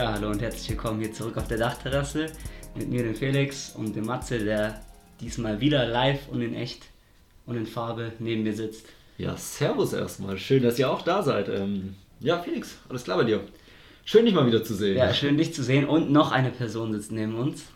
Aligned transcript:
Ja, 0.00 0.14
hallo 0.14 0.30
und 0.30 0.40
herzlich 0.40 0.70
willkommen 0.70 0.98
hier 0.98 1.12
zurück 1.12 1.36
auf 1.36 1.46
der 1.46 1.58
Dachterrasse 1.58 2.24
mit 2.74 2.88
mir, 2.88 3.02
dem 3.02 3.14
Felix 3.14 3.74
und 3.76 3.94
dem 3.94 4.06
Matze, 4.06 4.38
der 4.38 4.80
diesmal 5.20 5.60
wieder 5.60 5.84
live 5.84 6.26
und 6.30 6.40
in 6.40 6.54
echt 6.54 6.84
und 7.44 7.58
in 7.58 7.66
Farbe 7.66 8.10
neben 8.18 8.42
mir 8.42 8.54
sitzt. 8.54 8.86
Ja, 9.18 9.36
servus 9.36 9.92
erstmal. 9.92 10.38
Schön, 10.38 10.62
dass 10.62 10.78
ihr 10.78 10.90
auch 10.90 11.02
da 11.02 11.22
seid. 11.22 11.50
Ähm, 11.50 11.96
ja, 12.18 12.38
Felix, 12.38 12.78
alles 12.88 13.04
klar 13.04 13.18
bei 13.18 13.24
dir. 13.24 13.42
Schön, 14.06 14.24
dich 14.24 14.32
mal 14.32 14.46
wieder 14.46 14.64
zu 14.64 14.74
sehen. 14.74 14.96
Ja, 14.96 15.12
schön, 15.12 15.36
dich 15.36 15.52
zu 15.52 15.62
sehen 15.62 15.84
und 15.84 16.10
noch 16.10 16.32
eine 16.32 16.48
Person 16.48 16.94
sitzt 16.94 17.12
neben 17.12 17.34
uns. 17.34 17.66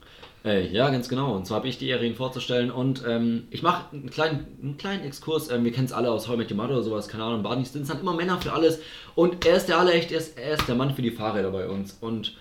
Äh, 0.44 0.66
ja, 0.68 0.90
ganz 0.90 1.08
genau. 1.08 1.34
Und 1.34 1.46
zwar 1.46 1.58
habe 1.58 1.68
ich 1.68 1.78
die 1.78 1.88
Ehre, 1.88 2.04
ihn 2.04 2.14
vorzustellen. 2.16 2.70
Und 2.70 3.02
ähm, 3.06 3.44
ich 3.50 3.62
mache 3.62 3.86
einen 3.92 4.10
kleinen, 4.10 4.46
einen 4.62 4.76
kleinen 4.76 5.02
Exkurs. 5.04 5.50
Ähm, 5.50 5.64
wir 5.64 5.72
kennen 5.72 5.86
es 5.86 5.92
alle 5.92 6.10
aus 6.10 6.28
How 6.28 6.34
I 6.34 6.38
Met 6.38 6.50
Your 6.50 6.58
Mother 6.58 6.74
oder 6.74 6.82
sowas. 6.82 7.08
Keine 7.08 7.24
Ahnung, 7.24 7.42
Barney 7.42 7.64
Stinson 7.64 8.00
immer 8.00 8.12
Männer 8.12 8.38
für 8.40 8.52
alles. 8.52 8.80
Und 9.14 9.46
er 9.46 9.56
ist 9.56 9.68
der 9.68 9.78
Allerecht, 9.78 10.12
er 10.12 10.18
ist, 10.18 10.38
er 10.38 10.54
ist 10.54 10.68
der 10.68 10.74
Mann 10.74 10.94
für 10.94 11.00
die 11.02 11.12
Fahrräder 11.12 11.50
bei 11.50 11.66
uns. 11.66 11.96
Und 12.00 12.36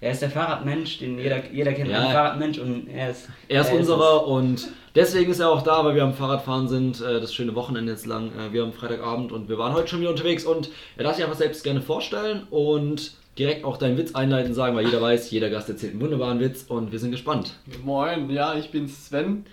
Er 0.00 0.12
ist 0.12 0.22
der 0.22 0.30
Fahrradmensch, 0.30 0.98
den 0.98 1.18
jeder, 1.18 1.50
jeder 1.50 1.72
kennt 1.72 1.90
Ja. 1.90 2.00
einen 2.00 2.12
Fahrradmensch 2.12 2.58
und 2.58 2.88
er 2.88 3.10
ist. 3.10 3.28
er 3.48 3.60
ist 3.62 3.68
es. 3.68 3.74
unserer 3.74 4.26
und 4.26 4.68
deswegen 4.94 5.30
ist 5.30 5.40
er 5.40 5.50
auch 5.50 5.62
da, 5.62 5.84
weil 5.86 5.94
wir 5.94 6.04
am 6.04 6.12
Fahrradfahren 6.14 6.68
sind. 6.68 7.00
Äh, 7.02 7.20
das 7.20 7.34
schöne 7.34 7.54
Wochenende 7.54 7.92
jetzt 7.92 8.06
lang. 8.06 8.30
Äh, 8.38 8.52
wir 8.52 8.62
haben 8.62 8.72
Freitagabend 8.72 9.32
und 9.32 9.48
wir 9.50 9.58
waren 9.58 9.74
heute 9.74 9.88
schon 9.88 10.00
wieder 10.00 10.10
unterwegs. 10.10 10.44
Und 10.46 10.70
er 10.96 11.04
darf 11.04 11.16
sich 11.16 11.24
einfach 11.24 11.36
selbst 11.38 11.64
gerne 11.64 11.82
vorstellen 11.82 12.46
und 12.50 13.12
direkt 13.38 13.64
auch 13.64 13.76
deinen 13.76 13.96
Witz 13.98 14.14
einleiten 14.14 14.54
sagen, 14.54 14.76
weil 14.76 14.86
jeder 14.86 15.00
weiß, 15.02 15.30
jeder 15.30 15.50
Gast 15.50 15.68
erzählt 15.68 15.92
einen 15.92 16.00
wunderbaren 16.00 16.40
Witz 16.40 16.64
und 16.68 16.92
wir 16.92 16.98
sind 16.98 17.10
gespannt. 17.10 17.54
Moin, 17.84 18.30
ja, 18.30 18.54
ich 18.54 18.70
bin 18.70 18.88
Sven. 18.88 19.44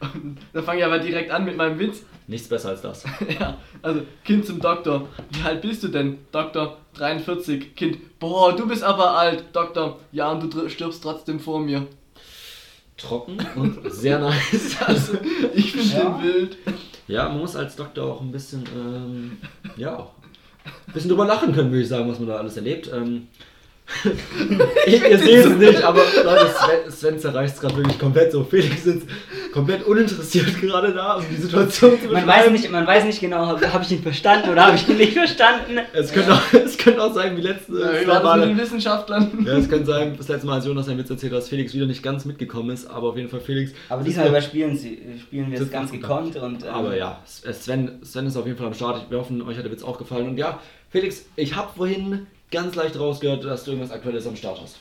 Und 0.00 0.38
dann 0.52 0.64
fange 0.64 0.80
ich 0.80 0.84
aber 0.84 0.98
direkt 0.98 1.30
an 1.30 1.44
mit 1.44 1.56
meinem 1.56 1.78
Witz. 1.78 2.02
Nichts 2.26 2.48
besser 2.48 2.68
als 2.70 2.82
das. 2.82 3.04
Ja, 3.40 3.56
also 3.82 4.02
Kind 4.24 4.46
zum 4.46 4.60
Doktor. 4.60 5.08
Wie 5.30 5.42
alt 5.42 5.62
bist 5.62 5.82
du 5.82 5.88
denn? 5.88 6.18
Doktor 6.30 6.78
43. 6.94 7.74
Kind. 7.74 8.18
Boah, 8.20 8.54
du 8.54 8.68
bist 8.68 8.84
aber 8.84 9.16
alt. 9.18 9.44
Doktor. 9.52 9.98
Ja, 10.12 10.30
und 10.30 10.52
du 10.54 10.68
stirbst 10.68 11.02
trotzdem 11.02 11.40
vor 11.40 11.58
mir. 11.60 11.86
Trocken 12.96 13.38
und 13.56 13.78
sehr 13.92 14.18
nice. 14.18 14.76
Also, 14.86 15.14
Ich 15.54 15.72
finde 15.72 15.88
Ja. 15.96 16.18
den 16.18 16.22
wild. 16.22 16.56
ja, 17.08 17.28
man 17.28 17.38
muss 17.38 17.56
als 17.56 17.74
Doktor 17.74 18.12
auch 18.12 18.20
ein 18.20 18.30
bisschen, 18.30 18.62
ähm, 18.76 19.38
ja, 19.76 19.96
auch 19.98 20.12
ein 20.64 20.92
bisschen 20.92 21.10
drüber 21.10 21.26
lachen 21.26 21.54
können, 21.54 21.70
würde 21.70 21.82
ich 21.82 21.88
sagen, 21.88 22.10
was 22.10 22.18
man 22.18 22.28
da 22.28 22.36
alles 22.36 22.56
erlebt. 22.56 22.90
Ähm, 22.92 23.28
ihr 24.86 25.18
seht 25.18 25.46
es 25.46 25.56
nicht, 25.56 25.82
aber 25.82 26.02
Leute, 26.24 26.50
Sven, 26.50 26.90
Sven 26.90 27.18
zerreißt 27.18 27.56
es 27.56 27.60
gerade 27.60 27.76
wirklich 27.76 27.98
komplett 27.98 28.32
so. 28.32 28.44
Felix 28.44 28.84
sitzt 28.84 29.06
komplett 29.52 29.84
uninteressiert 29.84 30.60
gerade 30.60 30.92
da, 30.92 31.14
um 31.14 31.24
die 31.30 31.36
Situation 31.42 31.98
zu 32.00 32.06
Man 32.08 32.14
weiß, 32.26 32.36
beschreiben. 32.36 32.52
nicht, 32.52 32.70
man 32.70 32.86
weiß 32.86 33.04
nicht 33.04 33.20
genau, 33.20 33.46
habe 33.46 33.72
hab 33.72 33.82
ich 33.82 33.90
ihn 33.92 34.02
verstanden 34.02 34.48
oder 34.50 34.66
habe 34.66 34.76
ich 34.76 34.88
ihn 34.88 34.96
nicht 34.96 35.12
verstanden. 35.14 35.78
Es 35.92 36.12
könnte, 36.12 36.32
auch, 36.34 36.42
es 36.52 36.78
könnte 36.78 37.02
auch 37.02 37.12
sein, 37.14 37.36
wie 37.36 37.40
letzte 37.40 37.72
Ja, 37.72 37.78
zwei 38.04 38.06
war 38.06 38.14
das 38.14 38.22
mit 38.22 38.22
Male. 38.24 38.46
den 38.48 38.58
Wissenschaftlern? 38.58 39.44
Ja, 39.46 39.56
es 39.58 39.68
könnte 39.68 39.86
sein, 39.86 40.14
das 40.16 40.28
letzte 40.28 40.46
Mal, 40.46 40.54
als 40.54 40.66
Jonas 40.66 40.86
seinen 40.86 40.98
Witz 40.98 41.10
erzählt 41.10 41.32
hat, 41.32 41.38
dass 41.40 41.48
Felix 41.48 41.74
wieder 41.74 41.86
nicht 41.86 42.02
ganz 42.02 42.24
mitgekommen 42.24 42.70
ist, 42.70 42.86
aber 42.88 43.08
auf 43.08 43.16
jeden 43.16 43.28
Fall 43.28 43.40
Felix. 43.40 43.72
Aber 43.88 44.02
diesmal 44.02 44.28
überspielen 44.28 44.76
sie, 44.76 44.98
spielen 45.20 45.50
wir 45.50 45.60
es 45.60 45.70
ganz 45.70 45.90
gekonnt 45.92 46.36
und. 46.36 46.62
ähm, 46.64 46.68
Aber 46.70 46.96
ja, 46.96 47.18
Sven, 47.24 47.98
Sven 48.02 48.26
ist 48.26 48.36
auf 48.36 48.46
jeden 48.46 48.58
Fall 48.58 48.66
am 48.68 48.74
Start. 48.74 49.10
Wir 49.10 49.18
hoffen, 49.18 49.40
euch 49.42 49.56
hat 49.56 49.64
der 49.64 49.72
Witz 49.72 49.82
auch 49.82 49.98
gefallen. 49.98 50.28
Und 50.28 50.36
ja, 50.38 50.58
Felix, 50.90 51.24
ich 51.36 51.54
habe 51.56 51.68
vorhin 51.76 52.26
ganz 52.50 52.74
leicht 52.74 52.98
rausgehört, 52.98 53.44
dass 53.44 53.64
du 53.64 53.70
irgendwas 53.72 53.92
Aktuelles 53.92 54.26
am 54.26 54.34
Start 54.36 54.60
hast. 54.62 54.76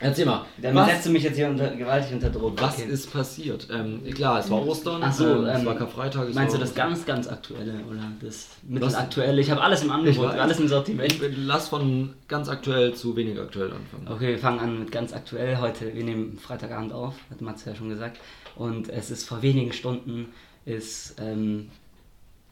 Erzähl 0.00 0.26
mal, 0.26 0.44
Dann 0.62 0.76
was, 0.76 0.88
setzt 0.90 1.06
du 1.06 1.10
mich 1.10 1.24
jetzt 1.24 1.36
hier 1.36 1.48
unter, 1.48 1.70
gewaltig 1.74 2.12
unter 2.12 2.30
Druck. 2.30 2.60
was 2.60 2.78
Okay. 2.80 2.88
ist 2.88 3.12
passiert? 3.12 3.66
Ähm, 3.72 4.02
klar, 4.14 4.38
es 4.38 4.48
war 4.48 4.64
Ostern, 4.64 5.02
Ach 5.02 5.12
so, 5.12 5.24
ähm, 5.26 5.44
es 5.46 5.58
ähm, 5.60 5.66
war 5.66 5.74
Karfreitag. 5.74 6.28
es 6.28 6.34
Meinst 6.36 6.54
du 6.54 6.58
war 6.58 6.64
das 6.66 6.74
ganz, 6.74 7.04
ganz 7.04 7.26
aktuelle 7.26 7.72
oder 7.90 8.00
das 8.22 8.46
mittelaktuelle? 8.62 9.40
Ich 9.40 9.50
habe 9.50 9.60
alles 9.60 9.82
im 9.82 9.90
Angebot, 9.90 10.30
alles 10.30 10.60
im 10.60 10.68
Sortiment. 10.68 11.12
Ich 11.12 11.20
lass 11.36 11.68
von 11.68 12.14
ganz 12.28 12.48
aktuell 12.48 12.94
zu 12.94 13.16
weniger 13.16 13.42
aktuell 13.42 13.72
anfangen. 13.72 14.06
Okay, 14.08 14.28
wir 14.28 14.38
fangen 14.38 14.60
an 14.60 14.78
mit 14.78 14.92
ganz 14.92 15.12
aktuell. 15.12 15.58
Heute, 15.58 15.92
wir 15.92 16.04
nehmen 16.04 16.38
Freitagabend 16.38 16.92
auf, 16.92 17.14
hat 17.30 17.40
Matze 17.40 17.70
ja 17.70 17.76
schon 17.76 17.88
gesagt. 17.88 18.18
Und 18.54 18.88
es 18.90 19.10
ist 19.10 19.28
vor 19.28 19.42
wenigen 19.42 19.72
Stunden 19.72 20.26
ist, 20.64 21.16
ähm, 21.20 21.70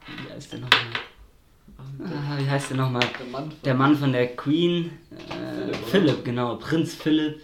wie 0.05 0.33
heißt 0.33 0.51
der 0.51 0.59
nochmal? 0.59 0.79
Ah, 1.99 2.37
wie 2.39 2.49
heißt 2.49 2.71
der 2.71 2.77
nochmal? 2.77 3.03
Der 3.19 3.25
Mann 3.27 3.43
von- 3.51 3.61
Der 3.63 3.73
Mann 3.75 3.95
von 3.95 4.11
der 4.11 4.35
Queen, 4.35 4.91
Philipp, 5.87 6.23
genau, 6.25 6.55
Prinz 6.55 6.93
Philipp 6.95 7.41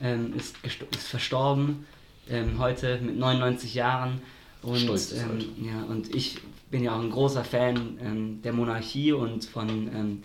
ähm, 0.00 0.34
ist, 0.36 0.56
ist 0.64 1.06
verstorben, 1.08 1.86
ähm, 2.28 2.58
heute 2.58 2.98
mit 3.00 3.16
99 3.18 3.74
Jahren. 3.74 4.20
Und, 4.62 4.78
Stolzes 4.78 5.20
ähm, 5.22 5.30
Alter. 5.30 5.44
ja, 5.60 5.82
und 5.88 6.14
ich 6.14 6.38
bin 6.70 6.84
ja 6.84 6.94
auch 6.96 7.00
ein 7.00 7.10
großer 7.10 7.44
Fan 7.44 7.98
ähm, 8.00 8.42
der 8.42 8.52
Monarchie 8.52 9.12
und 9.12 9.44
von, 9.44 9.68
ähm, 9.68 10.22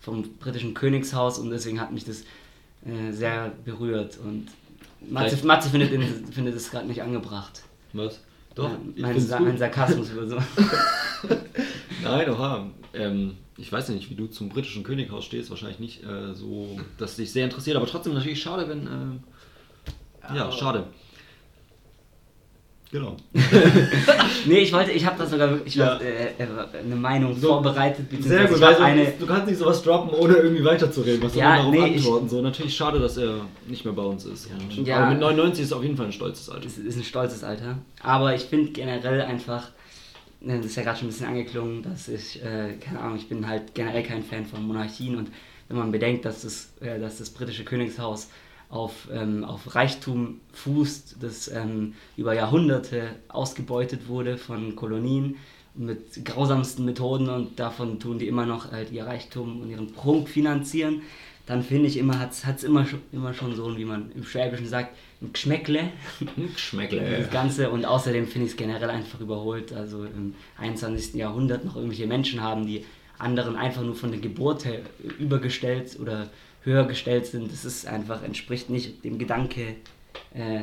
vom 0.00 0.22
britischen 0.38 0.74
Königshaus 0.74 1.38
und 1.38 1.50
deswegen 1.50 1.80
hat 1.80 1.92
mich 1.92 2.04
das 2.04 2.22
äh, 2.86 3.10
sehr 3.12 3.52
berührt. 3.64 4.18
Und 4.18 4.46
Matze, 5.08 5.44
Matze 5.44 5.68
findet, 5.70 5.92
in, 5.92 6.02
findet 6.32 6.54
es 6.54 6.70
gerade 6.70 6.86
nicht 6.86 7.02
angebracht. 7.02 7.62
Was? 7.92 8.20
Doch, 8.54 8.70
Äh, 8.70 9.00
mein, 9.00 9.20
Sa 9.20 9.38
gut. 9.38 9.48
mein 9.48 9.58
Sarkasmus 9.58 10.10
über 10.10 10.26
so. 10.28 10.36
Nein, 12.02 12.30
oha. 12.30 12.66
Ähm, 12.94 13.36
ich 13.60 13.70
weiß 13.72 13.88
ja 13.88 13.94
nicht, 13.94 14.10
wie 14.10 14.14
du 14.14 14.26
zum 14.26 14.48
britischen 14.48 14.82
Könighaus 14.82 15.24
stehst. 15.24 15.50
Wahrscheinlich 15.50 15.78
nicht 15.80 16.02
äh, 16.04 16.34
so, 16.34 16.78
dass 16.98 17.16
dich 17.16 17.30
sehr 17.32 17.44
interessiert. 17.44 17.76
Aber 17.76 17.86
trotzdem 17.86 18.14
natürlich 18.14 18.40
schade, 18.42 18.68
wenn. 18.68 18.86
Äh, 18.86 20.36
ja, 20.36 20.50
schade. 20.52 20.84
Genau. 22.92 23.16
Nee, 24.46 24.60
ich 24.60 24.72
wollte, 24.72 24.90
ich 24.92 25.04
habe 25.04 25.18
da 25.18 25.26
sogar 25.26 25.50
wirklich 25.50 25.74
Ja. 25.74 25.96
was, 25.96 26.02
äh, 26.02 26.28
äh, 26.38 26.46
eine 26.82 26.96
Meinung 26.96 27.36
So, 27.38 27.48
vorbereitet. 27.48 28.06
Sehr 28.22 28.46
gut, 28.46 28.56
ich 28.56 28.62
weil 28.62 28.76
eine, 28.76 29.12
du 29.18 29.26
kannst 29.26 29.46
nicht 29.48 29.58
sowas 29.58 29.82
droppen, 29.82 30.10
ohne 30.18 30.34
irgendwie 30.36 30.64
weiterzureden, 30.64 31.22
was 31.22 31.34
Ja, 31.34 31.56
darauf 31.58 31.70
nee, 31.72 31.86
ich- 31.88 31.96
antworten. 31.98 32.28
So, 32.30 32.40
natürlich 32.40 32.74
schade, 32.74 32.98
dass 32.98 33.18
er 33.18 33.42
nicht 33.68 33.84
mehr 33.84 33.92
bei 33.92 34.02
uns 34.02 34.24
ist. 34.24 34.48
Und, 34.50 34.86
Ja. 34.86 35.00
Aber 35.02 35.10
mit 35.10 35.20
99 35.20 35.64
ist 35.64 35.72
er 35.72 35.76
auf 35.76 35.82
jeden 35.82 35.96
Fall 35.98 36.06
ein 36.06 36.12
stolzes 36.12 36.48
Alter. 36.48 36.66
Es 36.66 36.78
ist 36.78 36.96
ein 36.96 37.04
stolzes 37.04 37.44
Alter. 37.44 37.78
Aber 38.02 38.34
ich 38.34 38.42
finde 38.44 38.70
generell 38.72 39.20
einfach, 39.20 39.68
das 40.40 40.66
ist 40.66 40.76
ja 40.76 40.82
gerade 40.82 40.98
schon 40.98 41.08
ein 41.08 41.10
bisschen 41.10 41.26
angeklungen, 41.26 41.82
dass 41.82 42.08
ich, 42.08 42.42
äh, 42.42 42.74
keine 42.80 43.00
Ahnung, 43.00 43.16
ich 43.16 43.28
bin 43.28 43.46
halt 43.46 43.74
generell 43.74 44.02
kein 44.02 44.22
Fan 44.22 44.46
von 44.46 44.66
Monarchien. 44.66 45.16
Und 45.16 45.30
wenn 45.68 45.76
man 45.76 45.92
bedenkt, 45.92 46.24
dass 46.24 46.42
das, 46.42 46.72
äh, 46.80 46.98
dass 46.98 47.18
das 47.18 47.30
britische 47.30 47.64
Königshaus 47.64 48.28
auf, 48.70 49.08
ähm, 49.12 49.44
auf 49.44 49.74
Reichtum 49.74 50.40
fußt, 50.52 51.16
das 51.20 51.48
ähm, 51.48 51.94
über 52.16 52.34
Jahrhunderte 52.34 53.16
ausgebeutet 53.28 54.08
wurde 54.08 54.38
von 54.38 54.76
Kolonien 54.76 55.36
mit 55.74 56.24
grausamsten 56.24 56.84
Methoden 56.84 57.28
und 57.28 57.58
davon 57.58 58.00
tun 58.00 58.18
die 58.18 58.28
immer 58.28 58.46
noch 58.46 58.72
halt 58.72 58.90
ihr 58.92 59.06
Reichtum 59.06 59.62
und 59.62 59.70
ihren 59.70 59.92
Prunk 59.92 60.28
finanzieren, 60.28 61.02
dann 61.50 61.62
finde 61.64 61.88
ich 61.88 61.96
immer, 61.96 62.18
hat 62.20 62.30
es 62.32 62.64
immer, 62.64 62.86
schon- 62.86 63.02
immer 63.12 63.34
schon 63.34 63.54
so, 63.56 63.76
wie 63.76 63.84
man 63.84 64.12
im 64.12 64.24
Schwäbischen 64.24 64.66
sagt, 64.66 64.96
ein 65.20 65.32
Geschmäckle. 65.32 65.80
Hm, 66.36 66.56
Schmeckle. 66.56 67.00
Das 67.18 67.30
Ganze 67.30 67.70
und 67.70 67.84
außerdem 67.84 68.26
finde 68.28 68.46
ich 68.46 68.52
es 68.52 68.56
generell 68.56 68.88
einfach 68.88 69.20
überholt. 69.20 69.72
Also 69.72 70.04
im 70.04 70.34
21. 70.58 71.14
Jahrhundert 71.14 71.64
noch 71.64 71.74
irgendwelche 71.76 72.06
Menschen 72.06 72.40
haben, 72.40 72.66
die 72.66 72.84
anderen 73.18 73.56
einfach 73.56 73.82
nur 73.82 73.94
von 73.96 74.12
der 74.12 74.20
Geburt 74.20 74.64
her 74.64 74.80
übergestellt 75.18 75.98
oder 76.00 76.28
höher 76.62 76.84
gestellt 76.86 77.26
sind. 77.26 77.50
Das 77.52 77.64
ist 77.64 77.86
einfach, 77.86 78.22
entspricht 78.22 78.70
nicht 78.70 79.04
dem 79.04 79.18
Gedanke, 79.18 79.74
äh, 80.34 80.60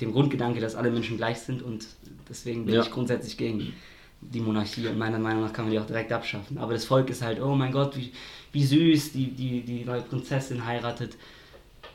dem 0.00 0.12
Grundgedanke, 0.12 0.60
dass 0.60 0.74
alle 0.76 0.90
Menschen 0.90 1.16
gleich 1.16 1.38
sind 1.40 1.62
und 1.62 1.86
deswegen 2.28 2.66
bin 2.66 2.74
Ja. 2.74 2.82
ich 2.82 2.90
grundsätzlich 2.90 3.36
gegen 3.36 3.72
die 4.20 4.40
Monarchie 4.40 4.86
und 4.88 4.98
meiner 4.98 5.18
Meinung 5.18 5.42
nach 5.42 5.52
kann 5.52 5.64
man 5.66 5.72
die 5.72 5.78
auch 5.78 5.86
direkt 5.86 6.12
abschaffen. 6.12 6.58
Aber 6.58 6.72
das 6.72 6.84
Volk 6.84 7.08
ist 7.10 7.22
halt, 7.22 7.40
oh 7.40 7.54
mein 7.54 7.72
Gott, 7.72 7.96
wie, 7.96 8.10
wie 8.52 8.64
süß, 8.64 9.12
die, 9.12 9.26
die, 9.26 9.60
die 9.62 9.84
neue 9.84 10.02
Prinzessin 10.02 10.64
heiratet. 10.64 11.16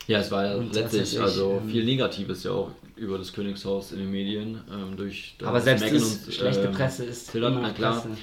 Ja, 0.06 0.18
es 0.18 0.30
war 0.30 0.46
ja 0.46 0.56
Und 0.56 0.74
letztlich 0.74 1.14
ich, 1.14 1.20
also 1.20 1.60
ähm, 1.62 1.70
viel 1.70 1.84
Negatives 1.84 2.44
ja 2.44 2.52
auch 2.52 2.70
über 2.96 3.18
das 3.18 3.32
Königshaus 3.32 3.92
in 3.92 3.98
den 3.98 4.10
Medien. 4.10 4.60
Ähm, 4.70 4.96
durch 4.96 5.34
Aber 5.42 5.60
selbst 5.60 5.82
Meghan 5.82 6.02
und, 6.02 6.34
schlechte 6.34 6.64
ähm, 6.66 6.72
Presse 6.72 7.04
ist 7.04 7.34
immer 7.34 7.50
na 7.50 7.70
klar. 7.70 8.00
Presse. 8.00 8.16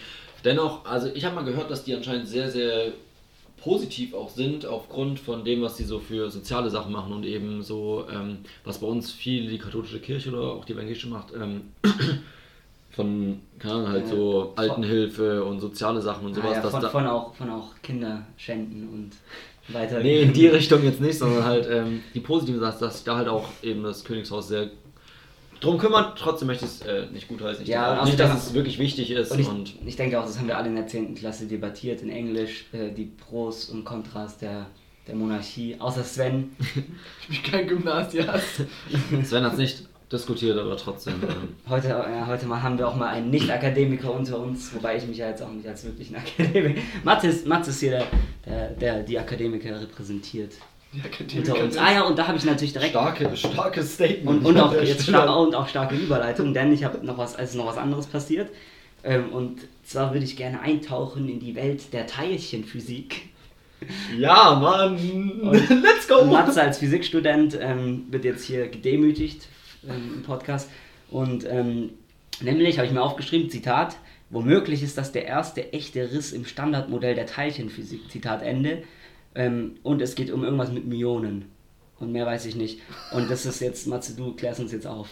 Dennoch, 0.43 0.85
also 0.85 1.07
ich 1.13 1.25
habe 1.25 1.35
mal 1.35 1.43
gehört, 1.43 1.69
dass 1.69 1.83
die 1.83 1.95
anscheinend 1.95 2.27
sehr, 2.27 2.49
sehr 2.49 2.93
positiv 3.57 4.13
auch 4.13 4.29
sind, 4.29 4.65
aufgrund 4.65 5.19
von 5.19 5.45
dem, 5.45 5.61
was 5.61 5.77
sie 5.77 5.83
so 5.83 5.99
für 5.99 6.29
soziale 6.29 6.69
Sachen 6.69 6.91
machen 6.91 7.13
und 7.13 7.25
eben 7.25 7.61
so, 7.61 8.05
ähm, 8.11 8.39
was 8.63 8.79
bei 8.79 8.87
uns 8.87 9.11
viel 9.11 9.47
die 9.49 9.59
katholische 9.59 9.99
Kirche 9.99 10.29
oder 10.29 10.41
auch 10.41 10.65
die 10.65 10.73
evangelische 10.73 11.07
macht, 11.07 11.33
ähm, 11.35 11.61
von, 12.91 13.39
keine 13.59 13.73
Ahnung, 13.75 13.89
halt 13.89 14.03
Ja, 14.05 14.09
so 14.15 14.53
von- 14.55 14.57
Altenhilfe 14.57 15.43
und 15.43 15.59
soziale 15.59 16.01
Sachen 16.01 16.25
und 16.27 16.33
Ah, 16.33 16.41
sowas. 16.41 16.55
ja, 16.55 16.61
dass 16.61 16.71
von, 16.71 16.81
da, 16.81 16.89
von, 16.89 17.07
auch, 17.07 17.35
von 17.35 17.49
auch 17.49 17.69
Kinder 17.81 18.25
schänden 18.37 18.89
und 18.89 19.11
weiter. 19.73 19.99
Nee, 20.01 20.21
in 20.23 20.33
die 20.33 20.47
Richtung 20.47 20.83
jetzt 20.83 20.99
nicht, 20.99 21.17
sondern 21.17 21.45
halt 21.45 21.67
ähm, 21.69 22.01
die 22.13 22.19
positive 22.19 22.59
Sache, 22.59 22.79
dass 22.81 22.95
sich 22.95 23.03
da 23.05 23.15
halt 23.17 23.27
auch 23.29 23.47
eben 23.61 23.83
das 23.83 24.03
Königshaus 24.03 24.49
sehr 24.49 24.69
drum 25.61 25.77
kümmert. 25.77 26.17
Trotzdem 26.17 26.47
möchte 26.47 26.65
ich 26.65 26.71
es 26.71 26.81
äh, 26.81 27.05
nicht 27.13 27.27
gutheißen. 27.27 27.63
Ich 27.63 27.69
Ja, 27.69 28.01
auch 28.01 28.05
nicht, 28.05 28.19
dass 28.19 28.47
es 28.47 28.53
wirklich 28.53 28.79
wichtig 28.79 29.11
ist. 29.11 29.31
Und 29.31 29.39
ich, 29.39 29.47
und 29.49 29.73
ich 29.85 29.95
denke 29.95 30.19
auch, 30.19 30.25
das 30.25 30.37
haben 30.39 30.47
wir 30.47 30.57
alle 30.57 30.67
in 30.67 30.75
der 30.75 30.87
10. 30.87 31.15
Klasse 31.15 31.45
debattiert 31.47 32.01
in 32.01 32.09
Englisch, 32.09 32.65
äh, 32.73 32.91
die 32.91 33.05
Pros 33.05 33.69
und 33.69 33.85
Kontras 33.85 34.37
der, 34.39 34.65
der 35.07 35.15
Monarchie, 35.15 35.77
außer 35.79 36.03
Sven. 36.03 36.51
Ich 37.29 37.41
bin 37.43 37.51
kein 37.51 37.67
Gymnasiast. 37.67 38.63
Sven 39.23 39.43
hat 39.45 39.53
es 39.53 39.59
nicht 39.59 39.83
diskutiert, 40.11 40.57
aber 40.57 40.75
trotzdem. 40.77 41.13
ähm, 41.23 41.55
Heute, 41.69 41.87
ja, 41.89 42.27
heute 42.27 42.45
mal 42.45 42.61
haben 42.61 42.77
wir 42.77 42.87
auch 42.87 42.95
mal 42.95 43.07
einen 43.09 43.29
Nicht-Akademiker 43.29 44.13
unter 44.13 44.39
uns, 44.39 44.73
wobei 44.75 44.97
ich 44.97 45.07
mich 45.07 45.17
ja 45.17 45.29
jetzt 45.29 45.41
auch 45.41 45.51
nicht 45.51 45.67
als 45.67 45.83
wirklichen 45.85 46.15
Akademiker. 46.17 46.81
Mats 47.03 47.23
ist, 47.23 47.47
Mats 47.47 47.67
ist 47.67 47.79
hier 47.79 47.91
der, 47.91 48.07
der, 48.45 48.69
der 48.71 49.03
die 49.03 49.17
Akademiker 49.19 49.79
repräsentiert 49.81 50.53
Die 50.93 50.97
unter 50.99 51.09
Akademiker. 51.09 51.63
uns. 51.63 51.77
Ah 51.77 51.91
ja, 51.93 52.01
und 52.03 52.17
da 52.17 52.27
habe 52.27 52.37
ich 52.37 52.45
natürlich 52.45 52.73
direkt 52.73 52.91
starke, 52.91 53.35
starkes 53.35 53.93
Statement. 53.93 54.27
und, 54.27 54.45
und 54.45 54.59
auch 54.59 54.73
jetzt 54.73 55.03
Stelle. 55.03 55.19
star 55.19 55.39
und 55.39 55.55
auch 55.55 55.67
starke 55.67 55.95
Überleitung, 55.95 56.53
denn 56.53 56.73
ich 56.73 56.83
habe 56.83 57.05
noch 57.05 57.17
was, 57.17 57.35
es 57.35 57.51
ist 57.51 57.55
noch 57.55 57.67
was 57.67 57.77
anderes 57.77 58.07
passiert. 58.07 58.49
Ähm, 59.03 59.29
und 59.29 59.61
zwar 59.83 60.13
würde 60.13 60.25
ich 60.25 60.35
gerne 60.35 60.59
eintauchen 60.61 61.27
in 61.27 61.39
die 61.39 61.55
Welt 61.55 61.91
der 61.93 62.05
Teilchenphysik. 62.05 63.29
Ja, 64.15 64.59
Mann! 64.61 64.95
Let's 65.51 66.07
go! 66.07 66.23
Matze 66.25 66.61
als 66.61 66.77
Physikstudent 66.77 67.57
ähm, 67.59 68.05
wird 68.11 68.25
jetzt 68.25 68.45
hier 68.45 68.67
gedemütigt 68.67 69.47
ähm, 69.87 70.15
im 70.15 70.23
Podcast. 70.23 70.69
Und 71.09 71.45
ähm, 71.49 71.91
nämlich 72.41 72.77
habe 72.77 72.87
ich 72.87 72.93
mir 72.93 73.01
aufgeschrieben, 73.01 73.49
Zitat, 73.49 73.97
womöglich 74.29 74.83
ist 74.83 74.97
das 74.97 75.11
der 75.11 75.25
erste 75.25 75.73
echte 75.73 76.11
Riss 76.11 76.31
im 76.31 76.45
Standardmodell 76.45 77.15
der 77.15 77.25
Teilchenphysik, 77.25 78.09
Zitat 78.09 78.41
Ende. 78.41 78.83
Ähm, 79.35 79.75
und 79.83 80.01
es 80.01 80.15
geht 80.15 80.31
um 80.31 80.43
irgendwas 80.43 80.71
mit 80.71 80.85
Myonen. 80.85 81.45
Und 81.99 82.11
mehr 82.13 82.25
weiß 82.25 82.47
ich 82.47 82.55
nicht. 82.55 82.79
Und 83.11 83.29
das 83.29 83.45
ist 83.45 83.59
jetzt, 83.61 83.85
Matze, 83.85 84.15
du 84.15 84.33
klärst 84.33 84.59
uns 84.59 84.71
jetzt 84.71 84.87
auf. 84.87 85.07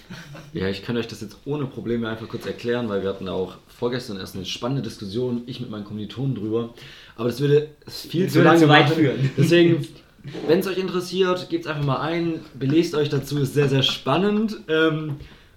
Ja, 0.54 0.68
ich 0.70 0.82
kann 0.82 0.98
euch 0.98 1.06
das 1.08 1.22
jetzt 1.22 1.38
ohne 1.46 1.68
Probleme 1.68 2.10
einfach 2.10 2.28
kurz 2.28 2.48
erklären, 2.48 2.90
weil 2.90 3.04
wir 3.04 3.10
hatten 3.10 3.30
auch 3.30 3.58
vorgestern 3.68 4.18
erst 4.18 4.36
eine 4.36 4.44
spannende 4.44 4.82
Diskussion, 4.82 5.44
ich 5.46 5.62
mit 5.62 5.70
meinen 5.70 5.84
Kommilitonen 5.86 6.34
drüber. 6.34 6.74
Aber 7.16 7.30
das 7.30 7.40
würde 7.42 7.70
viel 7.88 8.24
Das 8.24 8.34
zu 8.34 8.40
würde 8.40 8.50
lange 8.50 8.62
zu 8.62 8.70
weit 8.70 8.84
machen. 8.90 8.96
führen. 8.96 9.30
Deswegen, 9.38 9.88
wenn 10.48 10.60
es 10.60 10.68
euch 10.68 10.78
interessiert, 10.78 11.50
gebt 11.50 11.66
es 11.66 11.72
einfach 11.72 11.86
mal 11.86 12.02
ein, 12.02 12.42
belest 12.54 12.96
euch 12.96 13.10
dazu, 13.10 13.40
ist 13.40 13.54
sehr, 13.54 13.70
sehr 13.70 13.84
spannend. 13.84 14.58
Ähm, 14.68 15.16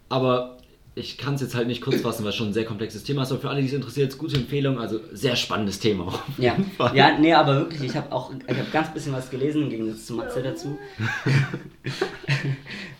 aber 0.08 0.58
ich 0.94 1.16
kann 1.16 1.34
es 1.36 1.40
jetzt 1.40 1.54
halt 1.54 1.68
nicht 1.68 1.80
kurz 1.80 2.02
fassen, 2.02 2.22
weil 2.22 2.30
es 2.30 2.36
schon 2.36 2.48
ein 2.48 2.52
sehr 2.52 2.66
komplexes 2.66 3.02
Thema 3.02 3.22
ist. 3.22 3.32
Aber 3.32 3.40
für 3.40 3.48
alle, 3.48 3.62
die 3.62 3.66
es 3.66 3.72
interessiert, 3.72 4.16
gute 4.18 4.36
Empfehlung, 4.36 4.78
also 4.78 5.00
sehr 5.12 5.36
spannendes 5.36 5.78
Thema. 5.80 6.08
auf 6.08 6.22
Ja, 6.36 6.54
Fall. 6.76 6.94
ja 6.94 7.18
nee, 7.18 7.32
aber 7.32 7.56
wirklich, 7.60 7.82
ich 7.84 7.96
habe 7.96 8.12
auch 8.12 8.30
ich 8.46 8.58
hab 8.58 8.70
ganz 8.72 8.92
bisschen 8.92 9.14
was 9.14 9.30
gelesen, 9.30 9.62
im 9.62 9.70
Gegensatz 9.70 10.04
zu 10.06 10.12
Matze 10.14 10.42
dazu. 10.42 10.78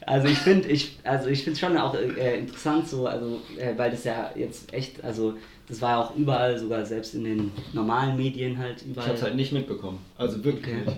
also 0.07 0.29
ich 0.29 0.39
finde 0.39 0.69
ich, 0.69 0.99
also 1.05 1.29
ich 1.29 1.41
finde 1.45 1.53
es 1.55 1.61
schon 1.61 1.77
auch 1.77 1.95
äh, 1.95 2.39
interessant 2.39 2.89
so, 2.89 3.07
also 3.07 3.41
äh, 3.59 3.77
weil 3.77 3.91
das 3.91 4.05
ja 4.05 4.31
jetzt 4.37 4.73
echt, 4.73 5.03
also 5.05 5.35
das 5.69 5.81
war 5.81 5.91
ja 5.91 6.01
auch 6.03 6.17
überall, 6.17 6.59
sogar 6.59 6.85
selbst 6.87 7.15
in 7.15 7.25
den 7.25 7.53
normalen 7.73 8.17
Medien 8.17 8.59
halt 8.59 8.83
Ich 8.83 8.89
überall. 8.89 9.09
habe 9.09 9.17
es 9.19 9.23
halt 9.23 9.37
nicht 9.37 9.53
mitbekommen. 9.53 9.99
Also 10.19 10.43
wirklich 10.45 10.75
Okay. 10.75 10.85
nicht. 10.87 10.97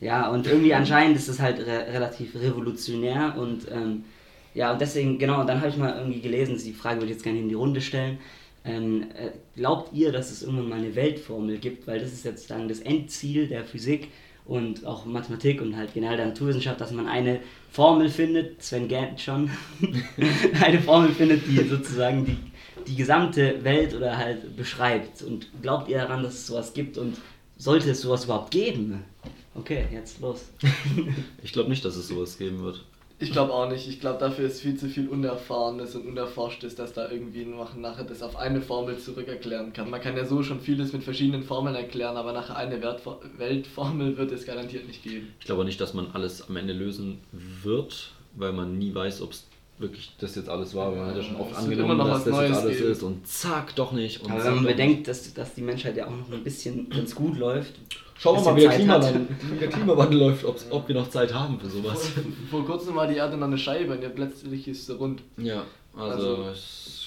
Ja, 0.00 0.28
und 0.28 0.46
irgendwie 0.46 0.74
anscheinend 0.74 1.16
ist 1.16 1.28
es 1.28 1.40
halt 1.40 1.58
re 1.60 1.86
relativ 1.92 2.34
revolutionär 2.34 3.34
und 3.38 3.66
ähm, 3.70 4.04
ja, 4.54 4.72
und 4.72 4.80
deswegen, 4.80 5.18
genau, 5.18 5.44
dann 5.44 5.58
habe 5.58 5.68
ich 5.68 5.76
mal 5.76 5.98
irgendwie 5.98 6.20
gelesen, 6.20 6.58
die 6.62 6.72
Frage 6.72 6.96
würde 6.96 7.06
ich 7.06 7.12
jetzt 7.12 7.22
gerne 7.22 7.40
in 7.40 7.48
die 7.48 7.54
Runde 7.54 7.82
stellen. 7.82 8.18
Ähm, 8.64 9.02
äh, 9.14 9.30
glaubt 9.54 9.92
ihr, 9.92 10.12
dass 10.12 10.30
es 10.30 10.42
irgendwann 10.42 10.68
mal 10.68 10.78
eine 10.78 10.94
Weltformel 10.94 11.58
gibt? 11.58 11.86
Weil 11.86 12.00
das 12.00 12.12
ist 12.12 12.24
jetzt 12.24 12.50
dann 12.50 12.66
das 12.66 12.80
Endziel 12.80 13.48
der 13.48 13.64
Physik 13.64 14.08
und 14.46 14.86
auch 14.86 15.04
Mathematik 15.04 15.60
und 15.60 15.76
halt 15.76 15.92
generell 15.92 16.16
der 16.16 16.26
Naturwissenschaft, 16.26 16.80
dass 16.80 16.90
man 16.90 17.06
eine 17.06 17.40
Formel 17.70 18.08
findet, 18.08 18.62
Sven 18.62 18.88
Gant 18.88 19.20
schon, 19.20 19.50
eine 20.62 20.80
Formel 20.80 21.10
findet, 21.10 21.46
die 21.46 21.58
sozusagen 21.68 22.24
die, 22.24 22.38
die 22.86 22.96
gesamte 22.96 23.62
Welt 23.62 23.94
oder 23.94 24.16
halt 24.16 24.56
beschreibt. 24.56 25.22
Und 25.22 25.48
glaubt 25.62 25.88
ihr 25.88 25.98
daran, 25.98 26.22
dass 26.22 26.34
es 26.34 26.46
sowas 26.46 26.72
gibt 26.72 26.96
und 26.96 27.18
sollte 27.58 27.90
es 27.90 28.00
sowas 28.00 28.24
überhaupt 28.24 28.50
geben? 28.52 29.04
Okay, 29.58 29.86
jetzt 29.92 30.20
los. 30.20 30.46
Ich 31.42 31.52
glaube 31.52 31.70
nicht, 31.70 31.84
dass 31.84 31.96
es 31.96 32.08
sowas 32.08 32.38
geben 32.38 32.62
wird. 32.62 32.84
Ich 33.18 33.32
glaube 33.32 33.52
auch 33.54 33.70
nicht. 33.70 33.88
Ich 33.88 33.98
glaube, 34.00 34.18
dafür 34.18 34.46
ist 34.46 34.60
viel 34.60 34.76
zu 34.76 34.88
viel 34.88 35.08
Unerfahrenes 35.08 35.94
und 35.94 36.06
Unerforschtes, 36.06 36.74
dass 36.74 36.92
da 36.92 37.10
irgendwie 37.10 37.46
noch 37.46 37.74
nachher 37.74 38.04
das 38.04 38.20
auf 38.22 38.36
eine 38.36 38.60
Formel 38.60 38.98
zurückerklären 38.98 39.72
kann. 39.72 39.88
Man 39.88 40.02
kann 40.02 40.16
ja 40.18 40.26
so 40.26 40.42
schon 40.42 40.60
vieles 40.60 40.92
mit 40.92 41.02
verschiedenen 41.02 41.42
Formeln 41.42 41.74
erklären, 41.74 42.16
aber 42.18 42.32
nachher 42.34 42.56
eine 42.56 42.82
Wertfor 42.82 43.20
Weltformel 43.38 44.18
wird 44.18 44.32
es 44.32 44.44
garantiert 44.44 44.86
nicht 44.86 45.02
geben. 45.02 45.28
Ich 45.40 45.46
glaube 45.46 45.64
nicht, 45.64 45.80
dass 45.80 45.94
man 45.94 46.08
alles 46.12 46.46
am 46.46 46.56
Ende 46.56 46.74
lösen 46.74 47.20
wird, 47.62 48.10
weil 48.34 48.52
man 48.52 48.76
nie 48.76 48.94
weiß, 48.94 49.22
ob 49.22 49.32
es 49.32 49.46
wirklich 49.78 50.12
das 50.18 50.34
jetzt 50.34 50.50
alles 50.50 50.74
war. 50.74 50.90
weil 50.92 50.98
Man 50.98 51.06
hat 51.08 51.16
ja 51.16 51.22
schon 51.22 51.36
oft 51.36 51.52
Es 51.52 51.56
angenommen, 51.58 51.96
dass 51.98 52.08
was 52.08 52.24
das 52.24 52.32
Neues 52.34 52.50
jetzt 52.50 52.60
alles 52.60 52.78
geben. 52.78 52.92
ist 52.92 53.02
und 53.02 53.26
zack, 53.26 53.74
doch 53.76 53.92
nicht. 53.92 54.22
Und 54.22 54.30
Aber 54.30 54.44
wenn 54.44 54.54
man 54.56 54.64
bedenkt, 54.66 55.08
dass, 55.08 55.32
dass 55.32 55.54
die 55.54 55.62
Menschheit 55.62 55.96
ja 55.96 56.06
auch 56.06 56.10
noch 56.10 56.30
ein 56.30 56.44
bisschen, 56.44 56.86
wenn 56.90 57.04
es 57.04 57.14
gut 57.14 57.38
läuft, 57.38 57.78
nicht. 57.78 58.02
Schauen 58.18 58.36
wir 58.36 58.42
mal, 58.52 58.56
wie 58.56 58.60
der. 58.62 58.70
Klimawandel, 58.70 59.28
wie 59.52 59.56
der 59.60 59.68
Klimawandel 59.68 60.18
läuft, 60.20 60.44
ob 60.44 60.88
wir 60.88 60.94
noch 60.94 61.10
Zeit 61.10 61.32
haben 61.34 61.60
für 61.60 61.68
sowas. 61.68 62.10
Vor 62.50 62.64
kurzem 62.64 62.94
war 62.96 63.06
die 63.06 63.16
Erde 63.16 63.36
noch 63.36 63.46
eine 63.46 63.58
Scheibe 63.58 63.92
und 63.92 64.02
jetzt 64.02 64.14
plötzlich 64.14 64.66
ist 64.68 64.86
sie 64.86 64.94
rund. 64.94 65.22
Ja, 65.36 65.64
also. 65.96 66.36
Also- 66.44 66.60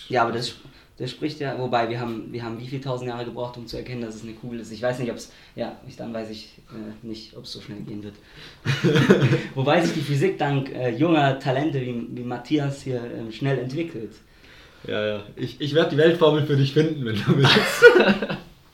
Ja, 0.09 0.23
aber 0.23 0.31
das, 0.33 0.53
das 0.97 1.09
spricht 1.11 1.39
ja, 1.39 1.57
wobei 1.57 1.89
wir 1.89 1.99
haben, 1.99 2.31
wir 2.31 2.43
haben 2.43 2.59
wie 2.59 2.67
viele 2.67 2.81
tausend 2.81 3.09
Jahre 3.09 3.25
gebraucht, 3.25 3.57
um 3.57 3.65
zu 3.65 3.77
erkennen, 3.77 4.01
dass 4.01 4.15
es 4.15 4.23
eine 4.23 4.33
Kugel 4.33 4.59
ist. 4.59 4.71
Ich 4.71 4.81
weiß 4.81 4.99
nicht, 4.99 5.09
ob 5.09 5.17
es, 5.17 5.31
ja, 5.55 5.77
ich, 5.87 5.95
dann 5.95 6.13
weiß 6.13 6.29
ich 6.29 6.49
äh, 6.71 7.05
nicht, 7.07 7.35
ob 7.37 7.45
es 7.45 7.53
so 7.53 7.61
schnell 7.61 7.79
gehen 7.81 8.03
wird. 8.03 8.15
wobei 9.55 9.81
sich 9.81 9.93
die 9.93 10.01
Physik 10.01 10.37
dank 10.37 10.69
äh, 10.75 10.89
junger 10.95 11.39
Talente 11.39 11.81
wie, 11.81 12.05
wie 12.11 12.23
Matthias 12.23 12.81
hier 12.83 13.01
ähm, 13.17 13.31
schnell 13.31 13.57
entwickelt. 13.59 14.11
Ja, 14.87 15.05
ja. 15.05 15.23
Ich, 15.35 15.59
ich 15.59 15.73
werde 15.73 15.89
die 15.91 15.97
Weltformel 15.97 16.45
für 16.45 16.55
dich 16.55 16.71
finden, 16.73 17.03
wenn 17.05 17.15
du 17.15 17.37
willst. 17.37 17.83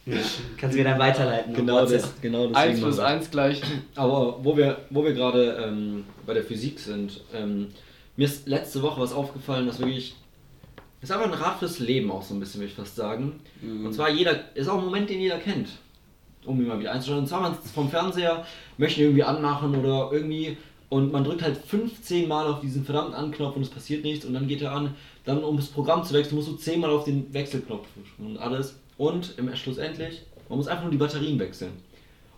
Ja, 0.05 0.17
kannst 0.57 0.75
du 0.75 0.77
mir 0.77 0.83
dann 0.83 0.99
weiterleiten. 0.99 1.51
auf 1.51 1.57
genau, 1.57 1.75
WhatsApp. 1.81 2.01
das, 2.01 2.21
genau 2.21 2.47
deswegen. 2.47 2.55
1 2.57 2.79
plus 2.79 2.97
machen 2.97 3.07
wir. 3.07 3.15
1 3.15 3.31
gleich. 3.31 3.61
Aber 3.95 4.39
wo 4.43 4.55
wir, 4.55 4.77
wo 4.91 5.03
wir 5.03 5.13
gerade 5.13 5.57
ähm, 5.65 6.05
bei 6.25 6.33
der 6.35 6.43
Physik 6.43 6.79
sind, 6.79 7.21
ähm, 7.33 7.71
mir 8.15 8.25
ist 8.25 8.47
letzte 8.47 8.81
Woche 8.81 9.01
was 9.01 9.13
aufgefallen, 9.13 9.65
dass 9.65 9.79
wirklich. 9.79 10.15
Das 11.01 11.09
ist 11.09 11.15
einfach 11.15 11.31
ein 11.31 11.39
Rat 11.39 11.59
fürs 11.59 11.79
Leben 11.79 12.09
auch 12.09 12.23
so 12.23 12.33
ein 12.33 12.39
bisschen, 12.39 12.61
würde 12.61 12.71
ich 12.71 12.75
fast 12.75 12.95
sagen. 12.95 13.39
Mhm. 13.61 13.87
Und 13.87 13.93
zwar 13.93 14.09
jeder, 14.09 14.55
ist 14.55 14.67
auch 14.67 14.77
ein 14.77 14.85
Moment, 14.85 15.09
den 15.09 15.19
jeder 15.19 15.37
kennt. 15.37 15.69
Um 16.45 16.59
ihn 16.59 16.67
mal 16.67 16.79
wieder 16.79 16.91
einzustellen. 16.91 17.19
Und 17.19 17.27
zwar 17.27 17.41
man 17.41 17.55
vom 17.55 17.89
Fernseher, 17.89 18.45
möchte 18.77 19.01
ihn 19.01 19.07
irgendwie 19.07 19.23
anmachen 19.23 19.75
oder 19.75 20.09
irgendwie. 20.11 20.57
Und 20.89 21.11
man 21.11 21.23
drückt 21.23 21.41
halt 21.41 21.57
15 21.57 22.27
Mal 22.27 22.47
auf 22.47 22.61
diesen 22.61 22.85
verdammten 22.85 23.15
Anknopf 23.15 23.55
und 23.55 23.63
es 23.63 23.69
passiert 23.69 24.03
nichts. 24.03 24.25
Und 24.25 24.33
dann 24.33 24.47
geht 24.47 24.61
er 24.61 24.71
an. 24.71 24.95
Dann, 25.25 25.43
um 25.43 25.57
das 25.57 25.67
Programm 25.67 26.03
zu 26.03 26.13
wechseln, 26.13 26.35
musst 26.35 26.47
du 26.47 26.53
10 26.53 26.79
Mal 26.79 26.89
auf 26.89 27.03
den 27.03 27.31
Wechselknopf 27.33 27.87
drücken 27.93 28.25
und 28.27 28.37
alles. 28.37 28.75
Und 28.97 29.33
im 29.37 29.53
schlussendlich, 29.55 30.23
man 30.49 30.57
muss 30.57 30.67
einfach 30.67 30.83
nur 30.83 30.91
die 30.91 30.97
Batterien 30.97 31.39
wechseln. 31.39 31.71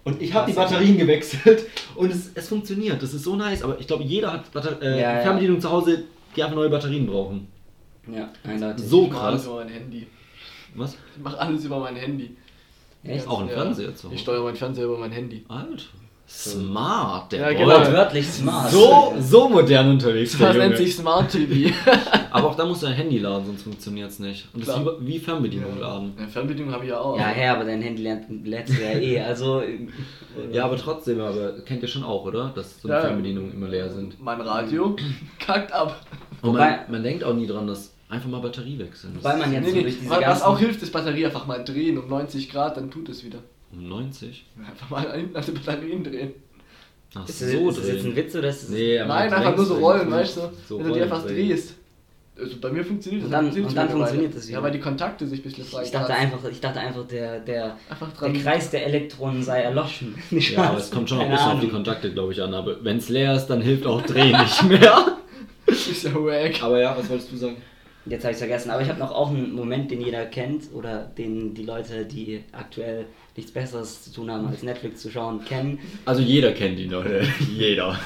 Und 0.03 0.21
ich 0.21 0.33
habe 0.33 0.49
die. 0.49 0.55
Batterien 0.55 0.97
gewechselt 0.97 1.65
und 1.95 2.11
es, 2.11 2.31
es 2.33 2.47
funktioniert. 2.47 3.01
Das 3.03 3.13
ist 3.13 3.23
so 3.23 3.35
nice. 3.35 3.61
Aber 3.61 3.79
ich 3.79 3.87
glaube, 3.87 4.03
jeder 4.03 4.31
hat 4.31 4.51
Batter 4.51 4.81
äh, 4.81 5.01
Ja, 5.01 5.15
ja. 5.15 5.21
Fernbedienung 5.21 5.59
zu 5.59 5.69
Hause, 5.69 6.03
die 6.35 6.43
einfach 6.43 6.55
neue 6.55 6.69
Batterien 6.69 7.05
brauchen. 7.05 7.47
Ja, 8.11 8.29
eindeutig. 8.43 8.85
So 8.85 9.03
Ich 9.03 9.11
mache 9.11 9.21
alles 9.21 9.41
krass. 9.43 9.51
über 9.51 9.63
mein 9.63 9.69
Handy. 9.69 10.07
Was? 10.75 10.93
Ich 11.15 11.23
mache 11.23 11.39
alles 11.39 11.65
über 11.65 11.79
mein 11.79 11.95
Handy. 11.97 12.37
Echt? 13.03 13.27
Auch 13.27 13.41
ein. 13.41 13.49
Fernseher 13.49 13.95
zu 13.95 14.05
Hause. 14.05 14.15
Ich 14.15 14.21
steuere 14.21 14.43
meinen 14.43 14.55
Fernseher 14.55 14.85
über 14.85 14.97
mein 14.97 15.11
Handy. 15.11 15.43
Alter. 15.47 15.83
Smart, 16.29 17.31
der 17.31 17.39
Ja, 17.39 17.57
genau. 17.57 17.91
Wörtlich 17.93 18.27
smart. 18.27 18.69
So, 18.69 19.13
so 19.19 19.47
modern 19.47 19.91
unterwegs, 19.91 20.37
der 20.37 20.47
Das 20.49 20.57
nennt 20.57 20.75
sich 20.77 20.93
Smart 20.95 21.31
TV. 21.31 21.73
Aber 22.31 22.49
auch 22.49 22.55
da 22.55 22.65
musst 22.65 22.81
du 22.83 22.87
dein 22.87 22.95
Handy 22.95 23.19
laden, 23.19 23.45
sonst 23.45 23.63
funktioniert 23.63 24.09
es 24.11 24.19
nicht. 24.19 24.45
Und 24.53 24.67
das 24.67 24.75
ist 24.77 24.85
wie, 24.99 25.19
Fernbedienung 25.19 25.79
laden. 25.79 26.13
Ja, 26.19 26.27
Fernbedienung 26.27 26.73
habe 26.73 26.83
ich 26.83 26.89
ja 26.89 26.99
auch. 26.99 27.17
Ja, 27.17 27.27
her, 27.27 27.55
aber 27.55 27.63
dein 27.63 27.81
Handy 27.81 28.03
lernt, 28.03 28.25
lädst 28.45 28.77
du 28.77 28.81
ja 28.83 28.91
eh. 28.99 29.21
Also. 29.21 29.61
äh, 29.61 29.87
Ja, 30.51 30.65
aber 30.65 30.75
trotzdem, 30.75 31.21
aber 31.21 31.61
kennt 31.61 31.81
ihr 31.81 31.87
schon 31.87 32.03
auch, 32.03 32.25
oder? 32.25 32.51
Dass 32.53 32.81
so 32.81 32.89
Ja. 32.89 32.99
Fernbedienungen 32.99 33.53
immer 33.53 33.69
leer 33.69 33.89
sind. 33.89 34.21
Mein 34.21 34.41
Radio 34.41 34.95
kackt 35.39 35.71
ab. 35.71 36.05
Und 36.41 36.53
man, 36.57 36.75
man 36.89 37.03
denkt 37.03 37.23
auch 37.23 37.33
nie 37.33 37.47
dran, 37.47 37.67
dass 37.67 37.93
einfach 38.09 38.29
mal 38.29 38.41
Batterie 38.41 38.77
wechseln. 38.79 39.13
Das 39.15 39.23
Weil 39.23 39.37
man 39.37 39.53
jetzt 39.53 39.63
Nee, 39.63 39.69
so 39.69 39.75
nee, 39.77 39.81
durch 39.83 39.99
diese 39.99 40.09
was 40.11 40.43
auch 40.43 40.59
hilft, 40.59 40.81
ist 40.83 40.91
Batterie 40.91 41.25
einfach 41.25 41.47
mal 41.47 41.63
drehen 41.63 41.97
um 41.97 42.09
90 42.09 42.49
Grad, 42.49 42.75
dann 42.75 42.91
tut 42.91 43.07
es 43.09 43.23
wieder. 43.23 43.39
Um 43.71 43.87
90? 43.87 44.45
Einfach 44.65 44.89
mal 44.89 45.11
hinten 45.17 45.35
an 45.35 45.43
die 45.45 45.51
Batterien 45.51 46.03
drehen. 46.03 46.31
Ach, 47.15 47.27
ist, 47.27 47.39
so 47.39 47.45
das, 47.45 47.77
ist 47.77 47.87
das 47.87 47.95
jetzt 47.95 48.05
ein 48.05 48.15
Witz 48.15 48.35
oder 48.35 48.49
ist 48.49 48.63
das. 48.63 48.69
Nee, 48.69 48.99
Nein, 48.99 49.33
einfach 49.33 49.55
nur 49.55 49.65
so 49.65 49.75
rollen, 49.75 50.11
weißt 50.11 50.37
du? 50.37 50.41
So 50.67 50.79
Wenn 50.79 50.87
du 50.87 50.93
die 50.93 51.01
einfach 51.01 51.25
drehen. 51.25 51.47
drehst. 51.49 51.73
Also 52.39 52.57
bei 52.61 52.69
mir 52.69 52.85
funktioniert 52.85 53.23
das. 53.23 53.27
Und 53.27 53.31
dann- 53.31 53.45
funktioniert's 53.45 53.71
und 53.73 53.77
dann 53.77 53.89
funktioniert 53.89 54.35
das 54.35 54.47
wieder. 54.47 54.57
Ja, 54.59 54.63
weil 54.63 54.71
die 54.71 54.79
Kontakte 54.79 55.25
sich 55.25 55.39
ein 55.39 55.43
bisschen 55.43 55.65
frei 55.65 55.83
Ich 55.83 55.91
dachte 55.91 56.13
einfach, 56.13 56.37
ich 56.51 56.59
dachte 56.59 56.79
einfach, 56.79 57.07
der, 57.07 57.39
der, 57.39 57.77
Einfach 57.89 58.11
der. 58.21 58.33
Kreis 58.33 58.69
der 58.69 58.85
Elektronen 58.85 59.41
sei 59.41 59.61
erloschen. 59.61 60.15
Nicht 60.29 60.51
Ja, 60.55 60.65
aber 60.65 60.77
es 60.77 60.91
kommt 60.91 61.09
schon 61.09 61.17
auch 61.19 61.23
ein 61.23 61.31
bisschen 61.31 61.47
auf 61.51 61.59
die. 61.61 61.69
Kontakte, 61.69 62.11
glaube 62.11 62.33
ich, 62.33 62.41
an. 62.41 62.53
Aber 62.53 62.83
wenn 62.83 62.97
es 62.97 63.09
leer 63.09 63.35
ist, 63.35 63.47
dann 63.47 63.61
hilft 63.61 63.87
auch 63.87 64.01
Drehen 64.03 64.37
nicht 64.39 64.63
mehr. 64.63 65.17
ist 65.65 66.03
ja 66.03 66.13
wack. 66.13 66.61
Aber 66.61 66.79
ja, 66.79 66.95
was 66.95 67.09
wolltest 67.09 67.31
du 67.31 67.37
sagen? 67.37 67.57
Jetzt 68.05 68.23
habe 68.23 68.31
ich 68.33 68.37
vergessen, 68.37 68.69
aber 68.69 68.81
ich 68.81 68.87
habe 68.87 68.99
noch 68.99 69.11
auch 69.11 69.29
einen 69.31 69.53
Moment, 69.53 69.89
den 69.91 69.99
jeder 70.01 70.25
kennt 70.27 70.65
oder 70.73 71.11
den 71.17 71.53
die 71.53 71.63
Leute, 71.63 72.05
die 72.05 72.43
aktuell 72.53 73.05
nichts 73.37 73.51
Besseres 73.51 74.03
zu 74.03 74.11
tun 74.11 74.31
haben, 74.31 74.47
als 74.47 74.63
Netflix 74.63 75.01
zu 75.01 75.11
schauen, 75.11 75.45
kennen. 75.45 75.79
Also 76.05 76.21
jeder 76.21 76.51
kennt 76.51 76.79
ihn, 76.79 76.89
Leute. 76.89 77.25
jeder. 77.55 77.97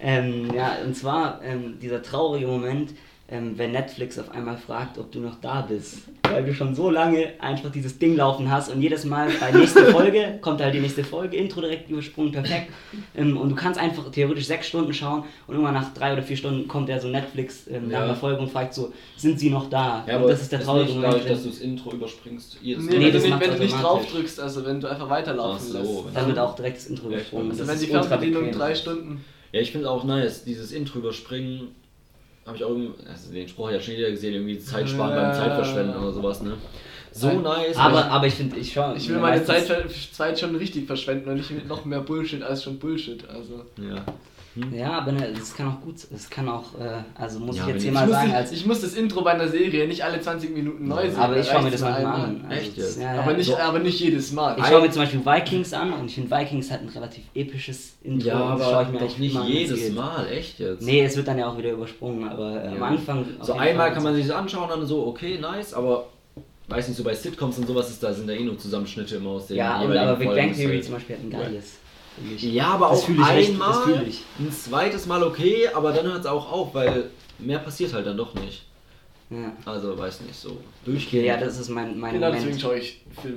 Ähm, 0.00 0.52
ja, 0.54 0.78
und 0.84 0.96
zwar 0.96 1.40
ähm, 1.42 1.78
dieser 1.80 2.02
traurige 2.02 2.46
Moment, 2.46 2.92
ähm, 3.30 3.52
wenn 3.56 3.70
Netflix 3.72 4.18
auf 4.18 4.30
einmal 4.32 4.56
fragt, 4.56 4.98
ob 4.98 5.12
du 5.12 5.20
noch 5.20 5.36
da 5.40 5.60
bist. 5.62 5.98
Weil 6.28 6.44
du 6.44 6.52
schon 6.54 6.74
so 6.74 6.90
lange 6.90 7.28
einfach 7.40 7.70
dieses 7.70 7.98
Ding 7.98 8.16
laufen 8.16 8.50
hast 8.50 8.70
und 8.72 8.80
jedes 8.82 9.04
Mal 9.04 9.28
bei 9.40 9.50
nächster 9.52 9.86
Folge 9.92 10.38
kommt 10.40 10.60
halt 10.60 10.74
die 10.74 10.80
nächste 10.80 11.02
Folge, 11.04 11.36
Intro 11.36 11.60
direkt 11.60 11.88
übersprungen, 11.90 12.32
perfekt. 12.32 12.70
Ähm, 13.16 13.36
und 13.36 13.48
du 13.50 13.54
kannst 13.56 13.78
einfach 13.80 14.10
theoretisch 14.10 14.46
sechs 14.46 14.66
Stunden 14.68 14.92
schauen 14.92 15.24
und 15.46 15.54
irgendwann 15.54 15.74
nach 15.74 15.92
drei 15.94 16.12
oder 16.12 16.22
vier 16.22 16.36
Stunden 16.36 16.66
kommt 16.68 16.88
ja 16.88 16.98
so 17.00 17.08
Netflix 17.08 17.66
ähm, 17.68 17.86
nach 17.88 17.98
Ja. 17.98 18.04
einer 18.04 18.14
Folge 18.16 18.40
und 18.40 18.50
fragt 18.50 18.74
so, 18.74 18.92
sind 19.16 19.38
sie 19.38 19.50
noch 19.50 19.68
da? 19.70 20.04
Ja, 20.06 20.16
und 20.16 20.22
aber 20.22 20.30
das 20.30 20.42
ist 20.42 20.52
der 20.52 20.60
traurige 20.60 20.86
nicht 20.86 20.94
Moment. 20.96 21.14
dadurch, 21.14 21.28
dass 21.28 21.38
du 21.40 21.44
wenn- 21.44 21.50
das 21.52 21.60
Intro 21.60 21.92
überspringst. 21.92 22.58
Jedes 22.62 22.84
Nee. 22.84 22.98
Nee, 22.98 23.04
wenn, 23.06 23.12
das 23.12 23.22
du 23.22 23.28
nicht, 23.28 23.30
macht's 23.38 23.48
wenn 23.50 23.56
du 23.58 23.62
nicht 23.64 23.82
drauf 23.82 24.06
drückst, 24.10 24.40
also 24.40 24.64
wenn 24.64 24.80
du 24.80 24.86
einfach 24.88 25.08
weiterlaufen 25.10 25.66
so. 25.72 25.78
lässt. 26.04 26.16
Dann 26.16 26.26
wird 26.28 26.38
auch 26.38 26.54
direkt 26.56 26.76
das 26.78 26.86
Intro 26.86 27.08
Ja, 27.08 27.14
übersprungen. 27.16 27.50
Also 27.50 27.58
Das 27.60 27.68
wenn 27.68 27.74
ist 27.76 27.82
die 27.84 27.90
Fernbedienung 27.90 28.50
drei 28.52 28.74
Stunden. 28.74 29.24
Ja, 29.52 29.60
ich 29.60 29.72
finde 29.72 29.90
auch 29.90 30.04
nice, 30.04 30.44
dieses 30.44 30.70
Intro 30.70 31.00
überspringen. 31.00 31.74
Habe 32.46 32.56
ich 32.56 32.64
auch, 32.64 32.70
irgendwie- 32.70 33.06
also 33.08 33.32
den 33.32 33.48
Spruch 33.48 33.66
hat 33.68 33.74
ja 33.74 33.80
schon 33.80 33.94
jeder 33.94 34.10
gesehen, 34.10 34.34
irgendwie 34.34 34.58
Zeit 34.58 34.88
sparen 34.88 35.10
Ja. 35.14 35.22
beim 35.22 35.34
Zeitverschwenden 35.34 35.96
oder 35.96 36.12
sowas, 36.12 36.42
ne? 36.42 36.54
So 37.12 37.26
Nein. 37.28 37.42
nice. 37.42 37.76
Aber, 37.76 38.04
aber 38.06 38.26
ich 38.26 38.34
finde, 38.34 38.56
ich 38.56 38.72
schaue. 38.72 38.96
Ich 38.96 39.08
will 39.08 39.18
meine 39.18 39.44
Zeit, 39.44 39.66
Zeit 40.12 40.38
schon 40.38 40.54
richtig 40.56 40.86
verschwenden 40.86 41.28
und 41.28 41.36
nicht 41.36 41.50
mit 41.50 41.66
noch 41.68 41.84
mehr 41.84 42.00
Bullshit 42.00 42.42
als 42.42 42.62
schon 42.64 42.78
Bullshit. 42.78 43.28
Also. 43.28 43.64
Ja. 43.76 44.04
Ja, 44.72 44.92
aber 44.98 45.12
ne, 45.12 45.32
das 45.32 45.54
kann 45.54 45.68
auch 45.68 45.80
gut, 45.80 45.94
das 46.10 46.28
kann 46.28 46.48
auch, 46.48 46.74
äh, 46.78 47.02
also 47.14 47.38
muss 47.38 47.56
Ja, 47.56 47.68
ich 47.68 47.74
jetzt 47.74 47.82
hier 47.84 47.92
mal 47.92 48.08
sagen, 48.08 48.32
als 48.32 48.50
ich 48.50 48.66
muss 48.66 48.80
das 48.80 48.94
Intro 48.94 49.22
bei 49.22 49.30
einer 49.30 49.46
Serie 49.46 49.86
nicht 49.86 50.02
alle 50.04 50.20
20 50.20 50.52
Minuten 50.52 50.88
neu 50.88 51.08
sehen. 51.08 51.20
aber 51.20 51.36
ich 51.38 51.46
schaue 51.46 51.62
mir 51.62 51.70
das 51.70 51.82
einmal. 51.84 52.20
an. 52.20 52.50
Echt 52.50 52.76
das- 52.76 52.96
jetzt? 52.96 53.00
Ja, 53.00 53.14
ja. 53.14 53.22
Aber 53.22 53.32
nicht, 53.34 53.46
So. 53.46 53.56
aber 53.56 53.78
nicht 53.78 54.00
jedes 54.00 54.32
Mal. 54.32 54.56
Ich 54.58 54.66
schaue 54.66 54.80
mir 54.82 54.90
zum 54.90 55.02
Beispiel 55.02 55.24
Vikings 55.24 55.72
an 55.72 55.92
und 55.92 56.06
ich 56.06 56.14
finde 56.16 56.36
Vikings 56.36 56.68
hat 56.70 56.80
ein 56.80 56.88
relativ 56.88 57.22
episches 57.34 57.92
Intro. 58.02 58.26
Ja, 58.28 58.56
das 58.56 58.66
schaue 58.66 58.74
aber 58.76 58.82
ich 58.82 58.92
mir 58.92 58.98
doch 59.06 59.18
nicht 59.18 59.44
jedes. 59.46 59.90
Mal, 59.92 60.26
echt 60.32 60.58
jetzt. 60.58 60.82
Nee, 60.82 61.04
es 61.04 61.16
wird 61.16 61.28
dann 61.28 61.38
ja 61.38 61.48
auch 61.48 61.56
wieder 61.56 61.70
übersprungen, 61.70 62.28
aber 62.28 62.64
äh, 62.64 62.68
am. 62.68 62.82
Anfang. 62.82 63.24
So 63.42 63.52
einmal 63.52 63.86
Fall- 63.86 63.94
kann 63.94 64.02
man 64.02 64.14
sich 64.16 64.26
das 64.26 64.34
anschauen, 64.36 64.68
dann 64.68 64.84
so, 64.84 65.06
okay, 65.06 65.38
nice, 65.40 65.74
aber 65.74 66.06
weiß 66.66 66.88
nicht, 66.88 66.96
so 66.96 67.04
bei 67.04 67.14
Sitcoms 67.14 67.56
und 67.58 67.66
sowas 67.68 67.88
ist 67.88 68.02
da 68.02 68.12
sind 68.12 68.28
da 68.28 68.32
eh 68.32 68.42
nur 68.44 68.58
Zusammenschnitte 68.58 69.16
immer 69.16 69.30
aus 69.30 69.46
den 69.46 69.56
Ja, 69.58 69.80
und 69.80 69.96
aber 69.96 70.16
Big 70.16 70.28
Bang 70.28 70.52
Theory 70.54 70.80
zum 70.82 70.94
Beispiel 70.94 71.16
hat 71.16 71.22
ein 71.24 71.30
geiles. 71.30 71.78
Finde 72.20 72.34
ich. 72.34 72.42
Ja, 72.54 72.68
aber 72.74 72.90
Das 72.90 73.02
auch 73.04 73.08
ich 73.08 73.20
einmal, 73.20 74.02
ich. 74.06 74.22
ein 74.38 74.52
zweites 74.52 75.06
Mal 75.06 75.22
okay, 75.22 75.68
aber 75.74 75.92
dann 75.92 76.06
hört 76.06 76.20
es 76.20 76.26
auch 76.26 76.50
auf, 76.52 76.74
weil 76.74 77.10
mehr 77.38 77.58
passiert 77.58 77.92
halt 77.94 78.06
dann 78.06 78.16
doch 78.16 78.34
nicht. 78.34 78.62
Ja. 79.30 79.52
Also, 79.64 79.96
weiß 79.96 80.22
nicht, 80.22 80.34
so 80.34 80.56
durchgehen. 80.84 81.24
ja, 81.24 81.36
das 81.36 81.58
ist 81.58 81.68
mein, 81.68 81.98
mein 81.98 82.14
Genau 82.14 82.26
deswegen 82.32 82.46
Moment. 82.46 82.60
schaue 82.62 82.78
ich 82.78 83.00
Filme. 83.20 83.36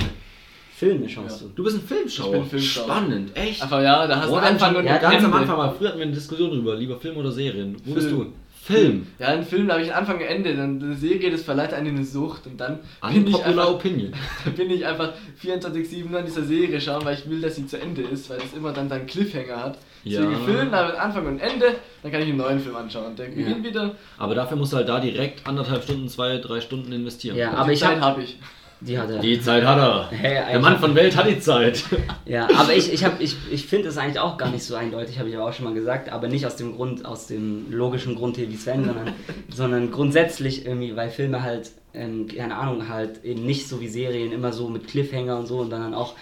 Filme 0.76 1.08
schaust 1.08 1.42
Ja. 1.42 1.48
du. 1.48 1.54
Du 1.54 1.64
bist 1.64 1.78
ein 1.78 1.82
Filmschauer. 1.88 2.34
Ich 2.34 2.40
bin 2.42 2.50
Filmschauer. 2.50 2.84
Spannend, 2.86 3.38
echt. 3.38 3.62
Einfach 3.62 3.82
ja, 3.82 4.08
da 4.08 4.20
hast 4.20 4.30
du 4.30 4.36
Anfang 4.36 4.74
dann- 4.74 4.82
und 4.82 4.86
ja, 4.88 4.98
ganz 4.98 5.24
am. 5.24 5.34
Anfang 5.34 5.56
mal, 5.58 5.72
früher 5.78 5.90
hatten 5.90 6.00
wir 6.00 6.06
eine 6.08 6.16
Diskussion 6.16 6.50
drüber, 6.50 6.76
lieber 6.76 7.00
Film 7.00 7.16
oder 7.18 7.32
Serien. 7.32 7.78
Wo 7.86 7.94
bist 7.94 8.08
Film. 8.08 8.20
du? 8.22 8.34
Film. 8.66 9.08
Ja, 9.20 9.28
ein 9.28 9.44
Film, 9.44 9.68
da 9.68 9.74
habe 9.74 9.84
ich 9.84 9.90
einen 9.92 10.00
Anfang 10.00 10.16
und 10.18 10.22
Ende. 10.26 10.56
Dann 10.56 10.82
eine 10.82 10.96
Serie, 10.96 11.30
das 11.32 11.42
verleiht 11.44 11.74
einen 11.74 11.88
in 11.88 11.96
eine 11.98 12.06
Sucht. 12.06 12.48
Und 12.48 12.58
dann 12.62 12.80
bin 13.14 13.28
ich, 13.28 13.44
einfach, 13.44 13.70
Opinion. 13.70 14.14
bin 14.56 14.70
ich 14.70 14.86
einfach 14.86 15.12
24-7 15.44 16.10
nur 16.10 16.20
an 16.20 16.26
dieser 16.26 16.44
Serie 16.44 16.80
schauen, 16.80 17.04
weil 17.04 17.16
ich 17.18 17.30
will, 17.30 17.42
dass 17.42 17.56
sie 17.58 17.68
zu 17.68 17.80
Ende 17.80 18.02
ist, 18.04 18.30
weil 18.30 18.38
das 18.40 18.54
immer 18.54 18.72
dann 18.72 18.88
seinen 18.88 19.06
Cliffhanger 19.06 19.58
hat. 19.64 19.78
Deswegen 20.06 20.32
Ja. 20.32 20.38
Film, 20.40 20.72
da 20.72 20.88
wird 20.88 20.98
Anfang 20.98 21.26
und 21.28 21.40
Ende, 21.40 21.76
dann 22.02 22.12
kann 22.12 22.22
ich 22.22 22.28
einen 22.30 22.38
neuen 22.38 22.60
Film 22.60 22.76
anschauen. 22.76 23.16
Der 23.16 23.26
beginnt 23.26 23.64
wieder. 23.66 23.96
Aber 24.18 24.36
dafür 24.36 24.58
musst 24.58 24.74
du 24.74 24.78
halt 24.78 24.88
da 24.90 25.00
direkt 25.00 25.46
anderthalb 25.48 25.84
Stunden, 25.84 26.08
zwei, 26.10 26.38
drei 26.38 26.62
Stunden 26.62 26.92
investieren. 26.92 27.36
Ja, 27.38 27.50
Und 27.52 27.56
aber 27.58 27.68
die 27.70 27.74
ich 27.76 27.84
habe. 27.86 28.02
habe 28.02 28.24
ich. 28.24 28.38
Die 28.86 28.98
hat 29.00 29.10
er. 29.10 29.20
Die 29.20 29.40
Zeit 29.40 29.64
hat 29.66 29.78
er. 29.78 30.10
Hey, 30.12 30.44
Der 30.52 30.60
Mann 30.60 30.78
von 30.80 30.94
Welt 30.96 31.16
hat 31.16 31.28
die 31.28 31.40
Zeit. 31.40 31.84
Ja, 32.26 32.48
aber 32.58 32.76
ich, 32.76 32.92
ich, 32.92 33.04
hab- 33.06 33.22
ich, 33.22 33.36
ich 33.52 33.66
finde 33.66 33.88
es 33.90 33.98
eigentlich 33.98 34.20
auch 34.20 34.38
gar 34.38 34.50
nicht 34.50 34.64
so 34.64 34.76
eindeutig, 34.76 35.20
habe 35.20 35.30
ich 35.30 35.36
aber 35.38 35.46
auch 35.50 35.54
schon 35.54 35.66
mal 35.66 35.74
gesagt, 35.74 36.10
aber 36.12 36.28
nicht 36.28 36.46
aus 36.46 36.56
dem 36.58 36.76
Grund, 36.76 37.06
aus 37.06 37.28
dem 37.28 37.72
logischen 37.72 38.16
Grund 38.16 38.36
hier 38.36 38.50
wie 38.50 38.58
Sven, 38.58 38.84
sondern, 38.86 39.14
sondern 39.54 39.92
grundsätzlich 39.92 40.66
irgendwie, 40.66 40.96
weil 40.96 41.10
Filme 41.10 41.42
halt, 41.44 41.72
ähm, 41.94 42.28
keine 42.28 42.56
Ahnung, 42.58 42.90
halt 42.90 43.24
eben 43.24 43.46
nicht 43.46 43.68
so 43.70 43.80
wie 43.80 43.88
Serien 43.88 44.32
immer 44.32 44.52
so 44.52 44.68
mit 44.68 44.88
Cliffhanger 44.88 45.38
und 45.40 45.48
so 45.48 45.60
und 45.60 45.70
dann 45.70 45.94
auch 45.94 46.16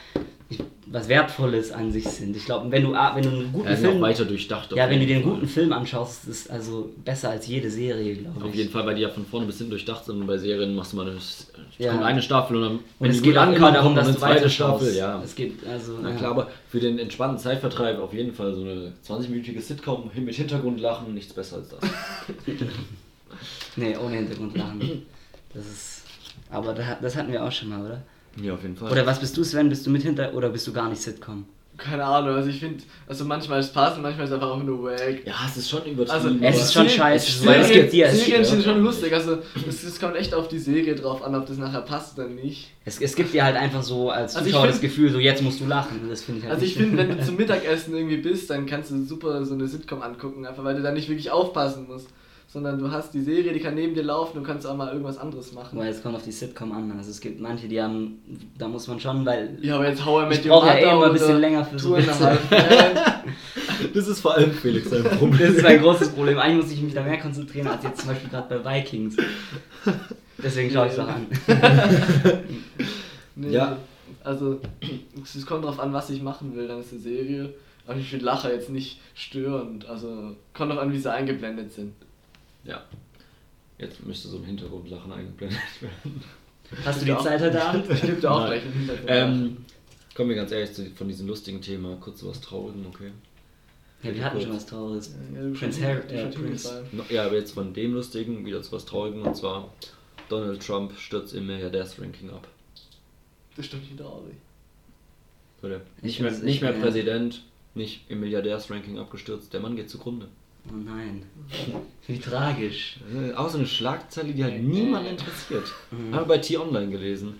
was 0.92 1.08
Wertvolles 1.08 1.72
an 1.72 1.92
sich 1.92 2.04
sind. 2.04 2.36
Ich 2.36 2.46
glaube, 2.46 2.70
wenn 2.70 2.84
du, 2.84 2.94
ah, 2.94 3.16
wenn 3.16 3.24
du 3.24 3.30
einen 3.30 3.54
guten 3.54 3.70
noch 3.70 3.78
Film, 3.78 4.02
weiter 4.02 4.26
durchdacht. 4.26 4.74
ja, 4.76 4.90
wenn 4.90 5.00
du 5.00 5.06
dir 5.06 5.16
einen 5.16 5.24
guten 5.24 5.48
Film 5.48 5.72
anschaust, 5.72 6.28
ist 6.28 6.46
es 6.46 6.50
also 6.50 6.90
besser 7.06 7.30
als 7.30 7.48
jede 7.48 7.70
Serie, 7.72 8.16
glaube 8.16 8.40
ich. 8.40 8.46
Auf 8.46 8.56
jeden 8.56 8.70
Fall, 8.72 8.86
weil 8.86 8.96
die 8.96 9.02
ja 9.02 9.10
von 9.10 9.26
vorne 9.26 9.46
bis 9.46 9.58
hinten 9.58 9.72
durchdacht 9.72 10.04
sind 10.06 10.20
und 10.20 10.28
bei 10.28 10.38
Serien 10.38 10.76
machst 10.76 10.92
du 10.92 10.98
mal 10.98 11.10
eine, 11.10 11.18
Ja. 11.78 11.98
eine 12.02 12.22
Staffel 12.22 12.58
und 12.58 12.62
dann 12.64 12.80
Und 13.00 13.10
es 13.10 13.22
geht 13.22 13.38
auch 13.38 13.52
immer 13.52 13.72
darum, 13.72 13.96
dass 13.96 14.08
eine 14.08 14.18
zweite 14.18 14.50
Staffel, 14.50 14.94
ja. 14.94 15.22
Es 15.24 15.34
geht 15.34 15.66
also. 15.66 15.98
Na 16.02 16.10
ja. 16.10 16.16
klar, 16.18 16.32
aber 16.32 16.48
für 16.68 16.82
den 16.82 17.00
entspannten 17.00 17.40
Zeitvertreib 17.40 18.00
auf 18.00 18.14
jeden 18.14 18.34
Fall 18.34 18.54
so 18.54 18.62
eine 18.62 18.92
20-minütige 19.08 19.62
Sitcom 19.62 20.12
mit 20.14 20.36
Hintergrundlachen, 20.36 21.14
nichts 21.14 21.34
besser 21.34 21.58
als 21.58 21.70
das. 21.70 21.80
Nee, 23.76 23.96
ohne 23.96 24.18
Hintergrundlachen. 24.18 25.04
Das 25.54 25.66
ist. 25.66 26.02
Aber 26.50 26.74
da, 26.74 26.98
das 27.02 27.16
hatten 27.16 27.32
wir 27.32 27.44
auch 27.44 27.52
schon 27.52 27.70
mal, 27.70 27.82
oder? 27.86 28.02
Ja, 28.42 28.54
auf 28.54 28.62
jeden 28.62 28.78
Fall. 28.78 28.92
Oder 28.92 29.06
was 29.06 29.20
bist 29.20 29.36
du, 29.38 29.44
Sven? 29.44 29.70
Bist 29.70 29.86
du 29.86 29.90
mit 29.90 30.04
hinter 30.04 30.34
oder 30.34 30.50
bist 30.50 30.68
du 30.68 30.74
gar 30.74 30.90
nicht 30.90 31.02
Sitcom? 31.02 31.46
Keine 31.78 32.04
Ahnung, 32.04 32.36
also 32.36 32.48
ich 32.50 32.60
finde, 32.60 32.84
also 33.08 33.26
manchmal 33.26 33.60
ist 33.60 33.68
es 33.68 33.74
passend, 33.74 34.04
manchmal 34.04 34.26
ist 34.26 34.30
es 34.32 34.36
einfach 34.36 34.50
auch 34.52 34.62
nur 34.62 34.84
wack. 34.84 35.26
ja, 35.26 35.34
es 35.48 35.58
ist 35.58 35.68
schon 35.70 35.80
Also, 35.80 35.92
übertrieben. 35.94 36.44
Es 36.44 36.56
aber- 36.56 36.64
ist 36.66 36.74
schon 36.74 36.90
scheiße, 36.90 37.46
weil 37.48 37.62
es 37.62 37.68
Serien, 37.68 37.82
gibt 37.82 37.94
dir 37.94 38.06
es- 38.06 38.20
Serien 38.26 38.44
sind 38.46 38.64
schon 38.64 38.84
lustig, 38.84 39.12
also 39.14 39.38
es, 39.68 39.84
es 39.84 40.00
kommt 40.00 40.16
echt 40.16 40.34
auf 40.36 40.48
die 40.48 40.60
Serie 40.60 40.94
drauf 40.94 41.24
an, 41.24 41.34
ob 41.34 41.48
das 41.48 41.58
nachher 41.58 41.82
passt 41.82 42.20
oder 42.20 42.28
nicht. 42.28 42.70
Es, 42.86 43.02
es 43.02 43.16
gibt 43.16 43.34
dir 43.34 43.44
halt 43.46 43.56
einfach 43.56 43.82
so 43.82 44.12
als 44.12 44.36
Also 44.36 44.48
ich 44.48 44.54
Zuschauer 44.54 44.68
das 44.68 44.78
find- 44.78 44.92
Gefühl, 44.92 45.12
so 45.12 45.18
jetzt 45.18 45.42
musst 45.42 45.60
du 45.60 45.66
lachen. 45.66 46.08
Das 46.08 46.22
finde 46.22 46.40
ich 46.40 46.46
halt 46.46 46.54
Also 46.54 46.66
ich 46.66 46.76
finde, 46.76 46.98
wenn 46.98 47.18
du 47.18 47.26
zum 47.26 47.36
Mittagessen 47.38 47.96
irgendwie 47.96 48.18
bist, 48.18 48.50
dann 48.52 48.68
kannst 48.68 48.92
du 48.92 49.04
super 49.04 49.44
so 49.46 49.56
eine 49.56 49.68
Sitcom 49.68 50.04
angucken, 50.04 50.46
einfach 50.46 50.64
weil 50.64 50.76
du 50.76 50.84
da 50.84 50.92
nicht 50.92 51.10
wirklich 51.10 51.32
aufpassen 51.32 51.88
musst. 51.88 52.10
Sondern 52.52 52.78
du 52.80 52.92
hast 52.92 53.14
die 53.14 53.22
Serie, 53.22 53.54
die 53.54 53.62
kann 53.62 53.76
neben 53.76 53.94
dir 53.96 54.04
laufen, 54.04 54.36
du 54.36 54.44
kannst 54.44 54.68
auch 54.68 54.76
mal 54.76 54.90
irgendwas 54.92 55.18
anderes 55.18 55.54
machen. 55.54 55.80
Weil 55.80 55.88
es 55.88 56.04
kommt 56.04 56.16
auf 56.16 56.24
die 56.24 56.34
Sitcom 56.34 56.74
an. 56.74 56.92
Also 56.98 57.10
es 57.10 57.22
gibt 57.22 57.40
manche, 57.40 57.70
die 57.70 57.82
haben, 57.82 58.20
da 58.58 58.68
muss 58.68 58.90
man 58.90 59.00
schon, 59.00 59.26
weil 59.26 59.58
Ja, 59.62 59.76
aber 59.76 59.88
jetzt 59.88 60.06
Met 60.06 60.40
Ich 60.40 60.46
Your 60.46 60.60
brauch 60.60 60.66
ja 60.66 60.76
eh 60.76 60.92
immer 60.92 61.06
ein 61.06 61.14
bisschen 61.14 61.30
oder 61.30 61.40
länger 61.40 61.64
für 61.64 61.80
so. 61.80 61.98
Das 63.94 64.08
ist 64.08 64.20
vor 64.20 64.36
allem 64.36 64.52
Felix 64.52 64.90
sein 64.90 65.04
Problem. 65.18 65.40
das 65.40 65.58
ist 65.58 65.64
mein 65.64 65.82
großes 65.82 66.10
Problem. 66.10 66.38
Eigentlich 66.40 66.64
muss 66.66 66.74
ich 66.74 66.82
mich 66.82 66.94
da 66.94 67.02
mehr 67.04 67.20
konzentrieren 67.20 67.68
als 67.68 67.84
jetzt 67.84 68.02
zum 68.02 68.10
Beispiel 68.10 68.30
gerade 68.30 68.60
bei 68.60 68.80
Vikings. 68.82 69.16
Deswegen 70.38 70.72
schaue 70.72 70.88
ich 70.88 70.94
es 70.94 71.00
auch 71.00 71.08
an. 71.08 71.28
Nee, 73.36 73.52
Ja. 73.52 73.78
Also, 74.26 74.60
es 75.24 75.46
kommt 75.46 75.64
drauf 75.64 75.80
an, 75.80 75.94
was 75.94 76.10
ich 76.10 76.22
machen 76.22 76.54
will, 76.56 76.68
dann 76.68 76.82
ist 76.82 76.92
eine 76.92 77.02
Serie. 77.02 77.54
Aber 77.88 77.98
ich 77.98 78.10
finde 78.10 78.26
Lacher 78.26 78.54
jetzt 78.54 78.70
nicht 78.70 79.00
störend. 79.16 79.88
Also, 79.88 80.36
kommt 80.54 80.72
drauf 80.72 80.80
an, 80.80 80.92
wie 80.92 81.00
sie 81.00 81.10
eingeblendet 81.12 81.72
sind. 81.72 81.94
Ja. 82.64 82.84
Jetzt 83.78 84.06
müsste 84.06 84.28
so 84.28 84.38
im 84.38 84.46
Hintergrund 84.46 84.90
Lachen 84.90 85.12
eingeblendet 85.12 85.60
werden. 85.82 86.24
Hast 86.86 87.02
du 87.02 87.06
die 87.06 87.18
Zeit 87.18 87.42
heute 87.42 87.64
Abend? 87.64 87.88
Dir 87.90 88.32
auch 88.32 88.46
gleich 88.46 88.64
einen 88.64 88.74
Hintergrund. 88.74 89.08
Ähm, 89.08 89.58
kommen 90.16 90.30
wir 90.30 90.36
ganz 90.36 90.52
ehrlich 90.52 90.72
zu, 90.74 90.86
von 90.92 91.08
diesem 91.08 91.28
lustigen 91.28 91.62
Thema, 91.62 91.98
kurz 92.00 92.20
zu 92.20 92.30
was 92.30 92.40
Traurigem, 92.40 92.86
okay? 92.86 93.12
Ja, 94.04 94.16
wir 94.16 94.26
hatten 94.26 94.42
schon 94.42 94.54
was 94.54 94.66
Trauriges. 94.66 95.14
ja, 95.34 95.42
du 95.42 95.54
Prince 95.54 95.84
Harry, 95.84 96.02
äh, 96.10 96.28
Prince. 96.28 96.84
Ja, 97.10 97.26
aber 97.26 97.36
jetzt 97.36 97.54
von 97.54 97.74
dem 97.74 97.94
Lustigen 97.94 98.46
wieder 98.46 98.62
zu 98.62 98.72
was 98.72 98.86
Traurigem 98.86 99.24
und 99.24 99.36
zwar 99.36 99.72
Donald 100.30 100.66
Trump 100.66 100.98
stürzt 100.98 101.34
im 101.34 101.48
Milliardärs-Ranking 101.48 102.30
ab. 102.30 102.48
Das 103.56 103.66
stimmt 103.66 103.84
nicht 103.84 104.00
traurig. 104.00 104.36
Nicht 106.02 106.20
mehr, 106.20 106.32
nicht 106.32 106.44
ich 106.44 106.62
mehr 106.62 106.72
Präsident, 106.74 107.44
nicht 107.76 108.10
im 108.10 108.22
Milliardärs-Ranking 108.22 108.98
abgestürzt, 108.98 109.54
der 109.54 109.60
Mann 109.60 109.76
geht 109.76 109.90
zugrunde. 109.90 110.28
Oh 110.70 110.74
nein. 110.76 111.24
Wie 112.08 112.20
tragisch. 112.20 113.00
Äh, 113.14 113.34
Auch 113.34 113.50
so 113.50 113.58
eine 113.58 113.68
Schlagzeile, 113.68 114.34
die 114.34 114.44
halt 114.44 114.62
niemand 114.62 115.08
interessiert. 115.08 115.64
Mhm. 115.92 116.14
Haben 116.14 116.22
wir 116.24 116.28
bei 116.28 116.38
T-Online 116.38 116.90
gelesen. 116.92 117.36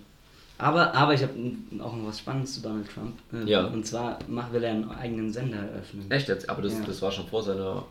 Aber, 0.58 0.94
aber 0.94 1.14
ich 1.14 1.22
habe 1.22 1.32
auch 1.80 1.96
noch 1.96 2.06
was 2.08 2.18
Spannendes 2.20 2.54
zu 2.54 2.62
Donald 2.62 2.88
Trump. 2.92 3.14
Äh, 3.32 3.48
Ja. 3.50 3.66
Und 3.66 3.86
zwar 3.86 4.18
will 4.52 4.62
er 4.64 4.70
einen 4.72 4.90
eigenen 4.90 5.32
Sender 5.32 5.58
eröffnen. 5.58 6.10
Echt 6.10 6.28
jetzt? 6.28 6.48
Aber 6.48 6.62
das, 6.62 6.74
Ja. 6.74 6.84
das 6.86 7.00
war 7.02 7.10
schon 7.12 7.26
vor, 7.26 7.42
seiner, 7.42 7.84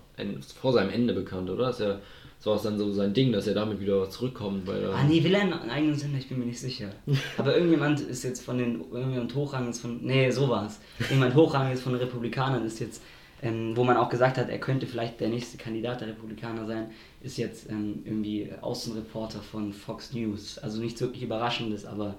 vor 0.59 0.73
seinem 0.73 0.89
Ende 0.89 1.13
bekannt, 1.13 1.49
oder? 1.49 1.67
Das, 1.67 1.79
ist 1.79 1.85
ja, 1.85 1.99
das 2.37 2.45
war 2.45 2.55
auch 2.55 2.63
dann 2.63 2.77
so 2.77 2.91
sein 2.93 3.13
Ding, 3.13 3.31
dass 3.31 3.47
er 3.47 3.53
damit 3.55 3.79
wieder 3.79 4.09
zurückkommt. 4.09 4.67
Weil 4.67 4.83
er, 4.83 4.93
Ah 4.95 5.03
nee, 5.03 5.23
will 5.23 5.33
er 5.33 5.41
einen 5.41 5.53
eigenen 5.69 5.95
Sender? 5.95 6.17
Ich 6.19 6.27
bin 6.29 6.39
mir 6.39 6.45
nicht 6.45 6.59
sicher. 6.59 6.89
Aber 7.37 7.55
irgendjemand 7.55 7.99
ist 8.01 8.23
jetzt 8.23 8.43
von 8.43 8.57
den, 8.57 8.81
irgendjemand 8.91 9.33
hochrangiges 9.35 9.79
von, 9.79 9.99
nee, 10.03 10.29
so 10.31 10.47
war 10.49 10.65
es. 10.67 10.79
Irgendjemand 10.99 11.35
hochrangiges 11.35 11.81
von 11.81 11.93
den 11.93 12.01
Republikanern 12.01 12.65
ist 12.65 12.79
jetzt, 12.79 13.01
ähm, 13.41 13.75
wo 13.75 13.83
man 13.83 13.97
auch 13.97 14.09
gesagt 14.09 14.37
hat, 14.37 14.49
er 14.49 14.59
könnte 14.59 14.85
vielleicht 14.85 15.19
der 15.19 15.29
nächste 15.29 15.57
Kandidat 15.57 16.01
der 16.01 16.09
Republikaner 16.09 16.65
sein, 16.67 16.91
ist 17.21 17.37
jetzt 17.37 17.69
ähm, 17.69 18.01
irgendwie 18.05 18.51
Außenreporter 18.61 19.41
von 19.41 19.73
Fox 19.73 20.13
News. 20.13 20.57
Also 20.59 20.79
nichts 20.79 21.01
wirklich 21.01 21.23
Überraschendes, 21.23 21.85
aber 21.85 22.15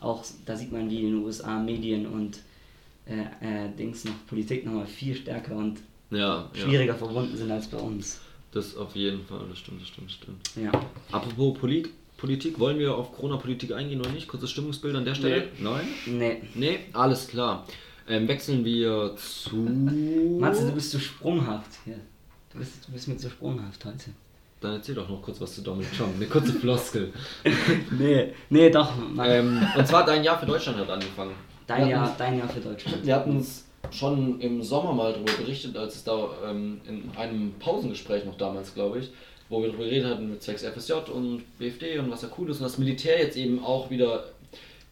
auch, 0.00 0.24
da 0.46 0.56
sieht 0.56 0.72
man, 0.72 0.90
wie 0.90 1.00
in 1.00 1.12
den 1.12 1.24
USA 1.24 1.58
Medien 1.58 2.06
und 2.06 2.40
äh, 3.06 3.66
äh, 3.66 3.68
Dings 3.76 4.04
noch 4.04 4.14
Politik 4.26 4.64
nochmal 4.64 4.86
viel 4.86 5.14
stärker 5.14 5.56
und 5.56 5.80
ja, 6.10 6.18
ja, 6.18 6.48
schwieriger 6.54 6.94
verbunden 6.94 7.36
sind 7.36 7.50
als 7.50 7.68
bei 7.68 7.78
uns. 7.78 8.20
das 8.52 8.76
auf 8.76 8.94
jeden 8.94 9.24
Fall, 9.24 9.40
das 9.48 9.58
stimmt, 9.58 9.80
das 9.80 9.88
stimmt, 9.88 10.08
das 10.08 10.14
stimmt. 10.14 10.50
Ja. 10.56 10.72
Apropos 11.10 11.58
Polit 11.58 11.90
Politik, 12.16 12.60
wollen 12.60 12.78
wir 12.78 12.94
auf 12.94 13.10
Corona-Politik 13.16 13.72
eingehen 13.72 13.98
oder 13.98 14.12
nicht? 14.12 14.28
Kurzes 14.28 14.52
Stimmungsbild 14.52 14.94
an 14.94 15.04
der 15.04 15.16
Stelle? 15.16 15.48
Nein? 15.58 15.88
Nee. 16.06 16.42
Nee, 16.54 16.78
alles 16.92 17.26
klar. 17.26 17.66
Ähm, 18.08 18.28
wechseln 18.28 18.64
wir 18.64 19.14
zu. 19.16 19.56
Matze, 19.56 20.66
du 20.66 20.72
bist 20.72 20.90
so 20.90 20.98
sprunghaft 20.98 21.70
hier. 21.84 21.98
Du 22.52 22.58
bist, 22.58 22.86
du 22.86 22.92
bist 22.92 23.08
mir 23.08 23.18
so 23.18 23.30
sprunghaft 23.30 23.84
heute. 23.84 24.10
dann 24.60 24.74
erzähl 24.74 24.94
doch 24.94 25.08
noch 25.08 25.22
kurz 25.22 25.40
was 25.40 25.54
zu 25.54 25.62
Donald 25.62 25.88
Trump. 25.96 26.16
Eine 26.16 26.26
kurze 26.26 26.52
Floskel. 26.52 27.12
nee, 27.98 28.32
nee, 28.50 28.70
doch. 28.70 28.92
ähm, 29.24 29.66
und 29.76 29.86
zwar 29.86 30.04
dein 30.04 30.22
Jahr 30.22 30.38
für 30.38 30.46
Deutschland 30.46 30.78
hat 30.78 30.90
angefangen. 30.90 31.34
Dein 31.66 31.88
Jahr, 31.88 32.14
dein 32.18 32.38
Jahr 32.38 32.48
für 32.48 32.60
Deutschland. 32.60 33.06
Wir 33.06 33.14
hatten 33.16 33.38
es 33.38 33.64
schon 33.90 34.40
im 34.40 34.62
Sommer 34.62 34.92
mal 34.92 35.12
darüber 35.12 35.32
berichtet, 35.32 35.76
als 35.76 35.96
es 35.96 36.04
da 36.04 36.28
ähm, 36.46 36.80
in 36.86 37.10
einem 37.16 37.54
Pausengespräch 37.58 38.24
noch 38.24 38.36
damals, 38.36 38.74
glaube 38.74 39.00
ich, 39.00 39.10
wo 39.48 39.60
wir 39.60 39.68
darüber 39.68 39.84
geredet 39.84 40.10
hatten 40.10 40.30
mit 40.30 40.42
zwecks 40.42 40.64
FSJ 40.64 41.10
und 41.12 41.42
BFD 41.58 41.98
und 41.98 42.10
was 42.10 42.22
ja 42.22 42.28
cool 42.38 42.50
ist 42.50 42.58
und 42.58 42.64
das 42.64 42.78
Militär 42.78 43.18
jetzt 43.18 43.36
eben 43.36 43.62
auch 43.64 43.90
wieder 43.90 44.24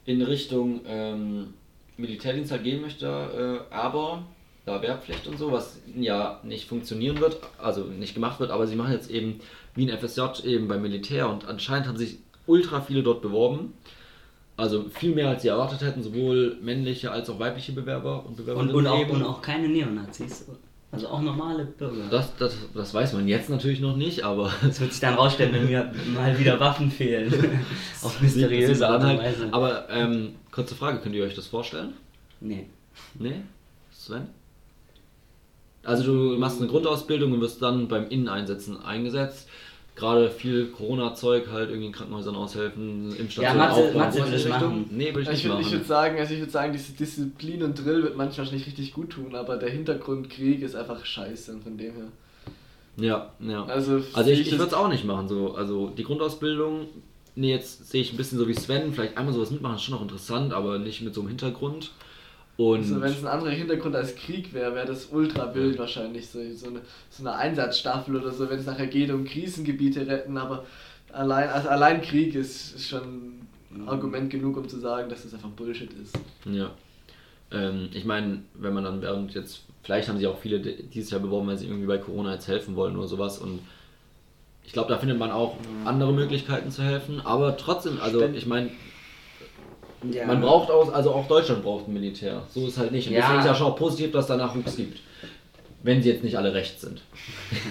in 0.05 0.23
Richtung 0.23 0.81
ähm, 0.87 1.55
Militärdienst 2.01 2.51
halt 2.53 2.65
gehen 2.65 2.81
möchte, 2.81 3.07
äh, 3.71 3.75
aber 3.75 4.25
da 4.67 4.83
Wehrpflicht 4.83 5.27
und 5.27 5.39
so, 5.39 5.53
was 5.53 5.81
ja 5.97 6.41
nicht 6.43 6.69
funktionieren 6.69 7.21
wird, 7.21 7.39
also 7.59 7.85
nicht 7.85 8.15
gemacht 8.15 8.41
wird, 8.41 8.51
aber 8.51 8.67
sie 8.67 8.77
machen 8.77 8.93
jetzt 8.93 9.11
eben 9.11 9.41
wie 9.75 9.91
ein 9.91 9.99
FSJ 9.99 10.45
eben 10.45 10.69
beim 10.69 10.83
Militär 10.83 11.29
und 11.29 11.47
anscheinend 11.47 11.89
haben 11.89 11.97
sich 11.97 12.19
ultra 12.47 12.81
viele 12.81 13.03
dort 13.03 13.23
beworben. 13.23 13.75
Also 14.57 14.85
viel 14.91 15.15
mehr 15.15 15.29
als 15.31 15.41
sie 15.43 15.49
erwartet 15.49 15.81
hätten, 15.81 16.03
sowohl 16.03 16.59
männliche 16.61 17.11
als 17.11 17.31
auch 17.31 17.39
weibliche 17.39 17.73
Bewerber 17.73 18.27
und 18.27 18.37
Bewerberinnen. 18.37 18.75
Und, 18.75 18.87
und, 18.87 18.93
auch, 18.93 19.09
und 19.09 19.23
auch 19.23 19.41
keine 19.41 19.69
Neonazis. 19.69 20.47
Also 20.93 21.07
auch 21.09 21.21
normale 21.21 21.65
Bürger. 21.65 22.09
Das, 22.11 22.37
das, 22.37 22.57
das 22.75 22.93
weiß 22.93 23.13
man 23.13 23.29
jetzt 23.29 23.49
natürlich 23.49 23.81
noch 23.81 23.97
nicht, 23.97 24.25
aber. 24.25 24.53
Das 24.63 24.81
wird 24.81 24.93
sich 24.93 25.01
dann 25.01 25.15
rausstellen, 25.15 25.53
wenn 25.55 25.67
mir 25.67 25.93
mal 26.15 26.37
wieder 26.39 26.59
Waffen 26.59 26.91
fehlen. 26.91 27.33
Auf 28.03 28.21
mysteriöse 28.21 28.89
Art 28.89 29.05
und 29.05 29.19
Weise. 29.19 29.49
Aber 29.53 29.89
ähm, 29.89 30.35
kurze 30.51 30.75
Frage, 30.75 30.99
könnt 30.99 31.15
ihr 31.15 31.25
euch 31.25 31.35
das 31.35 31.47
vorstellen? 31.47 31.95
Nee. 32.41 32.67
Nee? 33.15 33.43
Sven? 33.93 34.29
Also 35.85 36.05
du 36.05 36.39
machst 36.39 36.61
eine 36.61 36.69
Grundausbildung 36.69 37.33
und 37.33 37.41
wirst 37.41 37.63
dann 37.63 37.89
beim 37.89 38.09
Inneneinsetzen 38.09 38.83
eingesetzt 38.83 39.49
gerade 40.01 40.31
viel 40.31 40.67
Corona-Zeug 40.67 41.49
halt 41.53 41.69
irgendwie 41.69 41.87
in 41.87 41.93
Krankenhäusern 41.93 42.35
aushelfen, 42.35 43.15
Impfstationen 43.17 43.61
ja, 43.61 43.69
Mathe, 43.69 43.81
aufbauen. 43.81 43.97
Mathe 43.99 44.19
würde 44.19 44.37
ich 44.37 44.49
machen. 44.49 44.87
Nee, 44.91 45.09
würde 45.11 45.21
ich 45.21 45.29
nicht 45.29 45.39
ich 45.39 45.45
würd, 45.45 45.55
machen. 45.55 45.67
Ich 45.67 45.73
würde 45.73 45.85
sagen, 45.85 46.19
also 46.19 46.35
ich 46.35 46.41
würde 46.41 46.53
sagen, 46.53 46.73
diese 46.73 46.93
Disziplin 46.93 47.63
und 47.63 47.85
Drill 47.85 48.03
wird 48.03 48.17
manchmal 48.17 48.47
nicht 48.51 48.67
richtig 48.67 48.93
gut 48.93 49.11
tun, 49.11 49.37
aber 49.37 49.57
der 49.57 49.71
Hintergrundkrieg 49.71 50.63
ist 50.63 50.75
einfach 50.75 51.05
scheiße 51.05 51.61
von 51.61 51.77
dem 51.77 51.95
her. 51.95 52.05
Ja, 52.97 53.31
ja. 53.41 53.65
Also, 53.67 54.03
also 54.13 54.31
ich, 54.31 54.41
ich 54.41 54.53
würde 54.53 54.65
es 54.65 54.75
auch 54.75 54.89
nicht 54.89 55.05
machen. 55.05 55.29
So. 55.29 55.55
Also 55.55 55.91
die 55.91 56.05
Grundausbildung, 56.05 56.87
nee, 57.37 57.51
jetzt 57.51 57.89
sehe 57.91 58.01
ich 58.01 58.13
ein 58.13 58.17
bisschen 58.17 58.39
so 58.39 58.49
wie 58.49 58.55
Sven, 58.55 58.93
vielleicht 58.93 59.17
einmal 59.17 59.33
sowas 59.33 59.51
mitmachen, 59.51 59.77
ist 59.77 59.83
schon 59.83 59.95
noch 59.95 60.03
interessant, 60.03 60.53
aber 60.53 60.79
nicht 60.79 61.03
mit 61.03 61.15
so 61.15 61.21
einem 61.21 61.29
Hintergrund. 61.29 61.93
Und 62.57 62.81
also 62.81 63.01
wenn 63.01 63.11
es 63.11 63.21
ein 63.21 63.27
anderer 63.27 63.51
Hintergrund 63.51 63.97
als 63.97 64.15
Krieg 64.17 64.53
wäre, 64.53 64.75
wäre 64.75 64.87
das 64.87 65.07
ultra 65.07 65.55
wild 65.55 65.79
wahrscheinlich. 65.79 66.29
So, 66.29 66.41
so, 66.55 66.69
eine, 66.69 66.81
so 67.09 67.27
eine 67.27 67.35
Einsatzstaffel 67.35 68.17
oder 68.17 68.33
so, 68.33 68.51
wenn 68.51 68.59
es 68.59 68.67
nachher 68.67 68.87
geht 68.87 69.11
um 69.11 69.25
Krisengebiete 69.25 70.07
retten, 70.07 70.37
aber 70.37 70.67
allein, 71.13 71.49
also 71.49 71.69
allein 71.69 72.03
Krieg 72.03 72.35
ist, 72.35 72.75
ist 72.75 72.89
schon 72.89 73.41
ein 73.71 73.89
Argument 73.89 74.31
genug, 74.31 74.57
um 74.57 74.69
zu 74.69 74.79
sagen, 74.79 75.09
dass 75.09 75.23
das 75.23 75.35
einfach 75.35 75.49
Bullshit 75.51 75.91
ist. 75.93 76.19
Ja. 76.45 76.71
Ähm, 77.53 77.89
ich 77.93 78.05
meine, 78.05 78.43
wenn 78.55 78.75
man 78.75 78.85
dann 78.85 79.03
während 79.03 79.35
jetzt, 79.35 79.63
vielleicht 79.83 80.09
haben 80.09 80.19
sich 80.19 80.27
auch 80.27 80.39
viele 80.39 80.61
dieses 80.61 81.11
Jahr 81.11 81.21
beworben, 81.21 81.49
weil 81.49 81.57
sie 81.57 81.67
irgendwie 81.67 81.87
bei 81.87 81.99
Corona 81.99 82.35
jetzt 82.35 82.49
helfen 82.49 82.77
wollen 82.77 82.97
oder 82.97 83.09
sowas 83.09 83.39
und 83.39 83.61
ich 84.65 84.73
glaube, 84.73 84.89
da 84.89 84.99
findet 84.99 85.19
man 85.19 85.33
auch 85.33 85.57
andere 85.85 86.13
Möglichkeiten 86.13 86.71
zu 86.71 86.83
helfen, 86.83 87.21
aber 87.21 87.57
trotzdem, 87.57 87.99
also 88.01 88.23
ich 88.23 88.47
meine, 88.47 88.71
ja. 90.03 90.27
Man 90.27 90.41
braucht 90.41 90.71
auch, 90.71 90.93
also 90.93 91.13
auch 91.13 91.27
Deutschland 91.29 91.63
braucht 91.63 91.89
ein 91.89 91.93
Militär. 91.93 92.43
So 92.55 92.67
ist 92.67 92.79
halt 92.79 92.93
nicht. 92.93 93.09
Und 93.09 93.15
ja. 93.15 93.21
deswegen 93.21 93.41
ist 93.41 93.47
ja 93.47 93.55
schon 93.55 93.67
auch 93.67 93.77
positiv, 93.77 94.13
dass 94.13 94.25
es 94.25 94.29
da 94.29 94.37
Nachwuchs 94.37 94.77
gibt. 94.77 95.01
Wenn 95.83 96.03
sie 96.03 96.11
jetzt 96.11 96.25
nicht 96.25 96.37
alle 96.37 96.53
rechts 96.55 96.83
sind. 96.83 97.03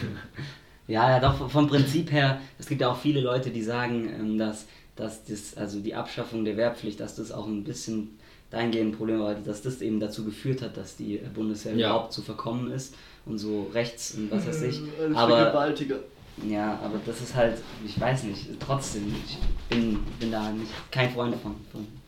ja, 0.88 1.10
ja, 1.10 1.20
doch, 1.20 1.50
vom 1.50 1.68
Prinzip 1.68 2.12
her, 2.12 2.40
es 2.58 2.68
gibt 2.68 2.82
ja 2.82 2.92
auch 2.92 2.98
viele 2.98 3.22
Leute, 3.22 3.52
die 3.52 3.64
sagen, 3.64 4.10
ähm, 4.10 4.38
dass, 4.38 4.66
dass 4.96 5.24
das, 5.26 5.58
also 5.58 5.80
die 5.80 5.96
Abschaffung 5.96 6.46
der 6.46 6.58
Wehrpflicht, 6.58 7.00
dass 7.00 7.16
das 7.16 7.32
auch 7.32 7.48
ein 7.48 7.64
bisschen 7.64 8.20
dahingehend 8.52 8.94
ein 8.94 8.98
Problem 8.98 9.20
war, 9.20 9.36
dass 9.36 9.62
das 9.62 9.82
eben 9.82 10.00
dazu 10.00 10.26
geführt 10.26 10.62
hat, 10.62 10.76
dass 10.78 10.96
die 10.96 11.20
Bundeswehr 11.34 11.76
ja. 11.76 11.90
überhaupt 11.90 12.14
zu 12.14 12.22
verkommen 12.22 12.72
ist 12.72 12.96
und 13.26 13.38
so 13.38 13.70
rechts 13.74 14.16
und 14.16 14.32
was 14.32 14.48
weiß 14.48 14.64
ich. 14.64 14.82
Aber, 15.14 15.74
ja, 16.48 16.80
aber 16.84 17.00
das 17.06 17.22
ist 17.22 17.36
halt, 17.36 17.58
ich 17.86 18.00
weiß 18.00 18.24
nicht, 18.24 18.48
trotzdem, 18.60 19.14
ich 19.28 19.38
bin, 19.70 20.00
bin 20.20 20.32
da 20.32 20.52
nicht 20.52 20.72
kein 20.90 21.12
Freund 21.12 21.36
von. 21.36 21.56
von 21.72 21.99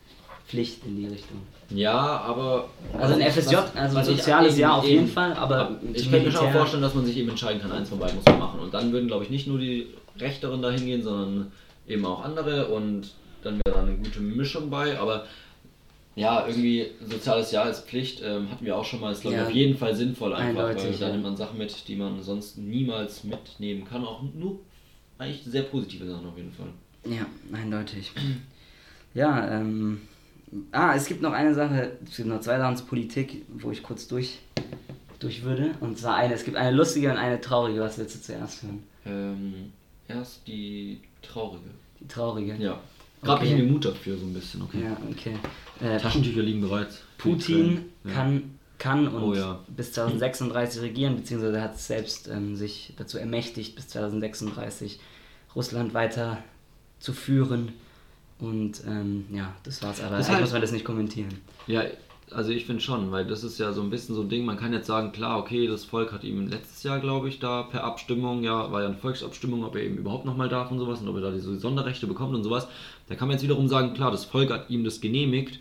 Pflicht 0.46 0.84
in 0.86 0.96
die 0.96 1.06
Richtung. 1.06 1.38
Ja, 1.70 1.98
aber. 1.98 2.68
Also 2.98 3.14
ein 3.14 3.22
FSJ, 3.22 3.56
also 3.74 3.98
ein 3.98 4.04
soziales 4.04 4.58
Jahr 4.58 4.78
auf 4.78 4.86
jeden 4.86 5.08
Fall, 5.08 5.32
aber. 5.34 5.78
Ich 5.92 6.10
könnte 6.10 6.26
mir 6.26 6.32
schon 6.32 6.46
auch 6.48 6.52
vorstellen, 6.52 6.82
dass 6.82 6.94
man 6.94 7.06
sich 7.06 7.16
eben 7.16 7.30
entscheiden 7.30 7.60
kann, 7.60 7.72
eins 7.72 7.88
von 7.88 7.98
beiden 7.98 8.16
muss 8.16 8.24
man 8.26 8.38
machen. 8.38 8.60
Und 8.60 8.74
dann 8.74 8.92
würden, 8.92 9.06
glaube 9.06 9.24
ich, 9.24 9.30
nicht 9.30 9.46
nur 9.46 9.58
die 9.58 9.86
Rechteren 10.18 10.60
dahin 10.62 10.84
gehen, 10.84 11.02
sondern 11.02 11.52
eben 11.86 12.04
auch 12.04 12.24
andere 12.24 12.68
und 12.68 13.12
dann 13.42 13.58
wäre 13.64 13.76
da 13.76 13.82
eine 13.82 13.96
gute 13.96 14.20
Mischung 14.20 14.70
bei. 14.70 14.98
Aber 14.98 15.26
ja, 16.14 16.46
irgendwie 16.46 16.90
soziales 17.08 17.50
Jahr 17.52 17.64
als 17.64 17.80
Pflicht 17.80 18.20
ähm, 18.22 18.50
hatten 18.50 18.64
wir 18.64 18.76
auch 18.76 18.84
schon 18.84 19.00
mal. 19.00 19.12
Ist, 19.12 19.22
glaube 19.22 19.36
ich, 19.36 19.42
auf 19.42 19.50
jeden 19.50 19.78
Fall 19.78 19.96
sinnvoll 19.96 20.34
einfach, 20.34 20.64
Eindeutig, 20.64 20.92
weil 20.92 20.98
da 20.98 21.06
ja. 21.06 21.12
nimmt 21.12 21.24
man 21.24 21.36
Sachen 21.36 21.58
mit, 21.58 21.88
die 21.88 21.96
man 21.96 22.22
sonst 22.22 22.58
niemals 22.58 23.24
mitnehmen 23.24 23.84
kann. 23.84 24.04
Auch 24.04 24.22
nur 24.34 24.58
eigentlich 25.18 25.42
sehr 25.44 25.62
positive 25.62 26.06
Sachen 26.06 26.26
auf 26.26 26.36
jeden 26.36 26.52
Fall. 26.52 26.68
Ja, 27.04 27.26
eindeutig. 27.52 28.12
ja, 29.14 29.60
ähm 29.60 30.02
Ah, 30.70 30.94
es 30.94 31.06
gibt 31.06 31.22
noch 31.22 31.32
eine 31.32 31.54
Sache, 31.54 31.92
es 32.04 32.16
gibt 32.16 32.28
noch 32.28 32.40
zwei 32.40 32.58
Sachen 32.58 32.76
zur 32.76 32.86
Politik, 32.86 33.44
wo 33.48 33.70
ich 33.70 33.82
kurz 33.82 34.06
durch, 34.06 34.40
durch 35.18 35.42
würde. 35.42 35.70
Und 35.80 35.98
zwar 35.98 36.16
eine, 36.16 36.34
es 36.34 36.44
gibt 36.44 36.56
eine 36.56 36.76
lustige 36.76 37.10
und 37.10 37.16
eine 37.16 37.40
traurige. 37.40 37.80
Was 37.80 37.98
willst 37.98 38.16
du 38.16 38.20
zuerst 38.20 38.62
hören? 38.62 38.82
Ähm, 39.06 39.72
erst 40.08 40.46
die 40.46 41.00
traurige. 41.22 41.70
Die 42.00 42.08
traurige? 42.08 42.54
Ja. 42.56 42.80
Gerade 43.22 43.38
okay. 43.38 43.46
ich 43.46 43.52
in 43.52 43.58
den 43.58 43.72
Mut 43.72 43.84
dafür 43.84 44.18
so 44.18 44.26
ein 44.26 44.34
bisschen, 44.34 44.62
okay. 44.62 44.82
Ja, 44.82 44.96
okay. 45.10 45.36
Äh, 45.80 45.98
Taschentücher 45.98 46.42
liegen 46.42 46.60
bereit. 46.60 46.88
Putin 47.18 47.84
ja. 48.04 48.12
kann, 48.12 48.58
kann 48.78 49.08
und 49.08 49.22
oh, 49.22 49.34
ja. 49.34 49.60
bis 49.68 49.92
2036 49.92 50.82
regieren, 50.82 51.16
beziehungsweise 51.16 51.62
hat 51.62 51.78
selbst 51.78 52.28
ähm, 52.28 52.56
sich 52.56 52.94
dazu 52.96 53.18
ermächtigt, 53.18 53.76
bis 53.76 53.88
2036 53.88 54.98
Russland 55.54 55.94
weiter 55.94 56.38
zu 56.98 57.12
führen 57.12 57.72
und 58.42 58.82
ähm, 58.88 59.24
ja, 59.32 59.54
das 59.62 59.82
war's. 59.82 60.02
Aber 60.02 60.16
das 60.16 60.28
eigentlich 60.28 60.40
muss 60.40 60.52
man 60.52 60.60
das 60.60 60.72
nicht 60.72 60.84
kommentieren. 60.84 61.28
Ja, 61.68 61.84
also 62.32 62.50
ich 62.50 62.66
finde 62.66 62.82
schon, 62.82 63.12
weil 63.12 63.24
das 63.24 63.44
ist 63.44 63.58
ja 63.58 63.72
so 63.72 63.82
ein 63.82 63.90
bisschen 63.90 64.16
so 64.16 64.22
ein 64.22 64.28
Ding, 64.28 64.44
man 64.44 64.56
kann 64.56 64.72
jetzt 64.72 64.86
sagen, 64.86 65.12
klar, 65.12 65.38
okay, 65.38 65.68
das 65.68 65.84
Volk 65.84 66.12
hat 66.12 66.24
ihm 66.24 66.48
letztes 66.48 66.82
Jahr, 66.82 66.98
glaube 66.98 67.28
ich, 67.28 67.38
da 67.38 67.62
per 67.62 67.84
Abstimmung, 67.84 68.42
ja, 68.42 68.72
war 68.72 68.80
ja 68.82 68.88
eine 68.88 68.96
Volksabstimmung, 68.96 69.64
ob 69.64 69.76
er 69.76 69.82
eben 69.82 69.96
überhaupt 69.96 70.24
nochmal 70.24 70.48
darf 70.48 70.72
und 70.72 70.80
sowas 70.80 71.00
und 71.00 71.08
ob 71.08 71.16
er 71.16 71.22
da 71.22 71.30
diese 71.30 71.56
Sonderrechte 71.58 72.08
bekommt 72.08 72.34
und 72.34 72.42
sowas. 72.42 72.66
Da 73.08 73.14
kann 73.14 73.28
man 73.28 73.36
jetzt 73.36 73.44
wiederum 73.44 73.68
sagen, 73.68 73.94
klar, 73.94 74.10
das 74.10 74.24
Volk 74.24 74.50
hat 74.50 74.70
ihm 74.70 74.82
das 74.82 75.00
genehmigt. 75.00 75.60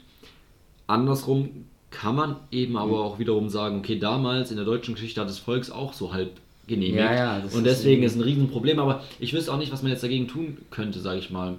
Andersrum 0.88 1.66
kann 1.92 2.16
man 2.16 2.38
eben 2.50 2.78
aber 2.78 2.98
mhm. 2.98 3.04
auch 3.04 3.20
wiederum 3.20 3.50
sagen, 3.50 3.80
okay, 3.80 4.00
damals 4.00 4.50
in 4.50 4.58
der 4.58 4.66
deutschen 4.66 4.96
Geschichte 4.96 5.22
hat 5.22 5.30
das 5.30 5.40
Volk 5.40 5.70
auch 5.70 5.94
so 5.94 6.14
halb 6.14 6.32
genehmigt. 6.68 7.04
Ja, 7.04 7.14
ja, 7.14 7.44
und 7.54 7.64
deswegen 7.64 8.02
ist, 8.02 8.14
ist 8.14 8.18
ein 8.18 8.24
Riesenproblem, 8.24 8.80
aber 8.80 9.04
ich 9.20 9.34
wüsste 9.34 9.54
auch 9.54 9.58
nicht, 9.58 9.72
was 9.72 9.84
man 9.84 9.92
jetzt 9.92 10.04
dagegen 10.04 10.28
tun 10.28 10.58
könnte, 10.72 11.00
sage 11.00 11.20
ich 11.20 11.30
mal. 11.30 11.58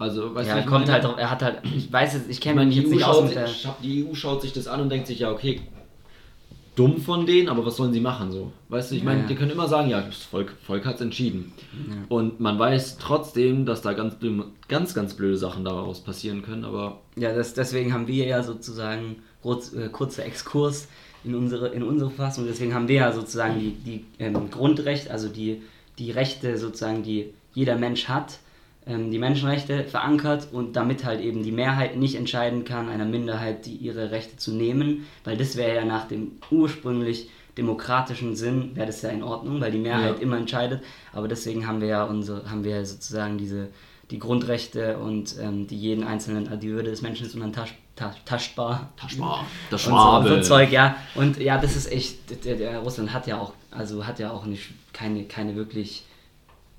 Also, 0.00 0.34
weißt 0.34 0.48
ja, 0.48 0.54
du, 0.54 0.60
er 0.60 0.66
kommt 0.66 0.88
meine? 0.88 1.02
halt, 1.04 1.18
er 1.18 1.30
hat 1.30 1.42
halt, 1.42 1.58
ich 1.76 1.92
weiß 1.92 2.14
jetzt, 2.14 2.30
ich 2.30 2.40
kenne 2.40 2.64
mich 2.64 2.74
jetzt 2.74 2.90
nicht 2.90 3.04
aus 3.04 3.22
mit 3.22 3.34
der... 3.34 3.48
Die 3.82 4.06
EU 4.06 4.14
schaut 4.14 4.40
sich 4.40 4.54
das 4.54 4.66
an 4.66 4.80
und 4.80 4.88
denkt 4.88 5.06
sich, 5.06 5.18
ja, 5.18 5.30
okay, 5.30 5.60
dumm 6.74 6.96
von 7.02 7.26
denen, 7.26 7.50
aber 7.50 7.66
was 7.66 7.76
sollen 7.76 7.92
sie 7.92 8.00
machen 8.00 8.32
so? 8.32 8.50
Weißt 8.70 8.90
du, 8.90 8.94
ich 8.94 9.04
meine, 9.04 9.20
ja. 9.20 9.26
die 9.26 9.34
können 9.34 9.50
immer 9.50 9.68
sagen, 9.68 9.90
ja, 9.90 10.00
das 10.00 10.22
Volk, 10.22 10.54
Volk 10.66 10.86
hat 10.86 10.94
es 10.94 11.00
entschieden. 11.02 11.52
Ja. 11.74 11.96
Und 12.08 12.40
man 12.40 12.58
weiß 12.58 12.96
trotzdem, 12.96 13.66
dass 13.66 13.82
da 13.82 13.92
ganz, 13.92 14.16
ganz, 14.68 14.94
ganz 14.94 15.12
blöde 15.12 15.36
Sachen 15.36 15.66
daraus 15.66 16.00
passieren 16.00 16.40
können, 16.40 16.64
aber... 16.64 17.02
Ja, 17.16 17.34
das, 17.34 17.52
deswegen 17.52 17.92
haben 17.92 18.06
wir 18.06 18.24
ja 18.24 18.42
sozusagen, 18.42 19.16
kurz, 19.42 19.74
äh, 19.74 19.90
kurzer 19.90 20.24
Exkurs 20.24 20.88
in 21.24 21.34
unsere, 21.34 21.68
in 21.68 21.82
unsere 21.82 22.10
Fassung, 22.10 22.46
deswegen 22.46 22.72
haben 22.72 22.88
wir 22.88 22.96
ja 22.96 23.12
sozusagen 23.12 23.60
die, 23.60 23.72
die 23.72 24.04
ähm, 24.18 24.48
Grundrechte, 24.48 25.10
also 25.10 25.28
die, 25.28 25.60
die 25.98 26.10
Rechte 26.10 26.56
sozusagen, 26.56 27.02
die 27.02 27.34
jeder 27.52 27.76
Mensch 27.76 28.08
hat, 28.08 28.38
die 28.86 29.18
Menschenrechte 29.18 29.84
verankert 29.84 30.48
und 30.52 30.74
damit 30.74 31.04
halt 31.04 31.20
eben 31.20 31.42
die 31.42 31.52
Mehrheit 31.52 31.96
nicht 31.96 32.14
entscheiden 32.14 32.64
kann, 32.64 32.88
einer 32.88 33.04
Minderheit 33.04 33.66
die 33.66 33.76
ihre 33.76 34.10
Rechte 34.10 34.36
zu 34.36 34.52
nehmen, 34.52 35.06
weil 35.24 35.36
das 35.36 35.56
wäre 35.56 35.76
ja 35.76 35.84
nach 35.84 36.08
dem 36.08 36.32
ursprünglich 36.50 37.28
demokratischen 37.58 38.36
Sinn, 38.36 38.70
wäre 38.74 38.86
das 38.86 39.02
ja 39.02 39.10
in 39.10 39.22
Ordnung, 39.22 39.60
weil 39.60 39.70
die 39.70 39.78
Mehrheit 39.78 40.16
ja. 40.16 40.22
immer 40.22 40.38
entscheidet, 40.38 40.82
aber 41.12 41.28
deswegen 41.28 41.66
haben 41.66 41.80
wir 41.80 41.88
ja 41.88 42.04
unsere, 42.04 42.50
haben 42.50 42.64
wir 42.64 42.84
sozusagen 42.86 43.38
diese 43.38 43.68
die 44.10 44.18
Grundrechte 44.18 44.98
und 44.98 45.36
ähm, 45.40 45.66
die 45.66 45.76
jeden 45.76 46.04
einzelnen, 46.04 46.58
die 46.58 46.70
Würde 46.70 46.90
des 46.90 47.02
Menschen 47.02 47.26
ist 47.26 47.34
unantastbar. 47.34 47.78
Taschbar. 48.96 49.46
Das 49.70 49.82
Schwabe. 49.82 50.28
So, 50.28 50.36
so, 50.36 50.42
Zeug, 50.42 50.72
ja. 50.72 50.96
Und 51.14 51.38
ja, 51.38 51.58
das 51.58 51.76
ist 51.76 51.92
echt, 51.92 52.44
der, 52.44 52.56
der 52.56 52.78
Russland 52.78 53.12
hat 53.12 53.26
ja 53.26 53.38
auch, 53.38 53.52
also 53.70 54.06
hat 54.06 54.18
ja 54.18 54.32
auch 54.32 54.46
nicht, 54.46 54.70
keine, 54.92 55.24
keine 55.24 55.54
wirklich 55.54 56.04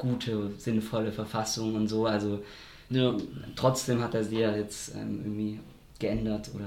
gute, 0.02 0.52
sinnvolle 0.58 1.12
Verfassung 1.12 1.76
und 1.76 1.88
so. 1.88 2.06
Also 2.06 2.44
ja. 2.90 3.14
trotzdem 3.56 4.02
hat 4.02 4.14
er 4.16 4.24
sie 4.24 4.40
ja 4.40 4.56
jetzt 4.56 4.94
ähm, 4.96 5.20
irgendwie 5.24 5.60
geändert 6.00 6.50
oder 6.56 6.66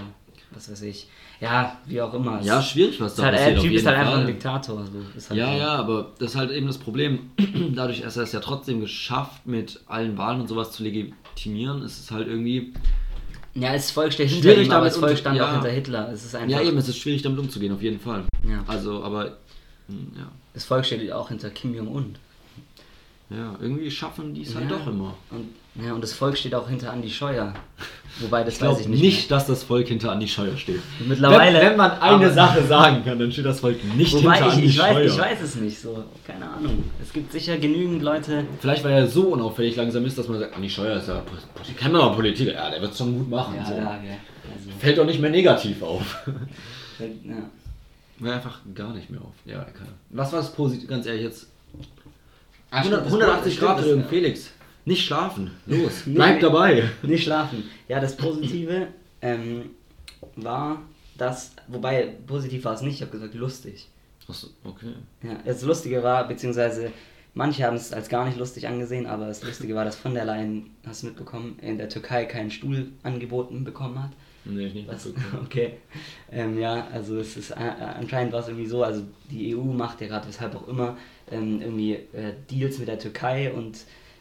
was 0.53 0.71
weiß 0.71 0.83
ich. 0.83 1.09
Ja, 1.41 1.79
wie 1.87 2.01
auch 2.01 2.15
immer. 2.15 2.41
Ja, 2.41 2.63
schwierig, 2.63 3.01
was 3.01 3.13
Ist 3.13 3.19
da 3.19 3.25
halt, 3.25 3.35
passiert. 3.35 3.57
der 3.57 3.63
Typ 3.65 3.73
ist 3.73 3.87
halt 3.87 3.97
einfach 3.99 4.13
ein 4.13 4.19
Fall. 4.23 4.27
Diktator. 4.33 4.85
So. 4.87 5.19
Ist 5.19 5.29
halt 5.31 5.39
Ja, 5.41 5.53
so. 5.53 5.59
ja, 5.59 5.69
aber 5.75 6.13
das 6.19 6.31
ist 6.31 6.37
halt 6.37 6.53
eben 6.53 6.69
das 6.69 6.79
Problem. 6.79 7.31
Dadurch, 7.75 8.03
dass 8.03 8.17
er 8.17 8.23
es 8.23 8.33
ja 8.33 8.41
trotzdem 8.41 8.81
geschafft, 8.81 9.47
mit 9.47 9.81
allen 9.87 10.17
Wahlen 10.17 10.41
und 10.41 10.49
sowas 10.49 10.71
zu 10.71 10.85
legitimieren, 10.85 11.83
ist 11.83 11.99
es 11.99 12.11
halt 12.13 12.29
irgendwie. 12.29 12.73
Ja, 13.55 13.73
das 13.73 13.91
Volk 13.91 14.13
steht 14.13 14.31
hinter 14.31 14.57
ihm, 14.57 14.71
aber 14.71 14.91
Volk 14.91 15.03
unter- 15.03 15.17
stand 15.17 15.37
ja. 15.39 15.49
auch 15.49 15.53
hinter 15.55 15.71
Hitler. 15.71 16.09
Es 16.13 16.25
ist 16.25 16.35
einfach, 16.37 16.49
Ja, 16.49 16.63
eben, 16.63 16.77
es 16.79 16.89
ist 16.89 16.99
schwierig, 16.99 17.23
damit 17.23 17.39
umzugehen, 17.41 17.73
auf 17.73 17.83
jeden 17.83 17.99
Fall. 18.01 18.25
Ja. 18.49 18.63
Also, 18.67 19.03
aber. 19.03 19.37
hm, 19.89 20.13
Ja. 20.17 20.31
Das 20.55 20.65
Volk 20.65 20.87
steht 20.87 21.11
auch 21.13 21.29
hinter 21.31 21.51
Kim 21.51 21.75
Jong-un. 21.75 22.15
Ja, 23.37 23.55
irgendwie 23.61 23.91
schaffen 23.91 24.35
die 24.35 24.43
es 24.43 24.55
halt 24.55 24.71
Ja. 24.71 24.77
doch 24.77 24.87
immer. 24.87 25.15
Und, 25.31 25.49
ja, 25.85 25.93
und 25.93 26.01
das 26.03 26.13
Volk 26.13 26.37
steht 26.37 26.55
auch 26.55 26.69
hinter 26.69 26.93
Andi 26.93 27.11
Scheuer. 27.11 27.53
Wobei, 28.21 28.45
das 28.45 28.55
Ich 28.57 28.63
weiß 28.63 28.81
ich 28.83 28.89
nicht, 28.89 29.03
nicht. 29.03 29.31
dass 29.31 29.47
das 29.47 29.65
Volk 29.65 29.89
hinter 29.89 30.13
Andi 30.13 30.29
Scheuer 30.29 30.57
steht. 30.57 30.77
mehr. 31.01 31.09
Mittlerweile. 31.09 31.59
wenn, 31.61 31.71
wenn 31.71 31.77
man 31.77 31.91
eine 31.93 32.27
aber- 32.27 32.31
Sache 32.33 32.63
sagen 32.65 33.05
kann, 33.05 33.19
dann 33.19 33.33
steht 33.33 33.45
das 33.47 33.59
Volk 33.61 33.83
nicht 33.97 34.13
Wobei, 34.15 34.35
hinter 34.35 34.47
ich, 34.49 34.53
Andi 34.55 34.67
ich, 34.67 34.79
weiß, 34.79 34.93
Scheuer. 34.95 35.05
ich 35.07 35.19
weiß 35.19 35.43
es 35.43 35.55
nicht 35.57 35.79
so. 35.81 36.05
Keine 36.25 36.49
Ahnung. 36.49 36.85
Es 37.03 37.13
gibt 37.13 37.33
sicher 37.33 37.57
genügend 37.59 38.03
Leute. 38.03 38.45
Vielleicht, 38.61 38.85
weil 38.85 38.93
er 38.93 39.07
so 39.09 39.23
unauffällig 39.33 39.75
langsam 39.75 40.05
ist, 40.05 40.17
dass 40.17 40.29
man 40.29 40.39
sagt, 40.39 40.55
Andi 40.55 40.71
Scheuer 40.71 40.97
ist 40.97 41.09
ja 41.09 41.23
kann 41.79 41.91
man 41.91 42.03
auch 42.03 42.15
Politiker. 42.15 42.53
Ja, 42.53 42.71
der 42.71 42.81
wird 42.81 42.93
es 42.93 42.99
schon 42.99 43.19
gut 43.19 43.29
machen. 43.31 43.57
Ja, 43.57 43.67
so. 43.67 43.73
ja, 43.75 43.81
ja. 43.81 43.91
Also, 43.91 44.71
Fällt 44.79 44.99
doch 44.99 45.07
nicht 45.07 45.21
mehr 45.21 45.31
negativ 45.31 45.83
auf. 45.83 46.23
ja. 46.99 47.35
War 48.21 48.35
einfach 48.35 48.61
gar 48.77 48.93
nicht 48.95 49.11
mehr 49.11 49.21
auf. 49.21 49.35
Ja, 49.45 49.59
kann. 49.65 49.89
Was 50.11 50.33
war 50.33 50.39
das 50.39 50.53
positiv, 50.53 50.89
ganz 50.89 51.05
ehrlich 51.07 51.23
jetzt? 51.23 51.49
Ah, 52.75 52.81
stimmt, 52.83 52.95
100, 52.97 53.07
das 53.07 53.13
180 53.13 53.53
stimmt, 53.55 53.67
Grad 53.69 53.79
das- 53.79 53.85
Drehung, 53.87 54.05
Felix. 54.09 54.51
Nicht 54.87 55.07
schlafen. 55.07 55.51
Los, 55.67 56.03
Nee, 56.07 56.15
bleib 56.15 56.41
dabei. 56.41 56.91
Nicht 57.03 57.25
schlafen. 57.25 57.65
Ja, 57.89 58.01
das 58.01 58.17
Positive 58.17 58.89
ähm, 59.23 59.71
war, 60.37 60.83
dass, 61.17 61.53
wobei 61.69 62.17
positiv 62.27 62.65
war 62.65 62.75
es 62.75 62.83
nicht, 62.83 62.97
ich 62.97 63.01
habe 63.01 63.13
gesagt 63.13 63.35
lustig. 63.35 63.89
Achso, 64.29 64.49
okay. 64.63 64.93
Ja, 65.23 65.39
das 65.45 65.63
Lustige 65.63 66.03
war, 66.03 66.29
beziehungsweise 66.29 66.91
manche 67.33 67.65
haben 67.65 67.77
es 67.77 67.93
als 67.95 68.09
gar 68.11 68.27
nicht 68.27 68.37
lustig 68.39 68.67
angesehen, 68.69 69.07
aber 69.07 69.27
das 69.27 69.43
Lustige 69.43 69.75
war, 69.75 69.85
dass 69.87 69.97
von 69.97 70.13
der 70.15 70.25
Leyen, 70.27 70.71
hast 70.87 71.03
du 71.03 71.07
mitbekommen, 71.07 71.59
in 71.63 71.79
der 71.79 71.89
Türkei 71.89 72.25
keinen 72.27 72.51
Stuhl 72.51 72.89
angeboten 73.03 73.65
bekommen 73.65 74.03
hat. 74.03 74.11
Nee, 74.47 74.67
ich 74.67 74.75
nicht 74.75 74.89
Was? 74.89 75.09
Okay. 75.45 75.75
Ähm, 76.31 76.59
ja, 76.59 76.87
also 76.93 77.19
es 77.19 77.37
ist 77.37 77.51
äh, 77.53 77.55
anscheinend 77.55 78.33
war 78.33 78.41
es 78.41 78.49
irgendwie 78.49 78.67
so, 78.67 78.83
also 78.83 79.03
die 79.31 79.55
EU 79.57 79.63
macht 79.63 80.01
ja 80.01 80.07
gerade 80.09 80.29
weshalb 80.29 80.55
auch 80.55 80.69
immer 80.69 80.97
ähm, 81.31 81.61
irgendwie 81.63 81.93
äh, 81.95 82.33
Deals 82.51 82.79
mit 82.79 82.89
der 82.89 82.99
Türkei 82.99 83.53
und 83.53 83.79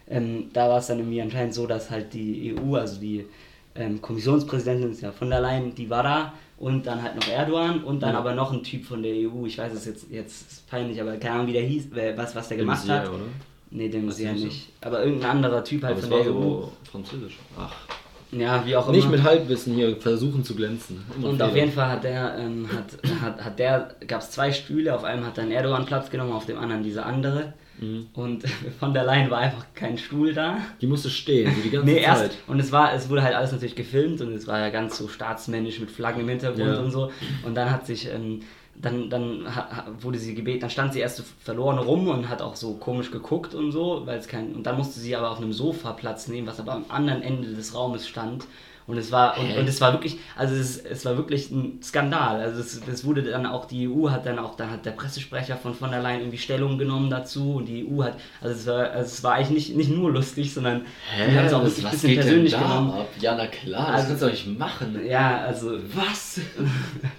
ähm, 0.08 0.50
da 0.52 0.68
war 0.68 0.78
es 0.78 0.86
dann 0.86 0.98
irgendwie 0.98 1.20
anscheinend 1.22 1.54
so, 1.54 1.66
dass 1.66 1.90
halt 1.90 2.12
die 2.14 2.54
EU, 2.58 2.76
also 2.76 3.00
die 3.00 3.24
ähm, 3.74 4.00
Kommissionspräsidentin 4.00 4.92
ist 4.92 5.02
ja 5.02 5.12
von 5.12 5.30
der 5.30 5.40
Leyen, 5.40 5.74
die 5.74 5.90
war 5.90 6.02
da 6.02 6.32
und 6.58 6.86
dann 6.86 7.02
halt 7.02 7.16
noch 7.16 7.28
Erdogan 7.28 7.82
und 7.84 8.00
dann 8.02 8.12
Ja. 8.12 8.18
aber 8.18 8.34
noch 8.34 8.52
ein 8.52 8.62
Typ 8.62 8.84
von 8.84 9.02
der 9.02 9.12
EU, 9.14 9.44
ich 9.46 9.58
weiß 9.58 9.72
es 9.72 9.84
jetzt, 9.86 10.06
jetzt 10.10 10.50
ist 10.52 10.66
peinlich, 10.68 11.00
aber 11.00 11.16
keine 11.16 11.34
Ahnung 11.34 11.46
wie 11.48 11.52
der 11.54 11.62
hieß, 11.62 11.88
was, 12.16 12.34
was 12.34 12.48
der 12.48 12.56
Dem 12.58 12.66
gemacht 12.66 12.86
Messier, 12.86 13.00
hat. 13.00 13.08
oder? 13.08 13.24
Nee, 13.70 13.88
muss 13.98 14.16
du 14.18 14.22
ja 14.22 14.32
nicht 14.32 14.66
so? 14.80 14.86
Aber 14.88 15.02
irgendein 15.02 15.30
anderer 15.30 15.64
Typ 15.64 15.82
halt 15.82 15.94
Aber 15.98 16.00
von 16.06 16.10
der 16.10 16.32
EU. 16.32 16.62
französisch. 16.90 17.38
Ach. 17.58 17.74
Ja, 18.36 18.64
wie 18.66 18.76
auch 18.76 18.90
Nicht 18.90 19.04
immer. 19.04 19.12
mit 19.16 19.22
Halbwissen 19.22 19.74
hier 19.74 19.96
versuchen 19.96 20.42
zu 20.44 20.54
glänzen. 20.54 21.02
Immer 21.16 21.28
Und 21.28 21.36
Fehler. 21.36 21.48
auf 21.48 21.56
jeden 21.56 21.72
Fall 21.72 21.88
hat 21.90 22.04
der, 22.04 22.36
ähm, 22.38 22.68
hat, 22.72 23.20
hat, 23.22 23.44
hat 23.44 23.58
der, 23.58 23.94
gab 24.06 24.20
es 24.22 24.30
zwei 24.30 24.50
Stühle, 24.52 24.94
auf 24.94 25.04
einem 25.04 25.24
hat 25.26 25.38
dann 25.38 25.50
Erdogan 25.50 25.86
Platz 25.86 26.10
genommen, 26.10 26.32
auf 26.32 26.46
dem 26.46 26.58
anderen 26.58 26.82
diese 26.82 27.04
andere. 27.04 27.52
Mhm. 27.80 28.06
Und 28.14 28.44
von 28.80 28.94
der 28.94 29.04
Leyen 29.04 29.30
war 29.30 29.38
einfach 29.38 29.66
kein 29.74 29.98
Stuhl 29.98 30.32
da. 30.32 30.58
Die 30.80 30.86
musste 30.86 31.10
stehen, 31.10 31.52
die 31.64 31.70
ganze 31.70 31.86
Nee, 31.86 31.98
erst. 32.00 32.22
Zeit. 32.22 32.30
Und 32.46 32.60
es 32.60 32.72
war, 32.72 32.94
es 32.94 33.08
wurde 33.10 33.22
halt 33.22 33.34
alles 33.34 33.52
natürlich 33.52 33.74
gefilmt 33.76 34.20
und 34.20 34.32
es 34.32 34.46
war 34.46 34.58
ja 34.60 34.70
ganz 34.70 34.96
so 34.98 35.08
staatsmännisch 35.08 35.80
mit 35.80 35.90
Flaggen 35.90 36.20
im 36.22 36.28
Hintergrund 36.28 36.66
Ja. 36.74 36.78
und 36.80 36.90
so. 36.90 37.10
Und 37.44 37.54
dann 37.56 37.70
hat 37.70 37.86
sich, 37.86 38.08
ähm, 38.12 38.40
dann, 38.76 39.08
dann 39.10 39.46
wurde 40.00 40.18
sie 40.18 40.34
gebeten, 40.34 40.60
dann 40.60 40.70
stand 40.70 40.92
sie 40.92 41.00
erst 41.00 41.16
so 41.18 41.22
verloren 41.42 41.78
rum 41.78 42.08
und 42.08 42.28
hat 42.28 42.42
auch 42.42 42.56
so 42.56 42.74
komisch 42.74 43.10
geguckt 43.10 43.54
und 43.54 43.72
so, 43.72 44.02
weil 44.04 44.18
es 44.18 44.28
kein. 44.28 44.54
Und 44.54 44.64
dann 44.64 44.76
musste 44.76 45.00
sie 45.00 45.14
aber 45.16 45.30
auf 45.30 45.38
einem 45.38 45.52
Sofa 45.52 45.92
Platz 45.92 46.28
nehmen, 46.28 46.46
was 46.46 46.60
aber 46.60 46.72
am 46.72 46.84
anderen 46.88 47.22
Ende 47.22 47.48
des 47.54 47.74
Raumes 47.74 48.06
stand. 48.08 48.46
Und 48.86 48.98
es 48.98 49.10
war, 49.10 49.38
und, 49.38 49.46
Hä? 49.46 49.58
und 49.60 49.66
es 49.66 49.80
war 49.80 49.94
wirklich, 49.94 50.18
also 50.36 50.54
es, 50.54 50.76
es 50.76 51.06
war 51.06 51.16
wirklich 51.16 51.50
ein 51.50 51.80
Skandal. 51.82 52.38
Also 52.42 52.60
es, 52.60 52.82
es 52.86 53.02
wurde 53.06 53.22
dann 53.22 53.46
auch, 53.46 53.64
die 53.64 53.88
EU 53.88 54.10
hat 54.10 54.26
dann 54.26 54.38
auch, 54.38 54.56
dann 54.56 54.70
hat 54.70 54.84
der 54.84 54.90
Pressesprecher 54.90 55.56
von 55.56 55.72
von 55.72 55.90
der 55.90 56.02
Leyen 56.02 56.20
irgendwie 56.20 56.36
Stellung 56.36 56.76
genommen 56.76 57.08
dazu 57.08 57.54
und 57.54 57.64
die 57.64 57.86
EU 57.90 58.02
hat, 58.02 58.18
also 58.42 58.54
es 58.54 58.66
war, 58.66 58.90
also 58.90 59.06
es 59.10 59.24
war 59.24 59.32
eigentlich 59.36 59.68
nicht, 59.70 59.76
nicht 59.76 59.90
nur 59.90 60.12
lustig, 60.12 60.52
sondern 60.52 60.82
die 61.16 61.34
haben 61.38 61.46
es 61.46 61.54
auch 61.54 61.64
wirklich 61.64 61.82
ein 61.86 61.90
bisschen 61.92 62.14
persönlich 62.14 62.52
genommen. 62.52 62.90
ab? 62.90 63.08
Ja, 63.20 63.34
na 63.34 63.46
klar, 63.46 63.88
Also- 63.88 64.08
kannst 64.08 64.20
du 64.22 64.26
doch 64.26 64.32
nicht 64.32 64.58
machen. 64.58 65.00
Ja, 65.08 65.38
also 65.38 65.78
Was? 65.94 66.40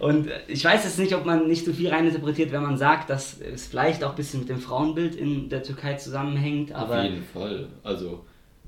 und 0.00 0.28
ich 0.48 0.64
weiß 0.64 0.84
jetzt 0.84 0.98
nicht, 0.98 1.14
ob 1.14 1.24
man 1.26 1.46
nicht 1.46 1.64
so 1.64 1.72
viel 1.72 1.88
reininterpretiert, 1.90 2.52
wenn 2.52 2.62
man 2.62 2.76
sagt, 2.78 3.10
dass 3.10 3.40
es 3.40 3.66
vielleicht 3.66 4.02
auch 4.02 4.10
ein 4.10 4.16
bisschen 4.16 4.40
mit 4.40 4.48
dem 4.48 4.58
Frauenbild 4.58 5.14
in 5.14 5.48
der 5.48 5.62
Türkei 5.62 5.94
zusammenhängt, 5.94 6.72
aber 6.72 6.98
Auf 6.98 7.04
jeden 7.04 7.24
Fall. 7.24 7.68
Also, 7.84 8.24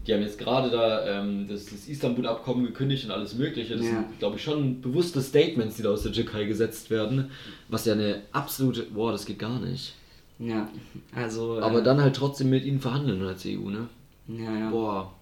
die 0.07 0.13
haben 0.15 0.23
jetzt 0.23 0.39
gerade 0.39 0.71
da 0.71 1.21
ähm, 1.21 1.47
das, 1.49 1.67
das 1.67 1.87
Istanbul-Abkommen 1.89 2.65
gekündigt 2.67 3.05
und 3.05 3.13
alles 3.13 3.35
Mögliche. 3.35 3.77
Das 3.77 3.87
Ja. 3.87 3.93
sind, 3.93 4.19
glaube 4.19 4.37
ich, 4.37 4.43
schon 4.43 4.81
bewusste 4.81 5.21
Statements, 5.23 5.77
die 5.77 5.83
da 5.83 5.91
aus 5.91 6.03
der 6.03 6.13
Türkei 6.13 6.45
gesetzt 6.45 6.91
werden. 6.91 7.31
Was 7.69 7.85
ja 7.85 7.93
eine 7.95 8.23
absolute. 8.33 8.83
Boah, 8.83 9.13
das 9.13 9.25
geht 9.27 9.39
gar 9.39 9.59
nicht. 9.61 9.95
ja, 10.39 10.69
also 11.15 11.61
Aber 11.61 11.81
äh, 11.81 11.83
dann 11.83 12.01
halt 12.01 12.17
trotzdem 12.17 12.51
mit 12.51 12.65
ihnen 12.65 12.81
verhandeln 12.81 13.23
als 13.23 13.47
EU, 13.47 13.71
ne? 13.71 13.89
ja, 14.29 14.59
ja. 14.59 14.71
Boah. 14.71 15.13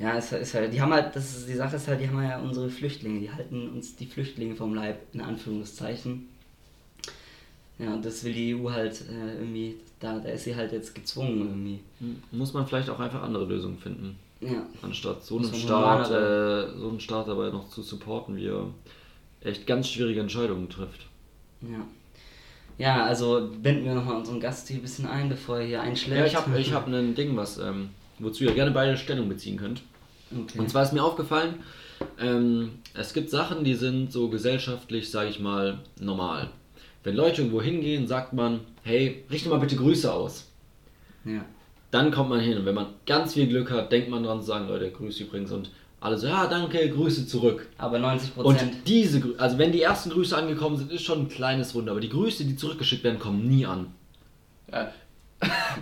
Ja, 0.00 0.16
es 0.16 0.32
ist 0.32 0.54
halt, 0.54 0.72
die 0.72 0.80
haben 0.80 0.92
halt, 0.94 1.14
das 1.14 1.36
ist, 1.36 1.48
die 1.48 1.54
Sache 1.54 1.76
ist 1.76 1.86
halt, 1.86 2.00
die 2.00 2.08
haben 2.08 2.22
ja 2.22 2.38
unsere 2.40 2.70
Flüchtlinge, 2.70 3.20
die 3.20 3.30
halten 3.30 3.68
uns 3.68 3.96
die 3.96 4.06
Flüchtlinge 4.06 4.56
vom 4.56 4.74
Leib, 4.74 4.98
in 5.12 5.20
Anführungszeichen. 5.20 6.26
Ja, 7.78 7.92
und 7.94 8.04
das 8.04 8.24
will 8.24 8.32
die 8.32 8.54
EU 8.54 8.70
halt 8.70 9.02
äh, 9.10 9.34
irgendwie, 9.38 9.76
da, 10.00 10.18
da 10.18 10.30
ist 10.30 10.44
sie 10.44 10.56
halt 10.56 10.72
jetzt 10.72 10.94
gezwungen 10.94 11.40
irgendwie. 11.40 11.80
Hm, 11.98 12.22
Muss 12.32 12.52
man 12.54 12.66
vielleicht 12.66 12.88
auch 12.88 12.98
einfach 12.98 13.22
andere 13.22 13.44
Lösungen 13.44 13.78
finden. 13.78 14.16
Ja, 14.40 14.66
Anstatt 14.80 15.22
so 15.22 15.36
einen 15.36 15.52
Staat, 15.52 16.10
äh, 16.10 16.78
so 16.78 16.88
einen 16.88 17.00
Staat 17.00 17.28
dabei 17.28 17.50
noch 17.50 17.68
zu 17.68 17.82
supporten, 17.82 18.36
wie 18.36 18.46
er 18.46 18.66
echt 19.42 19.66
ganz 19.66 19.88
schwierige 19.88 20.20
Entscheidungen 20.20 20.68
trifft. 20.68 21.06
ja. 21.62 21.86
Ja, 22.78 23.04
also 23.04 23.50
binden 23.60 23.84
wir 23.84 23.94
nochmal 23.94 24.16
unseren 24.16 24.40
Gast 24.40 24.68
hier 24.68 24.78
ein 24.78 24.82
bisschen 24.82 25.06
ein, 25.06 25.28
bevor 25.28 25.58
er 25.58 25.66
hier 25.66 25.82
einschlägt. 25.82 26.18
Ja, 26.18 26.24
ich 26.24 26.34
habe 26.34 26.58
ich 26.58 26.72
hab 26.72 26.86
ein 26.88 27.14
Ding, 27.14 27.36
was, 27.36 27.58
ähm, 27.58 27.90
wozu 28.18 28.44
ihr 28.44 28.54
gerne 28.54 28.70
beide 28.70 28.96
Stellung 28.96 29.28
beziehen 29.28 29.58
könnt. 29.58 29.82
Okay. 30.32 30.58
Und 30.58 30.70
zwar 30.70 30.82
ist 30.84 30.92
mir 30.92 31.02
aufgefallen, 31.02 31.54
ähm, 32.20 32.72
es 32.94 33.12
gibt 33.12 33.30
Sachen, 33.30 33.64
die 33.64 33.74
sind 33.74 34.12
so 34.12 34.28
gesellschaftlich, 34.28 35.10
sage 35.10 35.30
ich 35.30 35.40
mal, 35.40 35.78
normal. 36.00 36.48
Wenn 37.02 37.16
Leute 37.16 37.42
irgendwo 37.42 37.60
hingehen, 37.62 38.06
sagt 38.06 38.32
man, 38.32 38.60
hey, 38.82 39.24
richte 39.30 39.48
mal 39.48 39.58
bitte 39.58 39.76
Grüße 39.76 40.12
aus. 40.12 40.46
ja. 41.24 41.44
Dann 41.92 42.12
kommt 42.12 42.30
man 42.30 42.38
hin 42.38 42.56
und 42.56 42.66
wenn 42.66 42.74
man 42.76 42.86
ganz 43.04 43.34
viel 43.34 43.48
Glück 43.48 43.68
hat, 43.72 43.90
denkt 43.90 44.08
man 44.10 44.22
dran 44.22 44.40
zu 44.40 44.46
sagen, 44.46 44.68
Leute, 44.68 44.92
Grüße 44.92 45.24
übrigens 45.24 45.50
und 45.50 45.70
alle 46.00 46.16
so, 46.16 46.28
ja, 46.28 46.46
danke, 46.46 46.88
Grüße 46.88 47.26
zurück. 47.26 47.66
Aber 47.78 47.98
90 47.98 48.36
Und 48.36 48.44
Prozent. 48.44 48.72
diese, 48.86 49.18
Grü- 49.18 49.36
also 49.38 49.58
wenn 49.58 49.72
die 49.72 49.82
ersten 49.82 50.10
Grüße 50.10 50.36
angekommen 50.36 50.76
sind, 50.76 50.92
ist 50.92 51.02
schon 51.02 51.22
ein 51.22 51.28
kleines 51.28 51.74
Wunder, 51.74 51.90
aber 51.90 52.00
die 52.00 52.08
Grüße, 52.08 52.44
die 52.44 52.54
zurückgeschickt 52.54 53.02
werden, 53.02 53.18
kommen 53.18 53.48
nie 53.48 53.66
an. 53.66 53.88
Ja, 54.72 54.92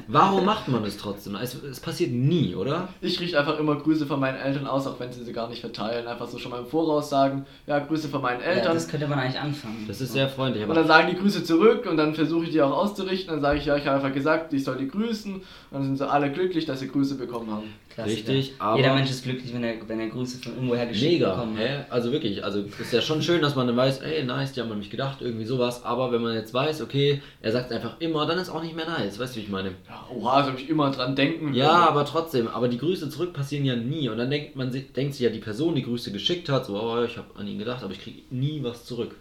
Warum 0.06 0.44
macht 0.44 0.68
man 0.68 0.84
das 0.84 0.96
trotzdem? 0.96 1.34
Es, 1.34 1.54
es 1.62 1.80
passiert 1.80 2.12
nie, 2.12 2.54
oder? 2.54 2.88
Ich 3.00 3.18
richte 3.20 3.38
einfach 3.38 3.58
immer 3.58 3.74
Grüße 3.76 4.06
von 4.06 4.20
meinen 4.20 4.36
Eltern 4.38 4.66
aus, 4.66 4.86
auch 4.86 4.98
wenn 5.00 5.12
sie 5.12 5.24
sie 5.24 5.32
gar 5.32 5.48
nicht 5.48 5.60
verteilen. 5.60 6.06
Einfach 6.06 6.28
so 6.28 6.38
schon 6.38 6.52
mal 6.52 6.60
im 6.60 6.66
Voraus 6.66 7.10
sagen, 7.10 7.44
ja, 7.66 7.78
Grüße 7.80 8.08
von 8.08 8.22
meinen 8.22 8.40
Ja, 8.40 8.46
Eltern. 8.46 8.74
das 8.74 8.88
könnte 8.88 9.08
man 9.08 9.18
eigentlich 9.18 9.40
anfangen. 9.40 9.84
Das 9.88 10.00
ist 10.00 10.12
sehr 10.12 10.28
freundlich. 10.28 10.62
und 10.64 10.70
Aber 10.70 10.78
dann 10.78 10.86
sagen 10.88 11.08
die 11.10 11.16
Grüße 11.20 11.42
zurück 11.44 11.86
und 11.90 11.96
dann 11.96 12.14
versuche 12.14 12.44
ich 12.44 12.50
die 12.52 12.62
auch 12.62 12.70
auszurichten. 12.76 13.32
Dann 13.34 13.40
sage 13.42 13.58
ich, 13.58 13.66
ja, 13.66 13.76
ich 13.76 13.86
habe 13.86 13.96
einfach 13.96 14.14
gesagt, 14.14 14.52
ich 14.52 14.62
soll 14.64 14.76
die 14.78 14.88
grüßen. 14.88 15.34
Und 15.34 15.42
dann 15.72 15.82
sind 15.82 15.96
sie 15.98 16.08
alle 16.08 16.30
glücklich, 16.30 16.64
dass 16.64 16.80
sie 16.80 16.88
Grüße 16.88 17.16
bekommen 17.16 17.50
haben. 17.50 17.64
Klassiker. 17.92 18.28
Richtig, 18.32 18.54
aber- 18.60 18.76
Jeder 18.76 18.94
Mensch 18.94 19.10
ist 19.10 19.24
glücklich, 19.24 19.52
wenn 19.52 19.64
er, 19.64 19.74
wenn 19.88 19.98
er 19.98 20.06
Grüße 20.08 20.38
von 20.38 20.52
irgendwoher 20.54 20.86
geschickt 20.86 21.14
Mega, 21.14 21.34
bekommt. 21.34 21.58
hä? 21.58 21.80
Also 21.90 22.12
wirklich, 22.12 22.44
also 22.44 22.60
ist 22.78 22.92
ja 22.92 23.00
schon 23.00 23.22
schön, 23.22 23.42
dass 23.42 23.56
man 23.56 23.66
dann 23.66 23.76
weiß, 23.76 24.02
ey, 24.02 24.22
nice, 24.24 24.52
die 24.52 24.60
haben 24.60 24.70
an 24.70 24.78
mich 24.78 24.90
gedacht, 24.90 25.18
irgendwie 25.20 25.44
sowas, 25.44 25.84
aber 25.84 26.12
wenn 26.12 26.22
man 26.22 26.34
jetzt 26.34 26.54
weiß, 26.54 26.80
okay, 26.82 27.20
er 27.42 27.50
sagt 27.50 27.72
einfach 27.72 27.96
immer, 27.98 28.24
dann 28.26 28.38
ist 28.38 28.50
auch 28.50 28.62
nicht 28.62 28.76
mehr 28.76 28.86
nice, 28.88 29.18
weißt 29.18 29.34
du, 29.34 29.40
wie 29.40 29.47
ich 29.48 29.52
meine? 29.52 29.72
Oha, 30.14 30.44
soll 30.44 30.54
ich 30.56 30.68
immer 30.68 30.90
dran 30.90 31.16
denken. 31.16 31.54
Ja, 31.54 31.88
aber 31.88 32.04
trotzdem, 32.04 32.48
aber 32.48 32.68
die 32.68 32.78
Grüße 32.78 33.10
zurück 33.10 33.32
passieren 33.32 33.64
ja 33.64 33.74
nie 33.74 34.08
und 34.08 34.18
dann 34.18 34.30
denkt 34.30 34.56
man 34.56 34.70
sich, 34.70 34.92
denkt 34.92 35.14
sich 35.14 35.22
ja 35.22 35.30
die 35.30 35.38
Person, 35.38 35.74
die 35.74 35.82
Grüße 35.82 36.12
geschickt 36.12 36.48
hat, 36.48 36.66
so, 36.66 36.80
oh, 36.80 37.02
ich 37.02 37.16
habe 37.16 37.28
an 37.36 37.46
ihn 37.48 37.58
gedacht, 37.58 37.82
aber 37.82 37.92
ich 37.92 38.00
kriege 38.00 38.22
nie 38.30 38.62
was 38.62 38.84
zurück. 38.84 39.16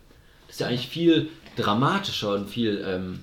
Das 0.48 0.56
ist 0.56 0.60
ja 0.60 0.68
eigentlich 0.68 0.88
viel 0.88 1.30
dramatischer 1.56 2.36
und 2.36 2.50
viel, 2.50 2.84
ähm, 2.86 3.20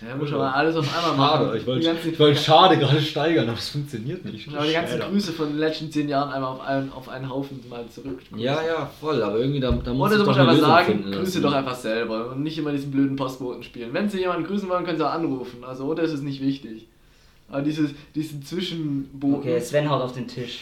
Ja, 0.00 0.16
muss 0.16 0.30
man 0.30 0.40
alles 0.40 0.76
auf 0.76 0.96
einmal 0.96 1.16
machen. 1.16 1.46
Schade, 1.46 1.58
ich 1.58 1.66
wollte 1.66 2.08
ich 2.10 2.18
wollte 2.18 2.40
schade 2.40 2.78
gerade 2.78 3.00
steigern, 3.00 3.48
aber 3.48 3.58
es 3.58 3.68
funktioniert 3.68 4.24
nicht. 4.24 4.48
Aber 4.54 4.66
die 4.66 4.72
ganzen. 4.72 5.00
Grüße 5.00 5.32
von 5.32 5.48
den 5.48 5.58
letzten 5.58 5.90
zehn 5.90 6.08
Jahren 6.08 6.30
einmal 6.32 6.50
auf 6.52 6.60
einen, 6.60 6.92
auf 6.92 7.08
einen 7.08 7.28
Haufen 7.28 7.60
mal 7.68 7.84
zurück. 7.88 8.20
Ja, 8.36 8.62
ja, 8.62 8.90
voll, 9.00 9.22
aber 9.22 9.38
irgendwie 9.38 9.60
da, 9.60 9.70
da 9.72 9.92
muss 9.92 10.08
Oder 10.08 10.18
du 10.18 10.24
doch 10.24 10.26
musst 10.28 10.38
eine 10.40 10.48
einfach 10.48 10.60
Lösung 10.60 10.70
sagen, 10.70 10.86
finden 10.86 11.12
grüße 11.12 11.20
lassen. 11.24 11.42
doch 11.42 11.52
einfach 11.52 11.76
selber 11.76 12.30
und 12.30 12.42
nicht 12.42 12.58
immer 12.58 12.72
diesen 12.72 12.90
blöden 12.90 13.16
Postboten 13.16 13.62
spielen. 13.62 13.92
Wenn 13.92 14.08
sie 14.08 14.18
jemanden 14.20 14.44
grüßen 14.46 14.68
wollen, 14.68 14.84
können 14.84 14.98
sie 14.98 15.06
auch 15.06 15.12
anrufen. 15.12 15.64
Also, 15.64 15.84
oder 15.84 16.02
ist 16.02 16.12
es 16.12 16.22
nicht 16.22 16.40
wichtig. 16.42 16.86
Aber 17.50 17.62
dieses, 17.62 17.90
diesen 18.14 18.44
Zwischenboten. 18.44 19.36
Okay, 19.36 19.60
Sven 19.60 19.90
haut 19.90 20.02
auf 20.02 20.12
den 20.12 20.28
Tisch. 20.28 20.60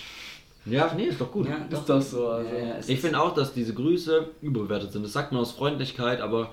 Ja, 0.65 0.93
nee, 0.97 1.05
ist 1.05 1.21
doch 1.21 1.31
gut. 1.31 1.49
Ja, 1.49 1.57
Ist 1.71 1.89
das 1.89 2.11
so? 2.11 2.29
Also. 2.29 2.49
Ja, 2.51 2.77
Ich 2.87 3.01
finde 3.01 3.21
auch, 3.21 3.35
dass 3.35 3.53
diese 3.55 3.73
Grüße 3.75 4.27
überbewertet 4.43 4.93
sind. 4.93 5.03
Das 5.03 5.13
sagt 5.13 5.33
man 5.33 5.41
aus 5.41 5.53
Freundlichkeit, 5.53 6.21
aber 6.21 6.53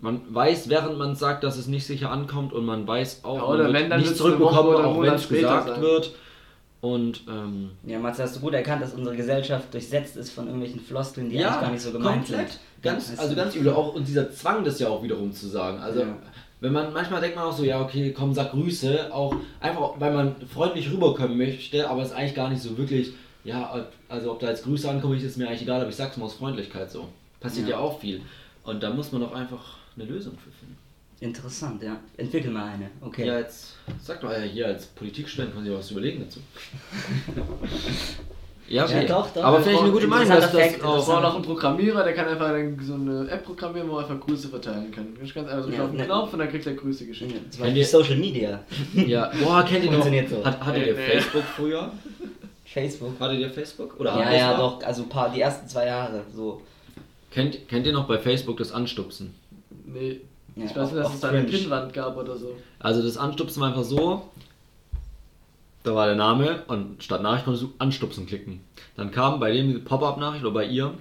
man 0.00 0.20
weiß, 0.28 0.68
während 0.68 0.98
man 0.98 1.14
sagt, 1.16 1.44
dass 1.44 1.56
es 1.56 1.66
nicht 1.66 1.86
sicher 1.86 2.10
ankommt 2.10 2.52
und 2.52 2.64
man 2.64 2.86
weiß 2.86 3.24
auch, 3.24 3.36
Ja, 3.36 3.40
man 3.42 3.50
oder 3.50 3.64
wird 3.64 3.72
wenn, 3.74 3.90
dann 3.90 4.00
nicht 4.00 4.16
zurückbekommen, 4.16 4.76
auch 4.84 5.00
wenn 5.00 5.14
es 5.14 5.22
später 5.24 5.40
gesagt 5.48 5.68
sein. 5.68 5.80
wird. 5.82 6.12
Und 6.80 7.22
ähm, 7.28 7.70
Ja, 7.86 7.98
Matze, 7.98 8.22
hast 8.22 8.36
du 8.36 8.40
gut 8.40 8.52
erkannt, 8.52 8.82
dass 8.82 8.92
unsere 8.92 9.16
Gesellschaft 9.16 9.72
durchsetzt 9.72 10.16
ist 10.16 10.30
von 10.30 10.44
irgendwelchen 10.46 10.80
Floskeln, 10.80 11.30
die 11.30 11.36
ja, 11.36 11.48
eigentlich 11.48 11.60
gar 11.62 11.70
nicht 11.70 11.82
so 11.82 11.92
gemeint 11.92 12.26
komplett. 12.26 12.50
sind. 12.50 12.60
Ganz, 12.82 13.10
Weißt 13.10 13.20
also 13.20 13.34
ganz 13.34 13.54
übel. 13.54 13.72
Auch, 13.72 13.94
und 13.94 14.06
dieser 14.06 14.30
Zwang, 14.30 14.64
das 14.64 14.78
ja 14.78 14.88
auch 14.88 15.02
wiederum 15.02 15.32
zu 15.32 15.48
sagen. 15.48 15.78
Also, 15.78 16.00
Ja. 16.00 16.16
wenn 16.60 16.72
man, 16.74 16.92
manchmal 16.92 17.22
denkt 17.22 17.36
man 17.36 17.46
auch 17.46 17.56
so, 17.56 17.64
ja, 17.64 17.80
okay, 17.80 18.12
komm, 18.14 18.34
sag 18.34 18.50
Grüße. 18.50 19.08
Auch 19.14 19.34
einfach, 19.60 19.92
weil 19.98 20.12
man 20.12 20.36
freundlich 20.52 20.90
rüberkommen 20.92 21.38
möchte, 21.38 21.88
aber 21.88 22.02
es 22.02 22.08
ist 22.08 22.14
eigentlich 22.14 22.34
gar 22.34 22.50
nicht 22.50 22.60
so 22.60 22.76
wirklich, 22.76 23.12
ja, 23.44 23.86
also 24.10 24.32
ob 24.32 24.40
da 24.40 24.50
jetzt 24.50 24.64
Grüße 24.64 24.88
ankommen, 24.90 25.18
ist 25.18 25.38
mir 25.38 25.48
eigentlich 25.48 25.62
egal, 25.62 25.80
aber 25.80 25.88
ich 25.88 25.96
sag's 25.96 26.18
mal 26.18 26.26
aus 26.26 26.34
Freundlichkeit 26.34 26.90
so. 26.90 27.08
Passiert 27.40 27.68
ja, 27.68 27.76
Ja. 27.76 27.82
auch 27.82 27.98
viel. 27.98 28.20
Und 28.62 28.82
da 28.82 28.90
muss 28.90 29.10
man 29.12 29.22
doch 29.22 29.32
einfach 29.34 29.76
eine 29.96 30.04
Lösung 30.06 30.34
für 30.34 30.50
finden. 30.50 30.76
Interessant, 31.20 31.82
ja. 31.82 31.96
Entwickel 32.16 32.50
mal 32.50 32.72
eine. 32.74 32.90
Okay. 33.00 33.26
Ja, 33.26 33.38
jetzt 33.38 33.76
sag 34.02 34.20
doch, 34.20 34.30
äh, 34.30 34.48
hier 34.48 34.66
als 34.66 34.86
Politikstudent 34.86 35.54
kann 35.54 35.64
sich 35.64 35.72
was 35.72 35.90
überlegen 35.90 36.24
dazu. 36.24 36.40
ja, 38.68 38.84
okay. 38.84 39.02
Ja, 39.02 39.08
doch, 39.08 39.30
doch. 39.30 39.44
Aber 39.44 39.60
vielleicht 39.60 39.82
eine 39.82 39.92
gute 39.92 40.06
Meinung, 40.06 40.28
dass 40.28 40.52
das 40.52 40.82
auch. 40.82 40.98
Es 40.98 41.08
war 41.08 41.20
noch 41.22 41.36
ein 41.36 41.42
Programmierer, 41.42 42.02
der 42.02 42.14
kann 42.14 42.26
einfach 42.28 42.50
so 42.84 42.94
eine 42.94 43.28
App 43.28 43.44
programmieren, 43.44 43.88
wo 43.88 43.98
er 43.98 44.08
einfach 44.08 44.26
Grüße 44.26 44.48
verteilen 44.48 44.90
kann. 44.90 45.14
Du 45.14 45.20
kannst 45.20 45.36
einfach 45.36 45.62
so 45.64 45.70
Ja, 45.70 45.84
auf 45.84 45.90
den 45.90 45.98
ne- 45.98 46.04
Knopf 46.04 46.32
und 46.32 46.38
dann 46.40 46.48
kriegt 46.50 46.66
er 46.66 46.74
Grüße 46.74 47.06
geschickt. 47.06 47.30
Zum 47.32 47.40
Kennt 47.40 47.58
Beispiel 47.60 47.76
ihr- 47.78 47.86
Social 47.86 48.16
Media. 48.16 48.64
Ja, 48.94 49.30
boah, 49.42 49.62
kennt 49.64 49.84
ihr 49.84 49.90
noch? 49.92 50.02
Funktioniert 50.02 50.28
so. 50.30 50.44
Hat, 50.44 50.60
hattet 50.64 50.86
ihr 50.86 50.94
Nee, 50.94 51.00
nee. 51.00 51.20
Facebook 51.20 51.44
früher? 51.44 51.92
Facebook. 52.66 53.20
Hattet 53.20 53.38
ihr 53.38 53.50
Facebook? 53.50 54.00
Oder 54.00 54.18
Ja, 54.18 54.32
ja, 54.34 54.56
doch. 54.56 54.82
Also 54.82 55.04
paar, 55.04 55.30
die 55.30 55.40
ersten 55.40 55.68
zwei 55.68 55.86
Jahre. 55.86 56.22
So. 56.34 56.60
Kennt, 57.30 57.68
kennt 57.68 57.86
ihr 57.86 57.92
noch 57.92 58.08
bei 58.08 58.18
Facebook 58.18 58.56
das 58.56 58.72
Anstupsen? 58.72 59.34
Nee. 59.94 60.20
Ja, 60.56 60.64
ich 60.66 60.76
weiß 60.76 60.92
nicht, 60.92 61.04
dass 61.04 61.14
es 61.14 61.20
da 61.20 61.28
eine. 61.30 61.44
Pinnwand 61.44 61.92
gab 61.92 62.16
oder 62.16 62.36
so. 62.36 62.56
Also 62.78 63.02
das 63.02 63.16
Anstupsen 63.16 63.60
war 63.60 63.68
einfach 63.68 63.84
so. 63.84 64.28
Da 65.82 65.94
war 65.94 66.06
der 66.06 66.16
Name 66.16 66.62
und 66.68 67.02
statt 67.02 67.22
Nachricht 67.22 67.44
konntest 67.44 67.64
du 67.64 67.72
Anstupsen 67.78 68.26
klicken. 68.26 68.60
Dann 68.96 69.10
kam 69.10 69.38
bei 69.40 69.52
dem 69.52 69.68
diese 69.68 69.80
Pop-up-Nachricht 69.80 70.44
oder 70.44 70.54
bei 70.54 70.66
ihr, 70.66 70.94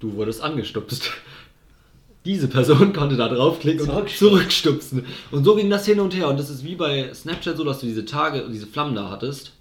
du 0.00 0.14
wurdest 0.14 0.42
angestupst. 0.42 1.10
Diese 2.24 2.48
Person 2.48 2.94
konnte 2.94 3.16
da 3.18 3.28
draufklicken 3.28 3.82
und 3.82 3.86
Zurückstupsen. 4.08 4.28
zurückstupsen. 4.28 5.06
Und 5.30 5.44
so 5.44 5.54
ging 5.56 5.68
das 5.68 5.84
hin 5.84 6.00
und 6.00 6.14
her. 6.16 6.28
Und 6.28 6.38
das 6.38 6.48
ist 6.48 6.64
wie 6.64 6.74
bei 6.74 7.12
Snapchat 7.12 7.58
so, 7.58 7.64
dass 7.64 7.80
du 7.80 7.86
diese 7.86 8.06
Tage, 8.06 8.48
diese 8.50 8.66
Flammen 8.66 8.94
da 8.94 9.10
hattest. 9.10 9.52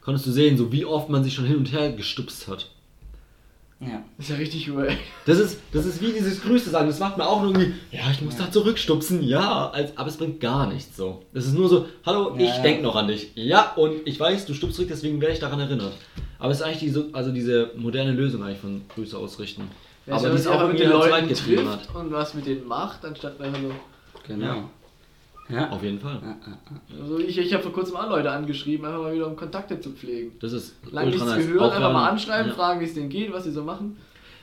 Konntest 0.00 0.26
du 0.26 0.32
sehen, 0.32 0.56
so 0.58 0.72
wie 0.72 0.84
oft 0.84 1.08
man 1.10 1.22
sich 1.22 1.34
schon 1.34 1.44
hin 1.44 1.58
und 1.58 1.70
her 1.70 1.92
gestupst 1.92 2.48
hat. 2.48 2.70
Ja. 3.80 4.02
Das 4.16 4.26
ist 4.26 4.30
ja 4.30 4.36
richtig 4.36 4.74
wack. 4.74 4.96
Das 5.24 5.38
ist, 5.38 5.60
das 5.72 5.86
ist 5.86 6.00
wie 6.02 6.12
dieses 6.12 6.42
Grüße 6.42 6.68
sagen. 6.70 6.88
Das 6.88 6.98
macht 6.98 7.16
man 7.16 7.28
auch 7.28 7.42
nur 7.42 7.52
irgendwie, 7.52 7.74
ja, 7.92 8.10
ich 8.10 8.20
muss 8.22 8.36
da 8.36 8.50
zurückstupsen, 8.50 9.22
ja, 9.22 9.70
als, 9.70 9.96
aber 9.96 10.08
es 10.08 10.16
bringt 10.16 10.40
gar 10.40 10.66
nichts 10.66 10.96
so. 10.96 11.22
Das 11.32 11.46
ist 11.46 11.54
nur 11.54 11.68
so, 11.68 11.86
hallo, 12.04 12.34
Ja, 12.36 12.44
ich 12.44 12.56
ja. 12.56 12.62
denke 12.62 12.82
noch 12.82 12.96
an 12.96 13.06
dich. 13.06 13.30
Ja, 13.36 13.72
und 13.76 14.00
ich 14.04 14.18
weiß, 14.18 14.46
du 14.46 14.54
stupst 14.54 14.76
zurück, 14.76 14.88
deswegen 14.90 15.20
werde 15.20 15.34
ich 15.34 15.40
daran 15.40 15.60
erinnert. 15.60 15.92
Aber 16.40 16.50
es 16.50 16.58
ist 16.58 16.64
eigentlich 16.64 16.80
diese, 16.80 17.08
also 17.12 17.30
diese 17.30 17.70
moderne 17.76 18.12
Lösung 18.12 18.42
eigentlich 18.42 18.58
von 18.58 18.82
Grüße 18.94 19.16
ausrichten. 19.16 19.70
Wenn 20.06 20.14
aber 20.14 20.30
ist 20.30 20.46
auch 20.46 20.54
mit 20.68 20.80
irgendwie 20.80 20.84
den 20.84 20.92
weit 20.98 21.10
Leuten 21.10 21.34
trifft 21.34 21.94
und 21.94 22.12
was 22.12 22.34
mit 22.34 22.46
denen 22.46 22.66
macht, 22.66 23.04
anstatt 23.04 23.40
einfach 23.40 23.60
nur. 23.60 23.72
Genau. 24.26 24.70
Ja. 25.48 25.70
Auf 25.70 25.82
jeden 25.82 25.98
Fall. 25.98 26.18
Ja, 26.22 26.28
ja, 26.46 26.58
ja. 26.96 27.02
Also 27.02 27.18
ich, 27.18 27.38
ich 27.38 27.52
habe 27.54 27.62
vor 27.62 27.72
kurzem 27.72 27.96
auch 27.96 28.08
Leute 28.08 28.30
angeschrieben, 28.30 28.84
einfach 28.86 29.00
mal 29.02 29.14
wieder 29.14 29.26
um 29.26 29.36
Kontakte 29.36 29.80
zu 29.80 29.90
pflegen. 29.92 30.32
Das 30.40 30.52
ist 30.52 30.74
Lange 30.90 31.10
ultra 31.10 31.24
nichts 31.24 31.38
nice. 31.38 31.46
gehört, 31.46 31.62
Auch 31.72 31.76
einfach 31.76 31.92
mal 31.92 32.08
anschreiben, 32.10 32.48
ja. 32.50 32.54
fragen, 32.54 32.80
wie 32.80 32.84
es 32.84 32.94
denen 32.94 33.08
geht, 33.08 33.32
was 33.32 33.44
sie 33.44 33.52
so 33.52 33.62
machen. 33.62 33.96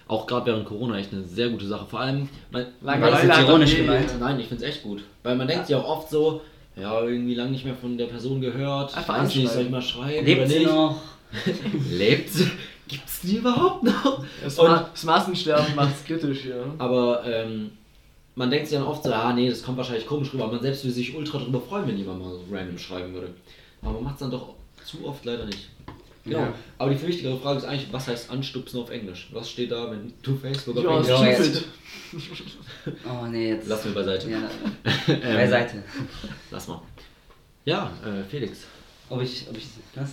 Auch 0.08 0.26
gerade 0.28 0.46
während 0.48 0.66
Corona 0.66 0.98
echt 0.98 1.12
eine 1.14 1.24
sehr 1.24 1.50
gute 1.50 1.66
Sache. 1.66 1.86
Vor 1.88 2.00
allem, 2.00 2.28
man, 2.52 2.66
Langeweile 2.82 3.28
das 3.28 3.40
ist 3.40 3.48
ironisch 3.48 3.72
jeder. 3.74 3.84
gemeint. 3.94 4.20
Nein, 4.20 4.40
ich 4.40 4.48
finde 4.48 4.64
es 4.64 4.70
echt 4.70 4.84
gut. 4.84 5.04
Weil 5.24 5.36
man 5.36 5.48
denkt 5.48 5.68
sich 5.68 5.76
auch 5.76 5.88
oft 5.88 6.10
so, 6.10 6.42
ja, 6.76 7.02
irgendwie 7.04 7.34
lange 7.36 7.52
nicht 7.52 7.66
mehr 7.66 7.76
von 7.76 7.98
der 7.98 8.06
Person 8.06 8.42
gehört. 8.42 8.96
Einfach 8.96 9.18
Weiß 9.20 9.36
nicht, 9.36 9.50
soll 9.50 9.64
ich 9.64 9.70
mal 9.70 9.82
schreiben 9.82 10.26
Lebt 10.26 10.40
oder 10.42 10.50
sie 10.50 10.60
nicht? 10.60 10.68
noch? 10.72 11.02
Lebt 11.92 12.30
sie? 12.30 12.52
Gibt's 12.88 13.22
die 13.22 13.38
überhaupt 13.38 13.84
noch? 13.84 14.24
Das, 14.44 14.60
Und- 14.60 14.68
Ma 14.70 14.90
das 14.92 15.04
Massensterben 15.04 15.76
macht 15.76 15.96
es 15.96 16.04
kritisch 16.06 16.42
hier. 16.42 16.66
Aber 16.78 17.24
ähm, 17.26 17.72
man 18.36 18.52
denkt 18.52 18.68
sich 18.68 18.78
dann 18.78 18.88
oft 18.88 19.04
so, 19.04 19.14
ah 19.14 19.34
nee, 19.34 19.50
das 19.50 19.64
kommt 19.64 19.78
wahrscheinlich 19.78 20.06
komisch 20.06 20.34
rüber. 20.34 20.44
Aber 20.44 20.54
man 20.54 20.62
selbst 20.62 20.84
würde 20.84 20.94
sich 20.94 21.16
ultra 21.16 21.40
darüber 21.40 21.62
freuen, 21.62 21.88
wenn 21.88 21.98
jemand 21.98 22.20
mal 22.20 22.32
so 22.32 22.44
random 22.52 22.78
schreiben 22.78 23.14
würde. 23.14 23.34
Aber 23.82 23.94
man 23.94 24.04
macht 24.04 24.16
es 24.16 24.20
dann 24.20 24.32
doch 24.32 24.56
zu 24.84 25.06
oft 25.06 25.24
leider 25.26 25.46
nicht. 25.46 25.70
Genau. 26.26 26.40
Ja. 26.40 26.54
Aber 26.80 26.90
die 26.92 26.98
viel 26.98 27.10
wichtigere 27.10 27.38
Frage 27.38 27.60
ist 27.60 27.66
eigentlich, 27.66 27.94
was 27.94 28.08
heißt 28.08 28.32
anstupsen 28.32 28.80
auf 28.82 28.90
Englisch? 28.90 29.30
Was 29.32 29.50
steht 29.50 29.72
da, 29.72 29.92
wenn 29.92 30.12
du 30.24 30.36
Facebook 30.36 30.78
auf 30.78 30.86
Englisch 30.86 31.08
Ja, 31.08 31.34
stupid. 31.36 31.66
Oh 33.06 33.28
nee, 33.28 33.50
jetzt. 33.50 33.68
Lass 33.68 33.86
mir 33.86 33.92
beiseite. 33.92 34.30
Ja, 34.32 34.50
Ähm, 35.08 35.22
beiseite. 35.22 35.84
Lass 36.50 36.68
mal. 36.68 36.82
Ja, 37.64 37.92
äh, 38.04 38.24
Felix. 38.30 38.60
Ob 39.10 39.22
ich, 39.22 39.46
ob 39.50 39.56
ich, 39.56 39.66
was? 39.94 40.12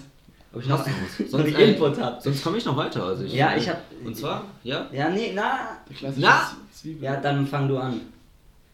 Ob 0.55 0.61
ich 0.63 0.69
noch, 0.69 0.85
sonst 0.85 1.31
Sonst, 1.31 1.49
ich 1.49 1.59
Input 1.59 1.99
hab. 2.01 2.21
Sonst 2.23 2.45
komme 2.45 2.59
ich 2.59 2.65
noch 2.65 2.77
weiter. 2.77 3.05
Also 3.05 3.25
ich, 3.25 3.33
Ja, 3.33 3.57
ich 3.57 3.69
hab- 3.69 3.81
Und 4.05 4.17
zwar, 4.17 4.45
ja? 4.65 4.87
Ja, 4.93 5.09
nee, 5.09 5.33
na. 5.35 5.79
Na! 6.17 6.53
Zwiebel. 6.73 7.05
Ja, 7.05 7.17
dann 7.17 7.47
fang 7.47 7.69
du 7.69 7.79
an. 7.79 8.01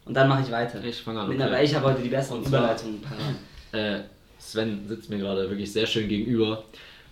Und 0.04 0.14
dann 0.14 0.28
mache 0.28 0.42
ich 0.42 0.50
weiter. 0.50 0.82
Ich 0.82 1.02
fange 1.02 1.20
an. 1.20 1.30
Okay. 1.30 1.64
Ich 1.64 1.74
habe 1.74 1.86
heute 1.86 2.02
die 2.02 2.08
besseren 2.08 2.44
Überleitungen 2.44 3.00
parat. 3.00 3.18
Äh, 3.72 4.00
Sven 4.38 4.88
sitzt 4.88 5.10
mir 5.10 5.18
gerade 5.18 5.50
wirklich 5.50 5.70
sehr 5.70 5.86
schön 5.86 6.08
gegenüber. 6.08 6.64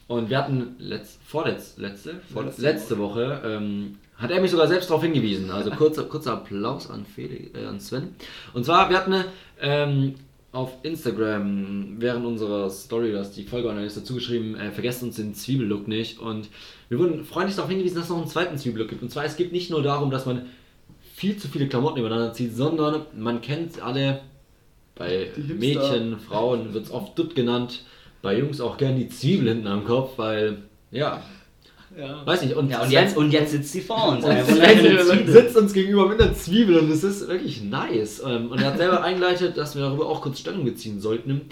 Und 0.09 0.31
wir 0.31 0.38
hatten 0.38 0.74
letzt, 0.79 1.18
vorletz, 1.26 1.74
letzte, 1.76 2.14
vor, 2.33 2.44
Letzte 2.44 2.62
letzte 2.62 2.98
Woche, 2.98 3.42
ähm, 3.44 3.98
hat 4.16 4.31
er 4.31 4.40
mich 4.40 4.50
sogar 4.52 4.66
selbst 4.66 4.88
darauf 4.88 5.02
hingewiesen. 5.02 5.50
Also 5.50 5.70
kurzer, 5.76 6.05
kurzer 6.05 6.33
Applaus 6.33 6.88
an, 6.88 7.05
Felix, 7.05 7.55
äh, 7.55 7.66
an 7.66 7.79
Sven. 7.79 8.14
Und 8.55 8.64
zwar, 8.64 8.88
wir 8.88 8.96
hatten 8.96 9.12
eine, 9.12 9.24
ähm, 9.61 10.14
auf 10.57 10.73
Instagram 10.83 11.97
während 11.99 12.25
unserer 12.25 12.71
Story, 12.71 13.12
dass 13.12 13.33
die 13.33 13.45
Folgeanalyse 13.45 14.01
dazu 14.01 14.14
geschrieben, 14.14 14.57
äh, 14.57 14.73
vergesst 14.73 15.03
uns 15.03 15.16
den 15.16 15.35
Zwiebellook 15.35 15.87
nicht. 15.87 16.19
Und 16.19 16.49
wir 16.88 16.99
wurden 16.99 17.25
freundlich 17.27 17.57
darauf 17.57 17.71
hingewiesen, 17.71 17.97
dass 17.97 18.05
es 18.05 18.11
noch 18.11 18.16
einen 18.16 18.27
zweiten 18.27 18.57
Zwiebellook 18.57 18.88
gibt. 18.88 19.03
Und 19.03 19.11
zwar, 19.11 19.27
es 19.27 19.37
geht 19.37 19.53
nicht 19.53 19.71
nur 19.71 19.83
darum, 19.83 20.11
dass 20.11 20.25
man 20.25 20.47
viel 21.14 21.37
zu 21.37 21.49
viele 21.49 21.69
Klamotten 21.69 21.99
übereinander 21.99 22.33
zieht, 22.33 22.57
sondern 22.57 23.03
man 23.14 23.42
kennt 23.42 23.83
alle 23.83 24.23
bei. 24.95 25.31
Mädchen, 25.37 26.19
Frauen 26.19 26.73
wird 26.73 26.87
es 26.87 26.90
oft 26.90 27.19
Dutt 27.19 27.35
genannt, 27.35 27.85
bei 28.23 28.38
Jungs 28.38 28.62
auch 28.62 28.79
gern 28.79 28.97
die 28.97 29.11
Zwiebel 29.11 29.49
hinten 29.49 29.66
am 29.66 29.85
Kopf, 29.85 30.16
weil, 30.16 30.62
ja, 30.90 31.23
Ja. 31.98 32.26
weiß 32.26 32.42
nicht. 32.42 32.54
Und, 32.54 32.70
Ja, 32.70 32.82
und 32.82 32.90
jetzt, 32.90 33.16
und 33.16 33.30
jetzt 33.30 33.52
sitzt 33.52 33.72
sie 33.72 33.80
vor 33.80 34.09
uns. 34.09 34.24
sitzt 35.26 35.56
uns 35.56 35.72
gegenüber 35.72 36.09
mit 36.09 36.20
einer 36.20 36.35
Zwiebel 36.35 36.78
und 36.78 36.90
es 36.90 37.02
ist 37.02 37.26
wirklich 37.28 37.62
nice. 37.62 38.22
Ähm, 38.26 38.50
Und 38.50 38.61
er 38.61 38.68
hat 38.68 38.76
selber 38.78 39.02
eingeleitet, 39.02 39.56
dass 39.56 39.74
wir 39.74 39.82
darüber 39.82 40.06
auch 40.06 40.20
kurz 40.20 40.40
Stellung 40.40 40.64
beziehen 40.64 41.00
sollten. 41.00 41.42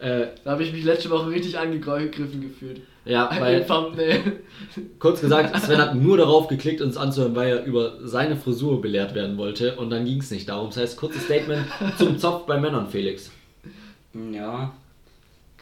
Äh, 0.00 0.26
Da 0.44 0.52
habe 0.52 0.64
ich 0.64 0.72
mich 0.72 0.82
letzte 0.84 1.10
Woche 1.10 1.30
richtig 1.30 1.56
angegriffen 1.58 2.40
gefühlt. 2.40 2.80
ja, 3.04 3.30
weil, 3.38 3.64
kurz 4.98 5.20
gesagt, 5.20 5.56
Sven 5.62 5.78
hat 5.78 5.94
nur 5.94 6.16
darauf 6.16 6.48
geklickt, 6.48 6.80
uns 6.80 6.96
anzuhören, 6.96 7.36
weil 7.36 7.48
er 7.58 7.64
über 7.64 7.98
seine 8.02 8.36
Frisur 8.36 8.80
belehrt 8.80 9.14
werden 9.14 9.36
wollte 9.36 9.76
und 9.76 9.90
dann 9.90 10.04
ging 10.04 10.18
es 10.18 10.30
nicht 10.32 10.48
darum. 10.48 10.68
Das 10.70 10.78
heißt, 10.78 10.96
kurzes 10.96 11.24
Statement 11.24 11.64
zum 11.98 12.18
Zopf 12.18 12.46
bei 12.46 12.58
Männern, 12.58 12.88
Felix. 12.88 13.30
Ja, 14.32 14.72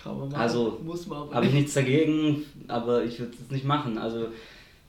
Kann 0.03 0.19
man 0.19 0.29
machen. 0.29 0.41
Also, 0.41 0.81
muss 0.85 1.07
man 1.07 1.19
aber 1.23 1.35
habe 1.35 1.47
ich 1.47 1.53
nichts 1.53 1.75
dagegen, 1.75 2.43
aber 2.69 3.05
ich 3.05 3.19
würde 3.19 3.33
es 3.45 3.51
nicht 3.51 3.65
machen. 3.65 3.99
Also, 3.99 4.29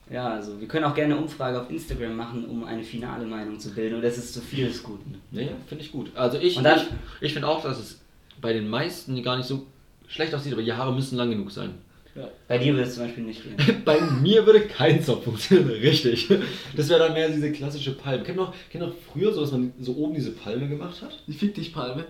ja, 0.10 0.30
also 0.30 0.60
wir 0.60 0.68
können 0.68 0.86
auch 0.86 0.94
gerne 0.96 1.14
eine 1.16 1.24
Umfrage 1.24 1.62
auf 1.62 1.70
Instagram 1.70 2.16
machen, 2.16 2.46
um 2.46 2.64
eine 2.66 2.84
finale 2.84 3.26
Meinung 3.26 3.60
zu 3.60 3.72
bilden. 3.74 3.96
Und 3.96 4.02
das 4.04 4.18
ist 4.18 4.34
zu 4.34 4.42
viel 4.42 4.68
des 4.68 4.84
Guten. 4.84 5.16
Nee, 5.32 5.50
finde 5.68 5.84
ich 5.84 5.92
gut. 5.92 6.12
Also 6.16 6.38
ich, 6.38 6.56
dann- 6.62 6.80
ich, 6.80 6.86
ich 7.22 7.34
finde 7.34 7.48
auch, 7.48 7.62
dass 7.64 7.80
es 7.80 8.00
bei 8.42 8.54
den 8.54 8.68
meisten 8.70 9.22
gar 9.24 9.38
nicht 9.38 9.46
so 9.48 9.66
schlecht 10.08 10.34
aussieht, 10.36 10.52
aber 10.54 10.64
die 10.64 10.74
Haare 10.74 10.94
müssen 10.94 11.16
lang 11.18 11.30
genug 11.30 11.52
sein. 11.52 11.76
Ja. 12.14 12.28
Bei 12.50 12.58
dir 12.58 12.74
würde 12.74 12.84
es 12.88 12.96
zum 12.96 13.04
Beispiel 13.06 13.24
nicht 13.24 13.42
gehen. 13.42 13.56
Bei 13.86 14.02
mir 14.02 14.46
würde 14.46 14.60
kein 14.62 15.02
Zopf 15.02 15.24
funktionieren, 15.24 15.70
richtig. 15.82 16.28
Das 16.76 16.90
wäre 16.90 17.00
dann 17.00 17.14
mehr 17.14 17.30
diese 17.30 17.54
klassische 17.54 17.94
Palme. 17.94 18.24
Kennt 18.24 18.36
noch, 18.36 18.54
kennt 18.70 18.84
noch 18.84 18.92
früher 19.14 19.32
so, 19.32 19.40
dass 19.40 19.54
man 19.54 19.72
so 19.80 19.94
oben 19.96 20.14
diese 20.16 20.32
Palme 20.32 20.68
gemacht 20.68 21.02
hat? 21.02 21.24
Die 21.28 21.32
fick 21.34 21.56
dich 21.56 21.72
Palme. 21.74 22.04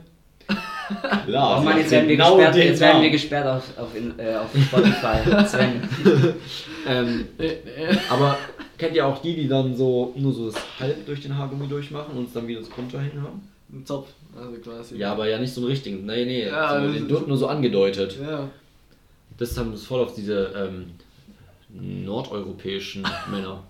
Klar. 1.26 1.60
Oh 1.60 1.64
Mann, 1.64 1.78
jetzt 1.78 1.92
werden 1.92 2.08
wir 2.10 2.18
genau 2.18 2.36
gesperrt, 2.36 2.56
jetzt 2.58 2.80
werden 2.82 3.02
wir 3.02 3.10
gesperrt 3.10 3.48
auf, 3.48 3.64
auf, 3.78 3.96
in, 3.96 4.18
äh, 4.20 4.36
auf 4.36 4.50
Spotify. 4.54 5.46
Sven. 5.48 5.82
ähm, 6.88 7.28
aber 8.10 8.38
kennt 8.78 8.96
ihr 8.96 9.06
auch 9.06 9.22
die, 9.22 9.36
die 9.36 9.48
dann 9.48 9.76
so 9.76 10.14
nur 10.18 10.34
so 10.34 10.50
das 10.52 10.56
Halb 10.80 11.06
durch 11.06 11.22
den 11.22 11.38
Haargummi 11.38 11.68
durchmachen 11.68 12.18
und 12.18 12.28
es 12.28 12.34
dann 12.34 12.48
wieder 12.48 12.62
so 12.64 12.72
runterhängen 12.76 13.22
haben? 13.22 13.48
Ein 13.74 13.86
Zopf. 13.86 14.10
Also 14.38 14.52
quasi. 14.62 14.98
Ja, 14.98 15.12
aber 15.14 15.28
ja 15.30 15.38
nicht 15.40 15.54
so 15.54 15.62
einen 15.62 15.70
richtigen. 15.70 16.06
Nee, 16.06 16.26
nee. 16.26 16.46
Ja, 16.48 16.80
so, 16.80 16.88
das 16.88 16.94
den 16.96 17.10
wird 17.10 17.28
nur 17.28 17.38
so 17.38 17.48
angedeutet. 17.48 18.18
Ja. 18.22 18.50
Das 19.38 19.58
haben 19.58 19.72
das 19.72 19.84
voll 19.84 20.02
auf 20.02 20.14
diese 20.14 20.52
ähm, 20.56 20.92
nordeuropäischen 22.06 23.04
Männer. 23.30 23.64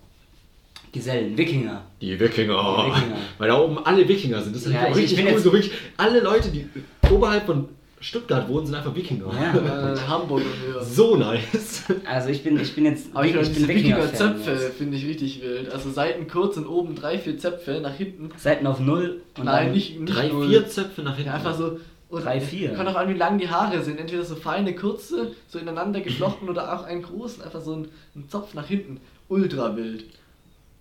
Gesellen, 0.92 1.36
Wikinger. 1.38 1.82
Die 2.02 2.18
Wikinger. 2.20 2.84
Die 2.84 2.90
Wikinger. 2.90 3.16
Weil 3.38 3.48
da 3.48 3.58
oben 3.58 3.78
alle 3.84 4.06
Wikinger 4.06 4.42
sind. 4.42 4.54
Das 4.54 4.66
ist 4.66 4.72
Ja, 4.72 4.84
ich- 4.84 4.90
ich 4.90 4.96
richtig 4.96 5.16
bin 5.16 5.26
cool. 5.26 5.32
jetzt- 5.32 5.44
So 5.44 5.52
wirklich 5.52 5.72
alle 5.96 6.20
Leute, 6.20 6.50
die 6.50 6.68
oberhalb 7.12 7.46
von 7.46 7.68
Stuttgart 8.00 8.48
wohnen, 8.48 8.66
sind 8.66 8.74
einfach 8.74 8.94
Wikinger. 8.96 9.26
Ja. 9.32 9.92
Äh, 9.94 9.96
Hamburg 10.08 10.42
und 10.42 10.66
höher. 10.66 10.82
So 10.82 11.14
nice. 11.16 11.84
Also 12.04 12.30
ich 12.30 12.42
bin, 12.42 12.58
ich 12.58 12.74
bin 12.74 12.84
jetzt 12.84 13.06
Aber 13.14 13.24
ich, 13.24 13.34
ich 13.34 13.54
bin 13.54 13.68
Wikinger 13.68 14.12
Zöpfe 14.12 14.56
finde 14.76 14.96
ich 14.96 15.06
richtig 15.06 15.40
wild. 15.40 15.70
Also 15.72 15.90
Seiten 15.90 16.26
kurz 16.26 16.56
und 16.56 16.66
oben 16.66 16.96
drei, 16.96 17.18
vier 17.18 17.38
Zöpfe 17.38 17.80
nach 17.80 17.94
hinten. 17.94 18.30
Seiten 18.36 18.66
auf 18.66 18.80
Null 18.80 19.22
und 19.38 19.44
Nein, 19.44 19.66
dann 19.66 19.72
nicht, 19.74 20.00
nicht 20.00 20.16
Drei, 20.16 20.28
null. 20.28 20.48
vier 20.48 20.68
Zöpfe 20.68 21.02
nach 21.02 21.14
hinten. 21.14 21.28
Ja, 21.28 21.36
einfach 21.36 21.56
so. 21.56 21.78
Und 22.08 22.24
Drei, 22.24 22.40
vier. 22.40 22.74
Kommt 22.74 22.88
auch 22.88 22.96
an, 22.96 23.08
wie 23.08 23.14
lang 23.14 23.38
die 23.38 23.48
Haare 23.48 23.82
sind. 23.82 23.98
Entweder 24.00 24.24
so 24.24 24.34
feine, 24.34 24.74
kurze, 24.74 25.30
so 25.48 25.58
ineinander 25.58 26.00
geflochten 26.00 26.48
oder 26.50 26.74
auch 26.74 26.82
einen 26.82 27.02
großen, 27.02 27.42
einfach 27.42 27.62
so 27.62 27.74
ein, 27.76 27.88
ein 28.16 28.28
Zopf 28.28 28.52
nach 28.54 28.66
hinten. 28.66 29.00
Ultra 29.28 29.76
wild. 29.76 30.04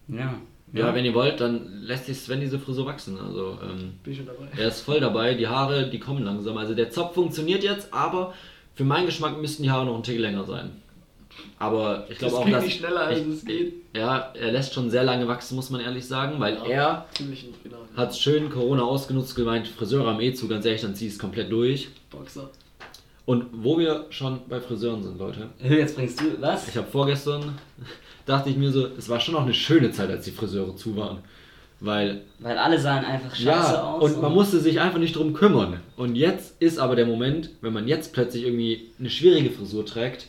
Ja. 0.08 0.34
Ja, 0.74 0.96
wenn 0.96 1.04
ihr 1.04 1.14
wollt, 1.14 1.40
dann 1.42 1.82
lässt 1.82 2.06
sich 2.06 2.18
Sven 2.18 2.40
diese 2.40 2.58
Frisur 2.60 2.86
wachsen. 2.86 3.18
Also, 3.20 3.58
ähm, 3.62 3.94
Bin 4.04 4.14
ich 4.14 4.18
schon 4.18 4.26
dabei. 4.28 4.48
er 4.58 4.68
ist 4.70 4.82
voll 4.82 5.00
dabei. 5.00 5.34
Die 5.34 5.48
Haare, 5.48 5.90
die 5.90 6.00
kommen 6.00 6.24
langsam. 6.24 6.58
Also, 6.58 6.74
der 6.74 6.90
Zopf 6.90 7.14
funktioniert 7.14 7.64
jetzt, 7.64 7.94
aber 7.94 8.34
für 8.76 8.86
meinen 8.86 9.06
Geschmack 9.06 9.40
müssten 9.42 9.64
die 9.64 9.72
Haare 9.72 9.86
noch 9.86 9.96
ein 9.96 10.04
Tick 10.04 10.18
länger 10.20 10.46
sein. 10.46 10.72
Aber 11.60 12.06
ich 12.10 12.18
glaube 12.18 12.38
auch, 12.38 12.50
dass. 12.50 12.64
nicht 12.64 12.80
schneller, 12.80 13.02
als 13.02 13.20
ich, 13.20 13.28
es 13.28 13.46
geht. 13.46 13.74
Ja, 13.96 14.32
er 14.34 14.52
lässt 14.52 14.74
schon 14.74 14.90
sehr 14.90 15.04
lange 15.04 15.28
wachsen, 15.28 15.56
muss 15.56 15.70
man 15.70 15.82
ehrlich 15.82 16.06
sagen, 16.06 16.40
weil 16.40 16.58
er 16.68 17.06
Ziemlich 17.14 17.46
genau. 17.64 17.78
hat 17.96 18.16
schön 18.16 18.50
Corona 18.50 18.84
ausgenutzt, 18.84 19.36
gemeint, 19.36 19.68
Friseure 19.68 20.08
am 20.10 20.20
eh 20.20 20.34
zu, 20.34 20.48
ganz 20.48 20.66
ehrlich, 20.66 20.82
dann 20.82 20.96
zieh 20.96 21.08
es 21.08 21.20
komplett 21.20 21.52
durch. 21.52 21.90
Boxer. 22.10 22.50
Und 23.26 23.46
wo 23.54 23.78
wir 23.78 24.08
schon 24.10 24.40
bei 24.50 24.60
Friseuren 24.60 25.04
sind, 25.04 25.18
Leute, 25.20 25.50
Jetzt 25.62 25.96
bringst 25.96 26.20
du 26.20 26.42
was? 26.42 26.68
ich 26.68 26.76
habe 26.76 26.88
vorgestern, 26.88 27.58
dachte 28.26 28.50
ich 28.50 28.58
mir 28.58 28.72
so, 28.72 28.88
es 28.98 29.08
war 29.10 29.20
schon 29.20 29.36
noch 29.36 29.44
eine 29.44 29.54
schöne 29.54 29.92
Zeit, 29.92 30.10
als 30.10 30.26
die 30.26 30.32
Friseure 30.32 30.76
zu 30.76 30.96
waren. 30.98 31.20
Weil, 31.80 32.22
Weil 32.40 32.58
alle 32.58 32.80
sahen 32.80 33.04
einfach 33.06 33.34
scheiße 33.36 33.46
ja, 33.74 33.84
aus. 33.84 34.04
und 34.04 34.22
man 34.22 34.34
musste 34.34 34.60
sich 34.60 34.80
einfach 34.80 35.00
nicht 35.00 35.16
drum 35.16 35.34
kümmern. 35.34 35.80
Und 35.98 36.16
jetzt 36.16 36.62
ist 36.62 36.78
aber 36.78 36.96
der 36.96 37.08
Moment, 37.08 37.50
wenn 37.62 37.74
man 37.74 37.88
jetzt 37.88 38.14
plötzlich 38.14 38.44
irgendwie 38.44 38.90
eine 39.00 39.10
schwierige 39.10 39.50
Frisur 39.50 39.84
trägt, 39.86 40.28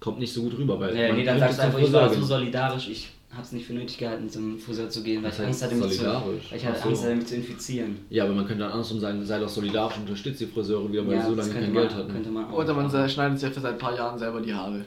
kommt 0.00 0.18
nicht 0.18 0.34
so 0.34 0.42
gut 0.42 0.58
rüber, 0.58 0.78
weil 0.80 0.92
Nee, 0.92 1.08
man 1.08 1.16
nee, 1.16 1.24
dann 1.24 1.38
sagst 1.38 1.58
du 1.58 1.62
einfach, 1.62 1.78
ich 1.78 1.92
war 1.92 2.12
so 2.12 2.22
solidarisch, 2.22 2.88
ich 2.90 3.08
hab's 3.36 3.52
nicht 3.52 3.66
für 3.66 3.72
nötig 3.74 3.98
gehalten, 3.98 4.28
zum 4.28 4.58
Friseur 4.58 4.88
zu 4.88 5.02
gehen, 5.02 5.22
weil 5.22 5.30
Was 5.30 5.38
ich 5.38 5.46
Angst 5.46 5.62
hatte, 5.62 5.74
mich 5.74 5.98
zu, 5.98 6.04
weil 6.04 6.38
ich 6.56 6.66
hatte 6.66 6.78
so. 6.82 6.88
Angst 6.88 7.02
hatte, 7.04 7.14
mich 7.16 7.26
zu 7.26 7.34
infizieren. 7.36 7.98
Ja, 8.10 8.24
aber 8.24 8.34
man 8.34 8.46
könnte 8.46 8.62
dann 8.62 8.72
andersrum 8.72 9.00
sagen, 9.00 9.24
sei 9.24 9.38
doch 9.38 9.48
solidarisch 9.48 9.96
und 9.96 10.02
unterstützt 10.02 10.40
die 10.40 10.46
Friseure 10.46 10.90
wieder, 10.92 11.06
weil 11.06 11.20
sie 11.20 11.26
so 11.28 11.34
das 11.34 11.48
lange 11.48 11.60
kein 11.60 11.72
man, 11.72 11.82
Geld 11.82 11.94
hatten. 11.94 12.12
Könnte 12.12 12.30
man. 12.30 12.50
Oder 12.52 12.74
man 12.74 13.08
schneidet 13.08 13.38
sich 13.38 13.48
ja 13.48 13.54
für 13.54 13.60
seit 13.60 13.72
ein 13.72 13.78
paar 13.78 13.96
Jahren 13.96 14.18
selber 14.18 14.40
die 14.40 14.54
Haare. 14.54 14.84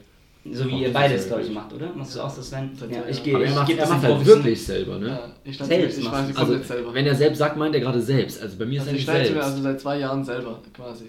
so 0.52 0.66
wie 0.68 0.82
ihr 0.82 0.88
das 0.88 0.94
beides, 0.94 1.22
ist 1.24 1.28
glaube 1.28 1.42
ich, 1.42 1.48
ja 1.50 1.54
macht, 1.56 1.74
oder? 1.74 1.92
Machst 1.94 2.16
du 2.16 2.22
auch 2.22 2.34
das, 2.36 2.50
Sven? 2.50 2.72
Ja, 2.90 3.04
ich 3.10 3.24
gehe, 3.24 3.36
Aber 3.36 3.44
er 3.44 3.50
ich 3.50 3.56
macht 3.56 3.70
er 3.70 3.76
das 3.78 3.90
macht 3.90 4.04
halt 4.04 4.26
wirklich 4.26 4.64
selber, 4.66 4.98
ne? 5.00 5.08
Ja, 5.10 5.20
ich 5.44 5.56
schneide 5.56 5.70
Selbst 5.76 5.98
ich 5.98 6.04
ich 6.06 6.12
Also, 6.14 6.34
komplett 6.36 6.66
selber. 6.66 6.94
wenn 6.94 7.06
er 7.06 7.16
selbst 7.16 7.38
sagt, 7.40 7.58
meint 7.58 7.76
er 7.76 7.82
gerade 7.82 8.02
selbst. 8.02 8.42
Also 8.42 8.58
bei 8.58 8.66
mir 8.66 8.76
ist 8.76 8.88
also 8.88 8.92
er 8.92 8.94
ich 8.94 8.98
nicht 9.00 9.04
schneide 9.04 9.26
selbst. 9.26 9.36
mir 9.38 9.44
also 9.44 9.62
seit 9.64 9.82
zwei 9.82 10.00
Jahren 10.00 10.24
selber, 10.24 10.62
quasi. 10.74 11.06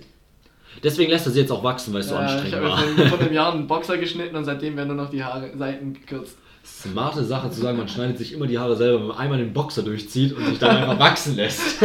Deswegen 0.83 1.11
lässt 1.11 1.27
er 1.27 1.33
sie 1.33 1.41
jetzt 1.41 1.51
auch 1.53 1.63
wachsen, 1.65 1.93
weil 1.93 2.01
es 2.01 2.09
so 2.09 2.15
Ja, 2.15 2.25
ich 2.27 2.31
anstrengend 2.33 2.57
habe 2.57 2.67
war. 2.69 2.79
vor, 2.79 3.07
vor 3.07 3.19
einem 3.21 3.33
Jahr 3.39 3.53
einen 3.53 3.67
Boxer 3.67 3.99
geschnitten 3.99 4.37
und 4.37 4.45
seitdem 4.45 4.77
werden 4.77 4.89
nur 4.89 4.97
noch 4.97 5.11
die 5.11 5.23
Haare, 5.23 5.57
Seiten 5.57 5.93
gekürzt. 5.93 6.37
Smarte 6.83 7.25
Sache 7.25 7.51
zu 7.51 7.61
sagen, 7.61 7.79
man 7.79 7.89
schneidet 7.89 8.19
sich 8.19 8.33
immer 8.33 8.47
die 8.47 8.59
Haare 8.59 8.77
selber, 8.77 9.01
wenn 9.01 9.07
man 9.09 9.17
einmal 9.19 9.39
den 9.39 9.53
Boxer 9.53 9.83
durchzieht 9.83 10.33
und 10.33 10.45
sich 10.47 10.59
dann 10.59 10.77
einfach 10.83 10.99
wachsen 10.99 11.37
lässt. 11.37 11.83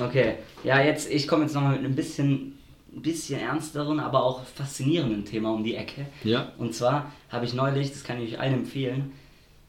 Okay, 0.00 0.34
ja, 0.64 0.80
jetzt, 0.80 1.10
ich 1.10 1.26
komme 1.26 1.42
jetzt 1.44 1.54
nochmal 1.54 1.72
mit 1.72 1.84
einem 1.84 1.94
bisschen, 1.94 2.58
ein 2.94 3.02
bisschen 3.02 3.40
ernsteren, 3.40 3.98
aber 4.00 4.22
auch 4.22 4.44
faszinierenden 4.44 5.24
Thema 5.24 5.50
um 5.52 5.64
die 5.64 5.74
Ecke. 5.74 6.06
Ja. 6.22 6.52
Und 6.58 6.74
zwar 6.74 7.10
habe 7.30 7.44
ich 7.44 7.54
neulich, 7.54 7.90
das 7.92 8.04
kann 8.04 8.20
ich 8.22 8.34
euch 8.34 8.40
allen 8.40 8.54
empfehlen, 8.54 9.12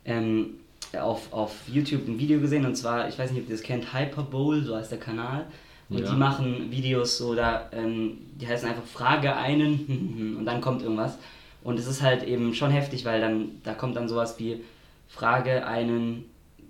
ähm, 0.06 0.52
auf, 1.00 1.32
auf 1.34 1.54
YouTube 1.68 2.08
ein 2.08 2.20
Video 2.20 2.40
gesehen 2.40 2.66
und 2.66 2.76
zwar, 2.76 3.08
ich 3.10 3.18
weiß 3.18 3.32
nicht, 3.32 3.44
ob 3.44 3.50
ihr 3.50 3.56
das 3.56 3.64
kennt, 3.64 3.94
Hyperbowl, 3.94 4.64
so 4.64 4.76
heißt 4.76 4.92
der 4.92 5.00
Kanal. 5.00 5.46
Und 5.90 6.00
Ja. 6.00 6.12
die 6.12 6.16
machen 6.18 6.68
Videos 6.70 7.18
so, 7.18 7.34
da, 7.34 7.68
ähm, 7.72 8.18
die 8.40 8.48
heißen 8.48 8.70
einfach 8.70 8.86
Frage 8.86 9.36
einen 9.36 10.36
und 10.40 10.46
dann 10.46 10.62
kommt 10.62 10.84
irgendwas. 10.84 11.18
Und 11.64 11.78
es 11.80 11.88
ist 11.88 12.02
halt 12.02 12.24
eben 12.24 12.54
schon 12.54 12.72
heftig, 12.72 13.06
weil 13.06 13.20
dann, 13.22 13.62
da 13.64 13.74
kommt 13.74 13.96
dann 13.96 14.08
sowas 14.08 14.40
wie 14.40 14.62
Frage 15.08 15.66
einen, 15.66 16.26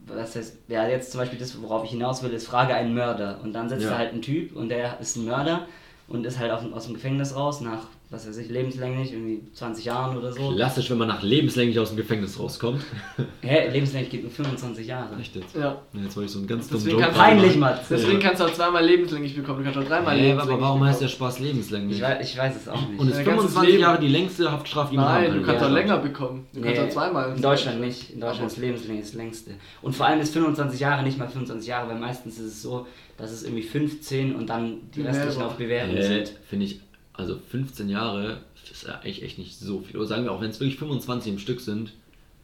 was 0.07 0.35
heißt, 0.35 0.55
ja 0.67 0.87
jetzt 0.87 1.11
zum 1.11 1.19
Beispiel 1.19 1.37
das, 1.37 1.61
worauf 1.61 1.83
ich 1.83 1.91
hinaus 1.91 2.23
will, 2.23 2.31
ist 2.31 2.47
Frage 2.47 2.73
einen 2.73 2.93
Mörder. 2.93 3.39
Und 3.43 3.53
dann 3.53 3.69
sitzt 3.69 3.83
Ja. 3.83 3.91
da 3.91 3.97
halt 3.99 4.13
ein 4.13 4.21
Typ 4.21 4.55
und 4.55 4.69
der 4.69 4.99
ist 4.99 5.15
ein 5.15 5.25
Mörder 5.25 5.67
und 6.07 6.25
ist 6.25 6.39
halt 6.39 6.51
auf, 6.51 6.61
aus 6.73 6.85
dem 6.85 6.95
Gefängnis 6.95 7.35
raus 7.35 7.61
nach, 7.61 7.87
was 8.11 8.27
weiß 8.27 8.37
ich, 8.37 8.49
lebenslänglich, 8.49 9.13
irgendwie 9.13 9.41
20 9.53 9.85
Jahren 9.85 10.17
oder 10.17 10.31
so. 10.33 10.51
Klassisch, 10.55 10.89
wenn 10.89 10.97
man 10.97 11.09
nach 11.09 11.21
lebenslänglich 11.21 11.77
aus 11.77 11.89
dem 11.89 11.97
Gefängnis 11.97 12.39
rauskommt. 12.39 12.81
Hä, 13.41 13.69
lebenslänglich 13.71 14.09
geht 14.09 14.23
nur 14.23 14.31
25 14.31 14.87
Jahre. 14.87 15.15
Echt 15.19 15.35
jetzt? 15.35 15.55
Ja. 15.55 15.79
Ja, 15.93 16.01
Jetzt 16.01 16.15
wollte 16.15 16.25
ich 16.25 16.31
so 16.31 16.39
einen 16.39 16.47
ganz 16.47 16.67
dummen 16.69 16.87
Joke 16.89 17.03
kannst 17.03 17.17
Peinlich. 17.19 17.55
Mats. 17.57 17.87
Deswegen 17.87 18.19
kannst 18.19 18.41
du 18.41 18.45
auch 18.45 18.53
zweimal 18.53 18.83
lebenslänglich 18.83 19.35
bekommen, 19.35 19.59
du 19.59 19.63
kannst 19.65 19.77
auch 19.79 19.83
dreimal 19.87 20.15
Hä, 20.17 20.21
lebenslänglich 20.23 20.53
aber 20.55 20.61
warum 20.63 20.83
heißt 20.83 21.01
der 21.01 21.05
bekommen. 21.07 21.31
Spaß 21.31 21.39
lebenslänglich? 21.39 21.97
Ich 21.97 22.03
weiß, 22.03 22.29
ich 22.31 22.37
weiß 22.37 22.55
es 22.55 22.67
auch 22.67 22.89
nicht. 22.89 22.99
Und 22.99 23.07
ist 23.09 23.15
ganzes 23.17 23.25
25 23.25 23.69
Leben. 23.69 23.81
Jahre 23.81 23.99
die 24.01 24.07
längste 24.07 24.51
Haftstrafe, 24.51 24.89
die 24.91 24.97
man 24.97 25.05
Nein, 25.05 25.33
du 25.35 25.41
kannst 25.43 25.61
Ja. 25.61 25.67
auch 25.67 25.71
länger 25.73 25.97
bekommen. 25.99 26.47
Du 26.53 26.61
kannst 26.61 26.81
Nee, 26.81 26.87
auch 26.87 26.89
zweimal. 26.91 27.35
In 27.35 27.41
Deutschland 27.43 27.79
nicht. 27.79 28.09
In 28.09 28.21
Deutschland 28.21 28.51
ist 28.51 28.57
lebenslänglich 28.57 29.05
das 29.05 29.13
längste. 29.13 29.51
Und 29.83 29.95
vor 29.95 30.07
allem 30.07 30.19
ist 30.19 30.33
25 30.33 30.79
Jahre 30.79 31.03
nicht 31.03 31.19
mal 31.19 31.27
25 31.27 31.67
Jahre, 31.67 31.89
weil 31.89 31.99
meistens 31.99 32.39
ist 32.39 32.45
es 32.45 32.61
so, 32.63 32.87
dass 33.17 33.31
es 33.31 33.43
irgendwie 33.43 33.61
15 33.63 34.35
und 34.35 34.49
dann 34.49 34.89
die 34.95 35.01
Ja, 35.01 35.07
restlichen 35.11 35.43
auf 35.43 35.57
Bewährung 35.57 35.95
Äh, 35.95 36.01
sind. 36.01 36.33
Finde 36.49 36.65
ich, 36.65 36.81
also 37.19 37.37
15 37.49 37.89
Jahre 37.89 38.37
ist 38.71 38.87
ja 38.87 38.95
eigentlich 38.95 39.23
echt 39.23 39.37
nicht 39.37 39.57
so 39.59 39.81
viel. 39.81 39.97
Oder 39.97 40.07
sagen 40.07 40.23
wir 40.25 40.31
auch, 40.31 40.41
wenn 40.41 40.49
es 40.51 40.59
wirklich 40.59 40.77
25 40.79 41.33
im 41.33 41.39
Stück 41.39 41.59
sind. 41.61 41.91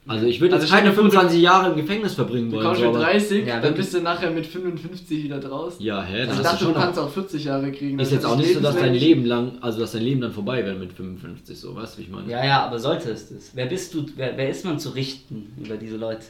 Also 0.08 0.28
ich 0.28 0.40
würde 0.40 0.54
Also 0.56 0.68
keine 0.68 0.90
dir 0.90 0.94
vor, 0.96 1.04
du- 1.06 1.10
25 1.10 1.42
Jahre 1.42 1.70
im 1.72 1.76
Gefängnis 1.78 2.14
verbringen 2.14 2.52
Du 2.52 2.58
wollen. 2.58 2.66
kommst 2.68 2.82
so, 2.82 2.88
mit 2.88 2.96
aber- 2.96 3.06
30, 3.06 3.48
Ja, 3.48 3.60
dann 3.60 3.74
bist 3.74 3.92
du 3.92 4.02
nachher 4.02 4.30
mit 4.30 4.46
55 4.46 5.24
wieder 5.24 5.40
draußen. 5.40 5.84
Ja, 5.84 6.04
hä? 6.04 6.22
Also 6.22 6.28
Dann 6.30 6.38
ich 6.38 6.44
dachte, 6.44 6.66
du 6.66 6.72
du 6.74 6.80
kannst 6.80 7.00
auch 7.00 7.10
40 7.10 7.44
Jahre 7.46 7.72
kriegen. 7.72 7.98
ist 7.98 8.12
jetzt 8.12 8.24
auch 8.26 8.38
nicht 8.38 8.54
so, 8.54 8.60
dass 8.60 8.76
dein. 8.76 8.94
Leben 8.94 9.26
lang, 9.26 9.54
also 9.62 9.80
dass 9.80 9.94
dein 9.94 10.04
Leben 10.04 10.22
dann 10.22 10.32
vorbei 10.32 10.64
wäre 10.64 10.76
mit 10.76 10.94
55, 10.94 11.60
so, 11.60 11.76
weißt 11.76 11.96
du, 11.96 12.00
wie 12.00 12.04
ich 12.04 12.10
meine? 12.10 12.30
Ja, 12.32 12.46
ja, 12.46 12.66
aber 12.68 12.78
sollte 12.78 13.10
es 13.10 13.30
das? 13.30 13.50
Wer 13.56 13.66
bist 13.66 13.96
du, 13.96 14.06
wer, 14.16 14.38
wer 14.38 14.48
ist 14.50 14.64
man 14.64 14.78
zu 14.80 14.90
richten 14.90 15.52
über 15.64 15.76
diese 15.76 15.98
Leute? 15.98 16.26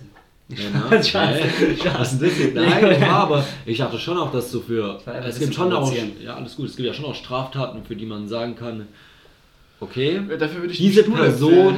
Ja, 0.48 0.90
ist 0.96 1.14
das 2.22 2.38
jetzt? 2.40 2.54
Nein, 2.54 3.04
aber 3.04 3.44
ich 3.66 3.78
dachte 3.80 3.98
schon 3.98 4.18
auch, 4.18 4.32
dass 4.32 4.52
so 4.52 4.60
für. 4.60 5.00
Es 5.26 5.40
gibt 5.40 5.56
schon 5.56 5.74
auch. 5.74 5.92
Ja, 6.24 6.36
alles 6.36 6.56
gut. 6.56 6.68
Es 6.70 6.76
gibt 6.76 6.86
ja 6.88 6.94
schon 6.94 7.06
auch 7.06 7.16
Straftaten, 7.16 7.84
für 7.84 7.96
die 7.96 8.06
man 8.06 8.28
sagen 8.28 8.56
kann, 8.56 8.88
okay, 9.80 10.22
Dafür 10.38 10.62
würde 10.62 10.74
ich 10.74 10.78
diese 10.78 11.04
Person. 11.04 11.52
empfehlen. 11.54 11.78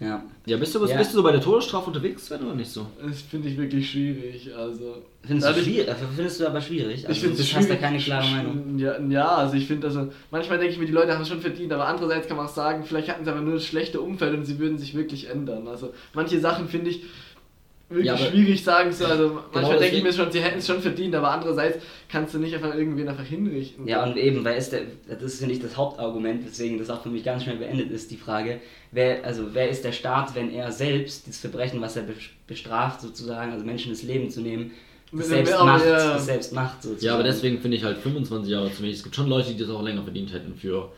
Ja. 0.00 0.22
Ja, 0.46 0.56
bist 0.56 0.74
du, 0.74 0.86
Ja. 0.86 0.96
bist 0.96 1.10
du 1.12 1.16
so 1.16 1.22
bei 1.22 1.32
der 1.32 1.40
Todesstrafe 1.42 1.88
unterwegs, 1.88 2.26
Sven, 2.26 2.42
oder 2.42 2.54
nicht 2.54 2.70
so? 2.70 2.86
Das 3.04 3.20
finde 3.20 3.48
ich 3.50 3.58
wirklich 3.58 3.90
schwierig. 3.90 4.48
Also. 4.56 5.02
Findest 5.22 5.48
du 5.56 5.62
schwierig? 5.62 5.86
Dafür 5.86 6.08
findest 6.14 6.40
du 6.40 6.46
aber 6.46 6.60
schwierig. 6.62 7.06
Also 7.06 7.10
Ich 7.12 7.20
finde 7.20 7.36
du 7.36 7.42
es 7.42 7.54
hast 7.54 7.68
da 7.68 7.74
keine 7.74 7.98
klare 7.98 8.26
Meinung. 8.30 8.78
Ja, 8.78 8.98
ja, 8.98 9.28
also 9.28 9.54
ich 9.56 9.66
finde, 9.66 9.88
also 9.88 10.08
manchmal 10.30 10.58
denke 10.58 10.72
ich 10.72 10.78
mir, 10.78 10.86
die 10.86 10.92
Leute 10.92 11.12
haben 11.12 11.20
es 11.22 11.28
schon 11.28 11.40
verdient, 11.42 11.72
aber 11.72 11.86
andererseits 11.86 12.28
kann 12.28 12.38
man 12.38 12.46
auch 12.46 12.52
sagen, 12.54 12.84
vielleicht 12.84 13.08
hatten 13.10 13.24
sie 13.24 13.30
aber 13.30 13.40
nur 13.42 13.54
das 13.54 13.66
schlechte 13.66 14.00
Umfeld 14.00 14.34
und 14.34 14.44
sie 14.46 14.58
würden 14.58 14.78
sich 14.78 14.94
wirklich 14.94 15.28
ändern. 15.28 15.68
Also 15.68 15.92
manche 16.14 16.40
Sachen 16.40 16.68
finde 16.68 16.90
ich 16.90 17.02
wirklich 17.88 18.06
Ja, 18.06 18.16
schwierig 18.18 18.62
sagen 18.62 18.92
zu. 18.92 19.06
Also 19.08 19.40
manchmal 19.52 19.78
denke 19.78 19.96
ich 19.96 20.02
mir 20.02 20.12
schon, 20.12 20.30
sie 20.30 20.40
hätten 20.40 20.58
es 20.58 20.66
schon 20.66 20.80
verdient, 20.80 21.14
aber 21.14 21.30
andererseits 21.30 21.78
kannst 22.10 22.34
du 22.34 22.38
nicht 22.38 22.54
einfach 22.54 22.74
irgendwen 22.74 23.08
einfach 23.08 23.24
hinrichten. 23.24 23.86
Ja, 23.88 24.04
und 24.04 24.16
eben, 24.16 24.44
weil 24.44 24.56
ist 24.58 24.72
der, 24.72 24.82
das 25.08 25.22
ist, 25.22 25.38
finde 25.40 25.54
ich, 25.54 25.60
das 25.60 25.76
Hauptargument, 25.76 26.44
weswegen 26.46 26.78
das 26.78 26.90
auch 26.90 27.02
für 27.02 27.08
mich 27.08 27.24
ganz 27.24 27.44
schnell 27.44 27.56
beendet 27.56 27.90
ist, 27.90 28.10
die 28.10 28.16
Frage, 28.16 28.60
wer, 28.92 29.24
also 29.24 29.44
wer 29.52 29.68
ist 29.70 29.84
der 29.84 29.92
Staat, 29.92 30.34
wenn 30.34 30.50
er 30.52 30.70
selbst 30.72 31.26
das 31.28 31.38
Verbrechen, 31.38 31.80
was 31.80 31.96
er 31.96 32.02
be- 32.02 32.14
bestraft, 32.46 33.00
sozusagen, 33.00 33.52
also 33.52 33.64
Menschen 33.64 33.90
das 33.92 34.02
Leben 34.02 34.30
zu 34.30 34.40
nehmen, 34.40 34.70
das 35.10 35.28
selbst 35.28 35.50
Mehr- 35.54 35.64
macht, 35.64 35.84
ja. 35.86 36.12
das 36.14 36.26
selbst 36.26 36.52
macht, 36.52 36.82
sozusagen. 36.82 37.06
Ja, 37.06 37.14
aber 37.14 37.22
deswegen 37.22 37.58
finde 37.60 37.76
ich 37.78 37.84
halt 37.84 37.96
25 37.98 38.50
Jahre 38.52 38.70
zu 38.72 38.82
wenig. 38.82 38.96
Es 38.96 39.02
gibt 39.02 39.16
schon 39.16 39.28
Leute, 39.28 39.52
die 39.52 39.56
das 39.58 39.70
auch 39.70 39.82
länger 39.82 40.02
verdient 40.02 40.32
hätten 40.34 40.54
für. 40.54 40.90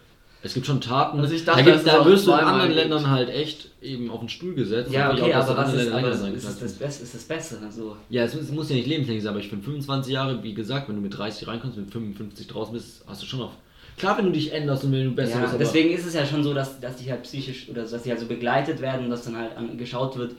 Es 0.42 0.54
gibt 0.54 0.66
schon 0.66 0.80
Taten. 0.80 1.20
Also 1.20 1.34
ich 1.34 1.44
dachte, 1.44 1.62
da, 1.62 1.76
gibt, 1.76 1.84
wirst 2.06 2.26
du 2.26 2.32
in 2.32 2.38
anderen 2.38 2.68
gibt. 2.70 2.80
Ländern 2.80 3.10
halt 3.10 3.28
echt 3.28 3.68
eben 3.82 4.10
auf 4.10 4.20
den 4.20 4.28
Stuhl 4.28 4.54
gesetzt. 4.54 4.90
Ja, 4.90 5.10
Und 5.10 5.20
okay, 5.20 5.34
aber 5.34 5.56
was 5.56 5.74
ist, 5.74 5.92
aber 5.92 6.10
ist, 6.10 6.20
sein 6.20 6.34
ist, 6.34 6.62
das 6.62 6.72
Beste, 6.72 7.02
ist 7.04 7.14
das 7.14 7.24
Bessere, 7.24 7.70
so. 7.70 7.96
Ja, 8.08 8.24
es 8.24 8.34
muss, 8.34 8.44
es 8.44 8.50
muss 8.50 8.70
ja 8.70 8.76
nicht 8.76 8.86
lebenslänglich 8.86 9.22
sein, 9.22 9.32
aber 9.32 9.40
ich 9.40 9.48
finde 9.48 9.64
25 9.64 10.12
Jahre, 10.12 10.42
wie 10.42 10.54
gesagt, 10.54 10.88
wenn 10.88 10.96
du 10.96 11.02
mit 11.02 11.16
30 11.16 11.46
reinkommst, 11.46 11.76
mit 11.76 11.90
55 11.90 12.46
draußen 12.46 12.72
bist, 12.72 13.04
hast 13.06 13.22
du 13.22 13.26
schon 13.26 13.40
noch. 13.40 13.52
Klar, 13.98 14.16
wenn 14.16 14.26
du 14.26 14.32
dich 14.32 14.50
änderst 14.50 14.84
und 14.84 14.92
wenn 14.92 15.04
du 15.04 15.14
besser 15.14 15.40
Ja, 15.40 15.46
bist, 15.46 15.60
deswegen 15.60 15.90
ist 15.90 16.06
es 16.06 16.14
ja 16.14 16.24
schon 16.24 16.42
so, 16.42 16.54
dass, 16.54 16.80
dass 16.80 16.96
die 16.96 17.10
halt 17.10 17.22
psychisch 17.24 17.68
oder 17.68 17.82
dass 17.82 18.02
die 18.02 18.08
halt 18.08 18.20
so 18.20 18.26
begleitet 18.26 18.80
werden, 18.80 19.10
dass 19.10 19.24
dann 19.24 19.36
halt 19.36 19.50
geschaut 19.76 20.16
wird. 20.16 20.36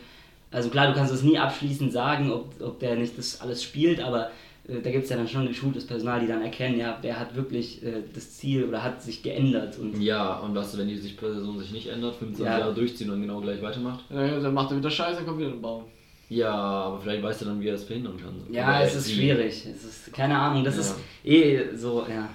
Also 0.49 0.69
klar, 0.69 0.87
du 0.87 0.93
kannst 0.93 1.13
es 1.13 1.21
nie 1.21 1.37
abschließend 1.37 1.93
sagen, 1.93 2.31
ob, 2.31 2.59
ob 2.59 2.79
der 2.79 2.95
nicht 2.95 3.17
das 3.19 3.39
alles 3.39 3.61
spielt, 3.61 4.01
aber 4.01 4.31
da 4.67 4.91
gibt 4.91 5.03
es 5.05 5.09
ja 5.09 5.17
dann 5.17 5.27
schon 5.27 5.47
geschultes 5.47 5.85
Personal, 5.87 6.19
die 6.21 6.27
dann 6.27 6.41
erkennen, 6.41 6.77
ja, 6.79 6.97
wer 7.01 7.19
hat 7.19 7.35
wirklich 7.35 7.83
äh, 7.83 8.03
das 8.13 8.37
Ziel 8.37 8.63
oder 8.65 8.83
hat 8.83 9.01
sich 9.01 9.23
geändert. 9.23 9.77
Und 9.79 9.99
Ja, 10.01 10.39
und 10.39 10.53
was, 10.55 10.77
wenn 10.77 10.87
die 10.87 10.97
sich 10.97 11.17
Person 11.17 11.57
sich 11.59 11.71
nicht 11.71 11.87
ändert, 11.87 12.15
25 12.15 12.45
Ja. 12.45 12.59
Jahre 12.59 12.73
durchziehen 12.73 13.09
und 13.09 13.21
genau 13.21 13.41
gleich 13.41 13.61
weitermacht? 13.61 14.05
Ja, 14.09 14.39
dann 14.39 14.53
macht 14.53 14.71
er 14.71 14.77
wieder 14.77 14.91
Scheiße, 14.91 15.17
dann 15.17 15.25
kommt 15.25 15.39
wieder 15.39 15.49
ein 15.49 15.61
Baum. 15.61 15.85
Ja, 16.29 16.53
aber 16.53 16.99
vielleicht 17.01 17.21
weißt 17.23 17.41
du 17.41 17.45
dann, 17.45 17.59
wie 17.59 17.67
er 17.67 17.73
das 17.73 17.83
verhindern 17.83 18.15
kann. 18.17 18.33
ja, 18.53 18.67
Oder 18.69 18.83
es 18.83 18.95
ist 18.95 19.11
schwierig. 19.11 19.65
Es 19.65 19.83
ist, 19.83 20.13
keine 20.13 20.37
Ahnung, 20.37 20.63
das 20.63 20.75
Ja. 20.75 20.81
ist 20.81 20.95
eh 21.25 21.75
so, 21.75 22.05
ja. 22.09 22.29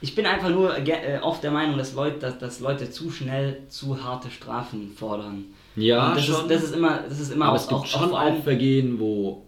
Ich 0.00 0.14
bin 0.14 0.26
einfach 0.26 0.50
nur 0.50 0.76
äh, 0.78 1.18
oft 1.22 1.42
der 1.42 1.50
Meinung, 1.52 1.78
dass 1.78 1.94
Leute, 1.94 2.18
dass, 2.18 2.38
dass 2.38 2.60
Leute 2.60 2.90
zu 2.90 3.10
schnell 3.10 3.62
zu 3.68 4.02
harte 4.02 4.30
Strafen 4.30 4.90
fordern. 4.96 5.44
Ja, 5.76 6.08
Und 6.10 6.16
das, 6.18 6.24
schon. 6.26 6.42
Ist, 6.42 6.50
das 6.50 6.62
ist 6.64 6.74
immer, 6.76 7.02
das 7.08 7.18
ist 7.20 7.32
immer 7.32 7.46
aber 7.46 7.56
auch, 7.56 7.60
es 7.60 7.68
gibt 7.68 7.80
auch, 7.80 7.86
schon 7.86 8.00
auch 8.00 8.04
auch, 8.04 8.10
vor 8.10 8.20
allem 8.20 8.42
Vergehen, 8.42 8.98
wo 9.00 9.46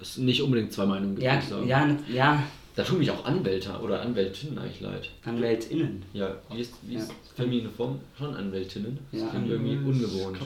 es 0.00 0.18
nicht 0.18 0.42
unbedingt 0.42 0.72
zwei 0.72 0.86
Meinungen 0.86 1.14
gibt. 1.16 1.24
Ja, 1.24 1.40
sagen. 1.40 1.66
ja, 1.68 1.96
ja, 2.12 2.42
Da 2.74 2.82
tun 2.82 2.98
mich 2.98 3.10
auch 3.10 3.24
Anwälte 3.24 3.70
oder 3.82 4.02
Anwältinnen 4.02 4.58
eigentlich 4.58 4.80
leid. 4.80 5.08
AnwältInnen. 5.24 6.02
Ja, 6.12 6.34
wie 6.52 6.60
ist, 6.60 6.74
wie 6.82 6.94
ist 6.96 7.08
Ja. 7.08 7.14
feminine 7.34 7.70
Form? 7.70 7.98
Schon 8.18 8.34
Anwältinnen. 8.34 8.98
Das 9.12 9.22
Ja, 9.22 9.28
klingt 9.28 9.48
irgendwie 9.50 9.76
ungewohnt. 9.76 10.36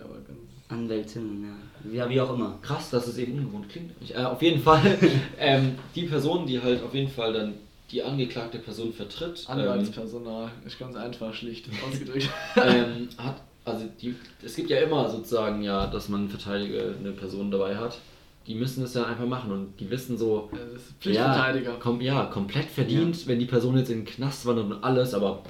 Aber 0.00 0.14
ganz. 0.14 0.38
AnwältInnen, 0.68 1.44
ja. 1.44 1.92
Ja, 2.04 2.08
wie 2.10 2.20
auch 2.20 2.32
immer. 2.34 2.58
Krass, 2.62 2.90
dass 2.90 3.06
es 3.06 3.18
eben 3.18 3.32
ungewohnt 3.38 3.68
klingt. 3.68 3.90
Ich, 4.00 4.14
äh, 4.14 4.18
auf 4.18 4.40
jeden 4.40 4.60
Fall, 4.62 4.80
ähm, 5.38 5.72
die 5.94 6.04
Person, 6.04 6.46
die 6.46 6.60
halt 6.60 6.82
auf 6.82 6.94
jeden 6.94 7.10
Fall 7.10 7.32
dann 7.34 7.54
die 7.90 8.02
angeklagte 8.02 8.58
Person 8.58 8.92
vertritt, 8.94 9.44
ähm, 9.48 9.58
Anwaltspersonal, 9.58 10.50
ist 10.66 10.78
ganz 10.78 10.96
einfach, 10.96 11.34
schlicht 11.34 11.66
ausgedrückt. 11.86 12.30
ähm, 12.56 13.08
hat, 13.18 13.42
also 13.66 13.84
die, 14.00 14.14
es 14.42 14.56
gibt 14.56 14.70
ja 14.70 14.78
immer 14.78 15.08
sozusagen 15.10 15.62
ja, 15.62 15.86
dass 15.86 16.08
man 16.08 16.28
Verteidiger 16.30 16.94
eine 16.98 17.12
Person 17.12 17.50
dabei 17.50 17.76
hat. 17.76 17.98
Die 18.46 18.54
müssen 18.54 18.84
es 18.84 18.92
dann 18.92 19.04
einfach 19.04 19.26
machen 19.26 19.50
und 19.50 19.80
die 19.80 19.88
wissen 19.90 20.18
so, 20.18 20.50
Ja, 20.52 20.58
das 20.58 20.82
ist 20.82 20.92
Pflichtverteidiger. 21.00 21.70
Ja, 21.70 21.76
kom 21.76 22.00
ja, 22.00 22.26
komplett 22.26 22.66
verdient, 22.66 23.26
wenn 23.26 23.38
die 23.38 23.46
Person 23.46 23.76
jetzt 23.78 23.90
in 23.90 24.00
den 24.00 24.06
Knast 24.06 24.44
wandert 24.46 24.66
und 24.66 24.84
alles, 24.84 25.14
aber 25.14 25.42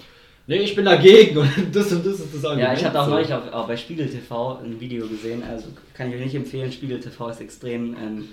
nee, 0.47 0.59
ich 0.59 0.77
bin 0.77 0.85
dagegen 0.85 1.37
und 1.39 1.51
das 1.75 1.93
und 1.93 2.07
das 2.07 2.21
ist 2.21 2.35
das 2.35 2.45
Argument. 2.45 2.69
Ja, 2.69 2.75
ich 2.75 2.85
hatte 2.85 3.01
auch 3.01 3.09
neulich 3.09 3.33
auf, 3.33 3.53
auch 3.53 3.67
bei 3.67 3.77
Spiegel 3.77 4.09
TV 4.09 4.59
ein 4.59 4.81
Video 4.81 5.09
gesehen, 5.09 5.43
also 5.43 5.67
kann 5.93 6.09
ich 6.09 6.17
euch 6.17 6.25
nicht 6.25 6.35
empfehlen, 6.35 6.71
Spiegel 6.71 7.01
TV 7.01 7.29
ist 7.31 7.41
extrem, 7.41 7.97
ähm, 7.97 8.29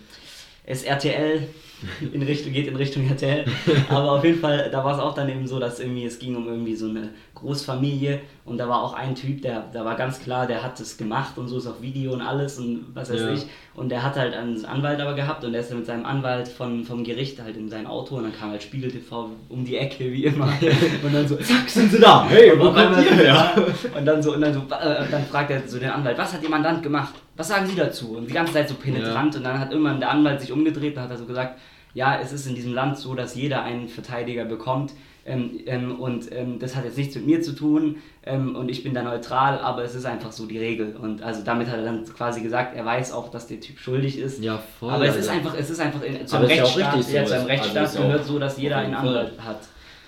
ist 0.65 0.85
RTL, 0.85 1.47
in 2.13 2.21
Richtung, 2.21 2.53
geht 2.53 2.67
in 2.67 2.75
Richtung 2.75 3.07
RTL, 3.07 3.45
aber 3.89 4.11
auf 4.13 4.23
jeden 4.23 4.39
Fall, 4.39 4.69
da 4.71 4.83
war 4.83 4.93
es 4.95 4.99
auch 4.99 5.13
dann 5.13 5.29
eben 5.29 5.47
so, 5.47 5.59
dass 5.59 5.79
irgendwie, 5.79 6.05
es 6.05 6.19
ging 6.19 6.35
um 6.35 6.47
irgendwie 6.47 6.75
so 6.75 6.89
eine 6.89 7.09
Großfamilie 7.35 8.19
und 8.45 8.57
da 8.57 8.67
war 8.69 8.83
auch 8.83 8.93
ein 8.93 9.15
Typ, 9.15 9.41
der, 9.41 9.65
da 9.73 9.83
war 9.83 9.95
ganz 9.95 10.19
klar, 10.21 10.47
der 10.47 10.63
hat 10.63 10.79
das 10.79 10.97
gemacht 10.97 11.37
und 11.37 11.47
so 11.47 11.57
ist 11.57 11.67
auf 11.67 11.81
Video 11.81 12.13
und 12.13 12.21
alles 12.21 12.59
und 12.59 12.85
was 12.93 13.11
weiß 13.11 13.19
Ja. 13.21 13.33
ich 13.33 13.45
und 13.73 13.89
der 13.89 14.03
hat 14.03 14.15
halt 14.15 14.33
einen 14.33 14.63
Anwalt 14.65 14.99
aber 14.99 15.13
gehabt 15.13 15.43
und 15.43 15.53
der 15.53 15.61
ist 15.61 15.69
dann 15.71 15.77
mit 15.79 15.87
seinem 15.87 16.05
Anwalt 16.05 16.47
von, 16.47 16.83
vom 16.83 17.03
Gericht 17.03 17.41
halt 17.41 17.57
in 17.57 17.69
sein 17.69 17.87
Auto 17.87 18.15
und 18.17 18.23
dann 18.23 18.33
kam 18.33 18.51
halt 18.51 18.61
Spiegel 18.61 18.91
TV 18.91 19.29
um 19.49 19.65
die 19.65 19.77
Ecke, 19.77 20.11
wie 20.11 20.25
immer 20.25 20.47
und 21.03 21.13
dann 21.13 21.27
so, 21.27 21.35
Zack, 21.37 21.67
sind 21.69 21.91
sie 21.91 21.99
da! 21.99 22.27
Hey, 22.27 22.51
wo 22.59 22.67
und 22.67 22.75
dann, 22.75 22.93
kommt 22.93 23.05
ihr 23.05 23.15
her? 23.15 23.53
und 23.97 24.05
dann 24.05 24.21
so, 24.21 24.33
und 24.33 24.41
dann 24.41 24.53
so, 24.53 24.59
äh, 24.59 25.03
dann 25.09 25.25
fragt 25.25 25.51
er 25.51 25.67
so 25.67 25.79
den 25.79 25.89
Anwalt, 25.89 26.17
was 26.17 26.33
hat 26.33 26.43
Ihr 26.43 26.49
Mandant 26.49 26.83
gemacht? 26.83 27.13
Was 27.35 27.47
sagen 27.47 27.65
Sie 27.65 27.75
dazu? 27.75 28.17
Und 28.17 28.29
die 28.29 28.33
ganze 28.33 28.53
Zeit 28.53 28.69
so 28.69 28.75
penetrant. 28.75 29.35
Und 29.35 29.43
dann 29.43 29.57
hat 29.57 29.71
irgendwann 29.71 29.99
der 29.99 30.11
Anwalt 30.11 30.41
sich 30.41 30.51
umgedreht 30.51 30.95
und 30.95 31.01
hat 31.03 31.09
er 31.09 31.17
so 31.17 31.25
gesagt, 31.25 31.57
ja, 31.93 32.19
es 32.19 32.31
ist 32.31 32.47
in 32.47 32.55
diesem 32.55 32.73
Land 32.73 32.97
so, 32.97 33.15
dass 33.15 33.35
jeder 33.35 33.63
einen 33.63 33.87
Verteidiger 33.87 34.45
bekommt. 34.45 34.93
Ähm, 35.23 35.59
ähm, 35.67 35.99
und 35.99 36.31
ähm, 36.31 36.57
das 36.57 36.75
hat 36.75 36.83
jetzt 36.83 36.97
nichts 36.97 37.13
mit 37.13 37.27
mir 37.27 37.41
zu 37.43 37.53
tun 37.53 37.97
ähm, 38.23 38.55
und 38.55 38.69
ich 38.69 38.83
bin 38.83 38.95
da 38.95 39.03
neutral, 39.03 39.59
aber 39.59 39.83
es 39.83 39.93
ist 39.93 40.05
einfach 40.05 40.31
so 40.31 40.47
die 40.47 40.57
Regel. 40.57 40.95
Und 40.95 41.21
also 41.21 41.43
damit 41.43 41.67
hat 41.67 41.77
er 41.77 41.83
dann 41.83 42.05
quasi 42.05 42.41
gesagt, 42.41 42.75
er 42.75 42.85
weiß 42.85 43.11
auch, 43.11 43.29
dass 43.29 43.45
der 43.45 43.59
Typ 43.59 43.77
schuldig 43.77 44.17
ist. 44.17 44.43
Ja, 44.43 44.57
voll. 44.79 44.91
aber 44.91 45.05
es 45.05 45.17
ist 45.17 45.29
Alter. 45.29 45.41
einfach, 45.41 45.57
es 45.59 45.69
ist 45.69 45.79
einfach 45.79 46.01
in, 46.01 46.25
zu 46.25 46.37
einem 46.37 46.49
ja 46.49 46.55
Rechtsstaat, 46.55 46.95
richtig 46.95 47.11
so. 47.11 47.17
ja, 47.17 47.25
zu 47.25 47.33
einem 47.33 47.41
Also 47.41 47.47
Rechtsstaat 47.49 47.93
ja 47.93 48.01
gehört 48.01 48.25
so, 48.25 48.39
dass 48.39 48.57
jeder 48.57 48.77
einen. 48.77 48.95
Anwalt 48.95 49.33
hat. 49.39 49.59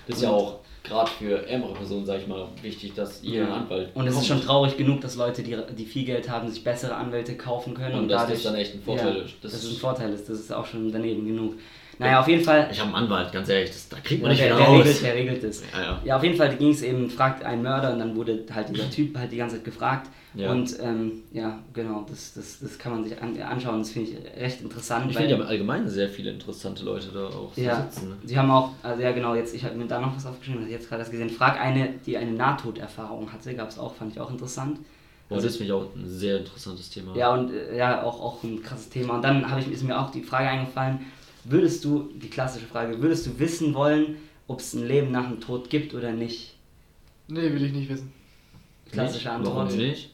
Das 0.08 0.16
ist 0.16 0.22
ja 0.22 0.30
auch 0.30 0.58
gerade 0.84 1.10
für 1.10 1.48
ärmere 1.48 1.72
Personen, 1.74 2.04
sag 2.06 2.20
ich 2.20 2.26
mal, 2.28 2.46
wichtig, 2.62 2.94
dass 2.94 3.22
ihr 3.22 3.42
einen 3.44 3.52
Anwalt 3.52 3.88
Und 3.94 4.06
es 4.06 4.16
ist 4.16 4.26
schon 4.26 4.40
traurig 4.42 4.76
genug, 4.76 5.00
dass 5.00 5.16
Leute, 5.16 5.42
die, 5.42 5.56
die 5.76 5.84
viel 5.86 6.04
Geld 6.04 6.28
haben, 6.30 6.48
sich 6.48 6.62
bessere 6.62 6.94
Anwälte 6.94 7.36
kaufen 7.36 7.74
können. 7.74 7.94
Und 7.94 8.00
Und, 8.02 8.08
dass 8.10 8.22
das 8.22 8.28
dadurch, 8.28 8.42
dann 8.44 8.54
echt 8.56 8.74
ein 8.74 8.82
Vorteil 8.82 9.16
ja, 9.16 9.22
ist. 9.24 9.34
Das 9.42 9.52
Das 9.52 9.64
ist- 9.64 9.72
ein 9.72 9.76
Vorteil 9.78 10.12
ist, 10.12 10.28
das 10.28 10.38
ist 10.38 10.52
auch 10.52 10.66
schon 10.66 10.92
daneben 10.92 11.26
genug. 11.26 11.54
Naja, 11.98 12.20
auf 12.20 12.28
jeden 12.28 12.42
Fall. 12.44 12.68
Ich 12.72 12.78
habe 12.80 12.88
einen 12.94 13.04
Anwalt, 13.04 13.32
ganz 13.32 13.48
ehrlich, 13.48 13.70
das, 13.70 13.88
da 13.88 13.96
kriegt 14.00 14.20
Ja, 14.20 14.28
man 14.28 14.30
nicht 14.32 14.40
der, 14.42 14.48
wieder 14.48 14.56
der, 14.58 14.66
raus. 14.66 14.80
regelt, 14.84 15.02
der 15.04 15.14
regelt 15.14 15.44
es. 15.44 15.62
Ja, 15.72 15.80
ja. 15.82 16.02
Ja, 16.04 16.16
auf 16.16 16.22
jeden 16.24 16.36
Fall 16.36 16.56
ging 16.56 16.70
es 16.70 16.82
eben, 16.82 17.08
fragt 17.08 17.44
ein 17.44 17.62
Mörder 17.62 17.92
und 17.92 17.98
dann 18.00 18.14
wurde 18.16 18.44
halt 18.52 18.68
dieser 18.68 18.90
Typ 18.90 19.16
halt 19.16 19.30
die 19.32 19.36
ganze 19.36 19.56
Zeit 19.56 19.64
gefragt. 19.64 20.10
Ja. 20.34 20.50
Und 20.50 20.76
ähm, 20.80 21.22
ja, 21.32 21.60
genau, 21.72 22.04
das, 22.08 22.34
das, 22.34 22.58
das 22.58 22.76
kann 22.76 22.92
man 22.92 23.04
sich 23.04 23.20
an, 23.22 23.40
anschauen, 23.40 23.78
das 23.78 23.90
finde 23.90 24.10
ich 24.10 24.40
recht 24.40 24.60
interessant. 24.62 25.08
Ich 25.08 25.16
finde 25.16 25.30
ja 25.30 25.36
im 25.36 25.46
Allgemeinen 25.46 25.88
sehr 25.88 26.08
viele 26.08 26.32
interessante 26.32 26.84
Leute 26.84 27.08
da 27.12 27.26
auch 27.26 27.56
Ja, 27.56 27.88
sitzen. 27.88 28.10
Ne? 28.10 28.16
sie 28.24 28.36
haben 28.36 28.50
auch, 28.50 28.70
also 28.82 29.00
ja 29.00 29.12
genau, 29.12 29.36
jetzt, 29.36 29.54
ich 29.54 29.64
habe 29.64 29.76
mir 29.76 29.86
da 29.86 30.00
noch 30.00 30.16
was 30.16 30.26
aufgeschrieben, 30.26 30.60
das 30.62 30.68
ich 30.68 30.74
jetzt 30.74 30.88
gerade 30.88 31.02
erst 31.02 31.12
gesehen. 31.12 31.30
Frag 31.30 31.60
eine, 31.60 31.94
die 32.04 32.16
eine 32.16 32.32
Nahtoderfahrung 32.32 33.32
hatte, 33.32 33.54
gab 33.54 33.68
es 33.68 33.78
auch, 33.78 33.94
fand 33.94 34.12
ich 34.12 34.20
auch 34.20 34.30
interessant. 34.30 34.80
Boah, 35.28 35.40
das 35.40 35.56
finde 35.56 35.66
ich 35.66 35.72
auch 35.72 35.94
ein 35.94 36.08
sehr 36.08 36.38
interessantes 36.38 36.90
Thema. 36.90 37.16
Ja, 37.16 37.32
und 37.32 37.52
äh, 37.52 37.76
ja, 37.76 38.02
auch, 38.02 38.20
auch 38.20 38.42
ein 38.42 38.60
krasses 38.60 38.88
Thema. 38.88 39.14
Und 39.16 39.22
dann 39.22 39.48
habe 39.48 39.60
ich, 39.60 39.70
ist 39.70 39.84
mir 39.84 39.98
auch 39.98 40.10
die 40.10 40.22
Frage 40.22 40.48
eingefallen, 40.48 41.00
würdest 41.44 41.84
du, 41.84 42.10
die 42.14 42.28
klassische 42.28 42.66
Frage, 42.66 43.00
würdest 43.00 43.26
du 43.26 43.38
wissen 43.38 43.72
wollen, 43.74 44.16
ob 44.48 44.60
es 44.60 44.74
ein 44.74 44.86
Leben 44.86 45.12
nach 45.12 45.28
dem 45.28 45.40
Tod 45.40 45.70
gibt 45.70 45.94
oder 45.94 46.10
nicht? 46.12 46.54
Nee, 47.28 47.52
will 47.52 47.64
ich 47.64 47.72
nicht 47.72 47.88
wissen. 47.88 48.12
Klassische 48.90 49.28
Nicht? 49.28 49.36
Antwort. 49.36 49.56
Warum 49.56 49.76
nicht? 49.76 50.13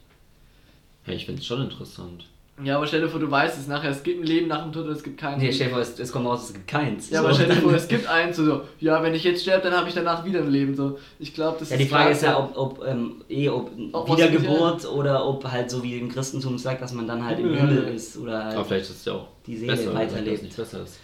Hey, 1.10 1.16
ich 1.16 1.26
finde 1.26 1.40
es 1.40 1.46
schon 1.46 1.60
interessant. 1.62 2.24
Ja, 2.62 2.76
aber 2.76 2.86
stell 2.86 3.00
dir 3.00 3.08
vor, 3.08 3.18
du 3.20 3.30
weißt 3.30 3.58
es 3.58 3.68
nachher, 3.68 3.88
es 3.90 4.02
gibt 4.02 4.20
ein 4.20 4.26
Leben 4.26 4.46
nach 4.48 4.62
dem 4.62 4.70
Tod 4.72 4.84
oder 4.84 4.92
es 4.92 5.02
gibt 5.02 5.18
keins. 5.18 5.40
Nee, 5.42 5.50
stell 5.50 5.68
dir 5.68 5.72
vor, 5.72 5.80
es, 5.80 5.98
es 5.98 6.12
kommt 6.12 6.26
raus, 6.26 6.44
es 6.48 6.52
gibt 6.52 6.68
keins. 6.68 7.08
ja, 7.08 7.20
So, 7.20 7.24
aber 7.26 7.34
stell 7.34 7.48
dir 7.48 7.54
vor, 7.56 7.72
es 7.72 7.88
gibt 7.88 8.06
eins, 8.06 8.36
so, 8.36 8.44
so, 8.44 8.60
ja, 8.80 9.02
wenn 9.02 9.14
ich 9.14 9.24
jetzt 9.24 9.40
sterbe, 9.42 9.62
dann 9.70 9.78
habe 9.78 9.88
ich 9.88 9.94
danach 9.94 10.26
wieder 10.26 10.40
ein 10.40 10.50
Leben. 10.50 10.76
So. 10.76 10.98
Ich 11.18 11.32
glaube, 11.32 11.56
das 11.58 11.70
Ja, 11.70 11.76
ist 11.76 11.82
die 11.84 11.88
Frage 11.88 12.02
klar, 12.04 12.12
ist 12.12 12.22
ja, 12.22 12.38
ob, 12.38 12.54
ob 12.56 12.86
ähm, 12.86 13.22
eh, 13.30 13.48
ob 13.48 13.70
Ob 13.92 14.10
Wiedergeburt 14.14 14.84
oder 14.86 15.26
ob 15.26 15.42
halt 15.50 15.70
so 15.70 15.82
wie 15.82 15.96
im 15.98 16.10
Christentum 16.10 16.58
sagt, 16.58 16.82
dass 16.82 16.92
man 16.92 17.06
dann 17.08 17.24
halt 17.24 17.38
im 17.38 17.54
Himmel, 17.54 17.84
ist 17.94 18.18
oder 18.18 18.44
halt 18.44 18.54
Aber 18.56 18.64
vielleicht 18.66 18.90
ist 18.90 18.96
es 18.98 19.04
ja 19.06 19.14
auch 19.14 19.28
die 19.46 19.56
Seele 19.56 19.72
besser, 19.72 19.94
weiterlebt. 19.94 20.42
nicht 20.42 20.56
besser 20.56 20.82
ist. 20.82 20.98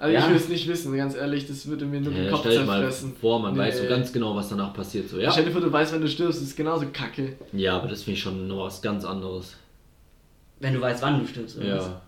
Also 0.00 0.14
Ja. 0.14 0.20
ich 0.20 0.28
will 0.28 0.36
es 0.36 0.48
nicht 0.48 0.68
wissen, 0.68 0.96
ganz 0.96 1.16
ehrlich, 1.16 1.46
das 1.48 1.66
würde 1.66 1.84
mir 1.84 2.00
nur 2.00 2.12
den 2.12 2.24
Ja, 2.26 2.30
Kopf 2.30 2.40
stell 2.42 2.58
dir 2.60 2.64
mal 2.64 2.78
zerfressen. 2.82 3.16
vor, 3.20 3.40
man 3.40 3.54
Nee. 3.54 3.58
weiß 3.60 3.78
so 3.80 3.86
ganz 3.88 4.12
genau, 4.12 4.34
was 4.36 4.48
danach 4.48 4.72
passiert. 4.72 5.08
So, 5.08 5.18
ja. 5.18 5.30
Stell 5.32 5.44
dir 5.46 5.50
vor, 5.50 5.60
du 5.60 5.72
weißt, 5.72 5.92
wenn 5.92 6.00
du 6.00 6.08
stirbst, 6.08 6.40
das 6.40 6.46
ist 6.48 6.56
genauso 6.56 6.86
kacke. 6.92 7.36
ja, 7.52 7.76
aber 7.76 7.88
das 7.88 8.02
finde 8.04 8.16
ich 8.16 8.22
schon 8.22 8.46
noch 8.46 8.64
was 8.66 8.80
ganz 8.80 9.04
anderes. 9.04 9.56
Wenn 10.60 10.74
du 10.74 10.80
weißt, 10.80 11.02
wann 11.02 11.18
du 11.20 11.26
stirbst. 11.26 11.58
Oder 11.58 11.78
was? 11.78 11.86
Ja. 11.86 12.00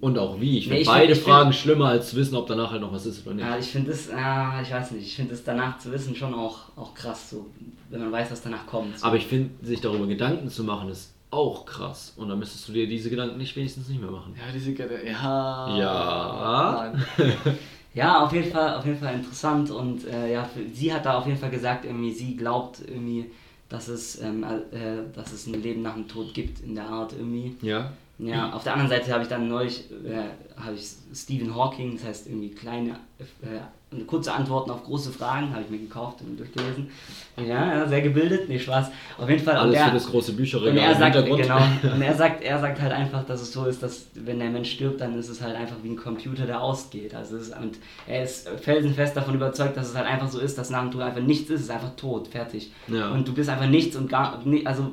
Und 0.00 0.16
auch 0.18 0.40
wie. 0.40 0.56
Ich 0.56 0.64
Nee, 0.64 0.68
finde 0.76 0.80
ich 0.82 0.88
beide 0.88 1.14
find- 1.14 1.26
Fragen 1.26 1.52
schlimmer, 1.52 1.88
als 1.88 2.08
zu 2.08 2.16
wissen, 2.16 2.34
ob 2.36 2.46
danach 2.46 2.70
halt 2.70 2.80
noch 2.80 2.90
was 2.92 3.04
ist 3.04 3.26
oder 3.26 3.34
nicht. 3.36 3.44
Ja, 3.44 3.58
ich 3.58 3.66
finde 3.66 3.90
das, 3.90 4.08
ah, 4.10 4.62
ich 4.62 4.70
weiß 4.70 4.92
nicht, 4.92 5.06
ich 5.06 5.14
finde 5.16 5.32
das 5.32 5.44
danach 5.44 5.78
zu 5.78 5.92
wissen 5.92 6.16
schon 6.16 6.32
auch, 6.32 6.60
auch 6.76 6.94
krass, 6.94 7.28
so, 7.28 7.46
wenn 7.90 8.00
man 8.00 8.10
weiß, 8.10 8.30
was 8.30 8.40
danach 8.40 8.66
kommt. 8.66 8.98
So. 8.98 9.04
Aber 9.06 9.16
ich 9.16 9.26
finde, 9.26 9.50
sich 9.62 9.82
darüber 9.82 10.06
Gedanken 10.06 10.48
zu 10.48 10.64
machen, 10.64 10.88
ist 10.88 11.12
auch 11.30 11.64
krass. 11.64 12.12
Und 12.16 12.28
dann 12.28 12.38
müsstest 12.38 12.68
du 12.68 12.72
dir 12.72 12.86
diese 12.86 13.10
Gedanken 13.10 13.38
nicht 13.38 13.54
wenigstens 13.56 13.88
nicht 13.88 14.00
mehr 14.00 14.10
machen. 14.10 14.34
Ja, 14.36 14.52
diese 14.52 14.74
Kette, 14.74 15.06
ja. 15.06 15.76
Ja. 15.76 16.92
Ja, 17.92 18.24
auf 18.24 18.32
jeden 18.32 18.52
Fall, 18.52 18.76
auf 18.76 18.86
jeden 18.86 18.98
Fall 18.98 19.14
interessant 19.14 19.68
und 19.70 20.06
äh, 20.06 20.32
ja, 20.32 20.44
für, 20.44 20.60
sie 20.72 20.94
hat 20.94 21.06
da 21.06 21.18
auf 21.18 21.26
jeden 21.26 21.38
Fall 21.38 21.50
gesagt, 21.50 21.84
irgendwie, 21.84 22.12
sie 22.12 22.36
glaubt 22.36 22.80
irgendwie, 22.86 23.32
dass 23.68 23.88
es, 23.88 24.20
ähm, 24.20 24.44
äh, 24.44 25.12
dass 25.12 25.32
es 25.32 25.48
ein 25.48 25.60
Leben 25.60 25.82
nach 25.82 25.94
dem 25.94 26.06
Tod 26.06 26.32
gibt 26.32 26.60
in 26.60 26.76
der 26.76 26.86
Art 26.86 27.12
irgendwie. 27.12 27.56
Ja. 27.62 27.90
Ja, 28.18 28.52
auf 28.52 28.62
der 28.62 28.74
anderen 28.74 28.90
Seite 28.90 29.12
habe 29.12 29.22
ich 29.22 29.28
dann 29.28 29.48
neulich 29.48 29.90
äh, 30.04 30.60
habe 30.60 30.74
ich 30.76 30.88
Stephen 31.14 31.54
Hawking, 31.54 31.96
das 31.96 32.04
heißt 32.04 32.26
irgendwie 32.26 32.50
kleine, 32.50 32.90
äh, 33.18 33.60
kurze 34.06 34.32
Antworten 34.32 34.70
auf 34.70 34.84
große 34.84 35.10
Fragen, 35.10 35.50
habe 35.52 35.62
ich 35.64 35.70
mir 35.70 35.78
gekauft 35.78 36.18
und 36.20 36.38
durchgelesen. 36.38 36.90
Ja, 37.36 37.78
ja, 37.78 37.88
sehr 37.88 38.02
gebildet, 38.02 38.48
nee, 38.48 38.58
Spaß. 38.58 38.88
Auf 39.18 39.28
jeden 39.28 39.42
Fall. 39.42 39.56
Alles 39.56 39.74
der- 39.74 39.86
für 39.86 39.94
das 39.94 40.06
große 40.06 40.32
Bücherregal 40.34 40.70
und 40.72 40.78
er 40.78 40.92
im 40.92 40.98
sagt, 40.98 41.14
Hintergrund. 41.16 41.42
genau, 41.42 41.94
und 41.94 42.02
er 42.02 42.14
sagt, 42.14 42.42
er 42.44 42.58
sagt 42.60 42.80
halt 42.80 42.92
einfach, 42.92 43.24
dass 43.24 43.40
es 43.42 43.52
so 43.52 43.64
ist, 43.64 43.82
dass 43.82 44.06
wenn 44.14 44.38
der 44.38 44.50
Mensch 44.50 44.70
stirbt, 44.70 45.00
dann 45.00 45.18
ist 45.18 45.28
es 45.28 45.40
halt 45.42 45.56
einfach 45.56 45.76
wie 45.82 45.88
ein 45.90 45.96
Computer, 45.96 46.46
der 46.46 46.60
ausgeht. 46.60 47.14
Also 47.14 47.36
es 47.36 47.48
ist, 47.48 47.56
und 47.58 47.78
er 48.06 48.22
ist 48.22 48.48
felsenfest 48.60 49.16
davon 49.16 49.34
überzeugt, 49.34 49.76
dass 49.76 49.88
es 49.88 49.96
halt 49.96 50.06
einfach 50.06 50.28
so 50.28 50.38
ist, 50.38 50.56
dass 50.56 50.70
nach 50.70 50.82
dem 50.82 50.90
Tod 50.92 51.02
einfach 51.02 51.22
nichts 51.22 51.50
ist, 51.50 51.56
es 51.56 51.62
ist 51.66 51.70
einfach 51.70 51.96
tot, 51.96 52.28
fertig. 52.28 52.70
Ja. 52.88 53.10
Und 53.10 53.26
du 53.26 53.32
bist 53.34 53.48
einfach 53.50 53.68
nichts 53.68 53.96
und 53.96 54.08
gar, 54.08 54.40
ni- 54.44 54.64
also 54.66 54.92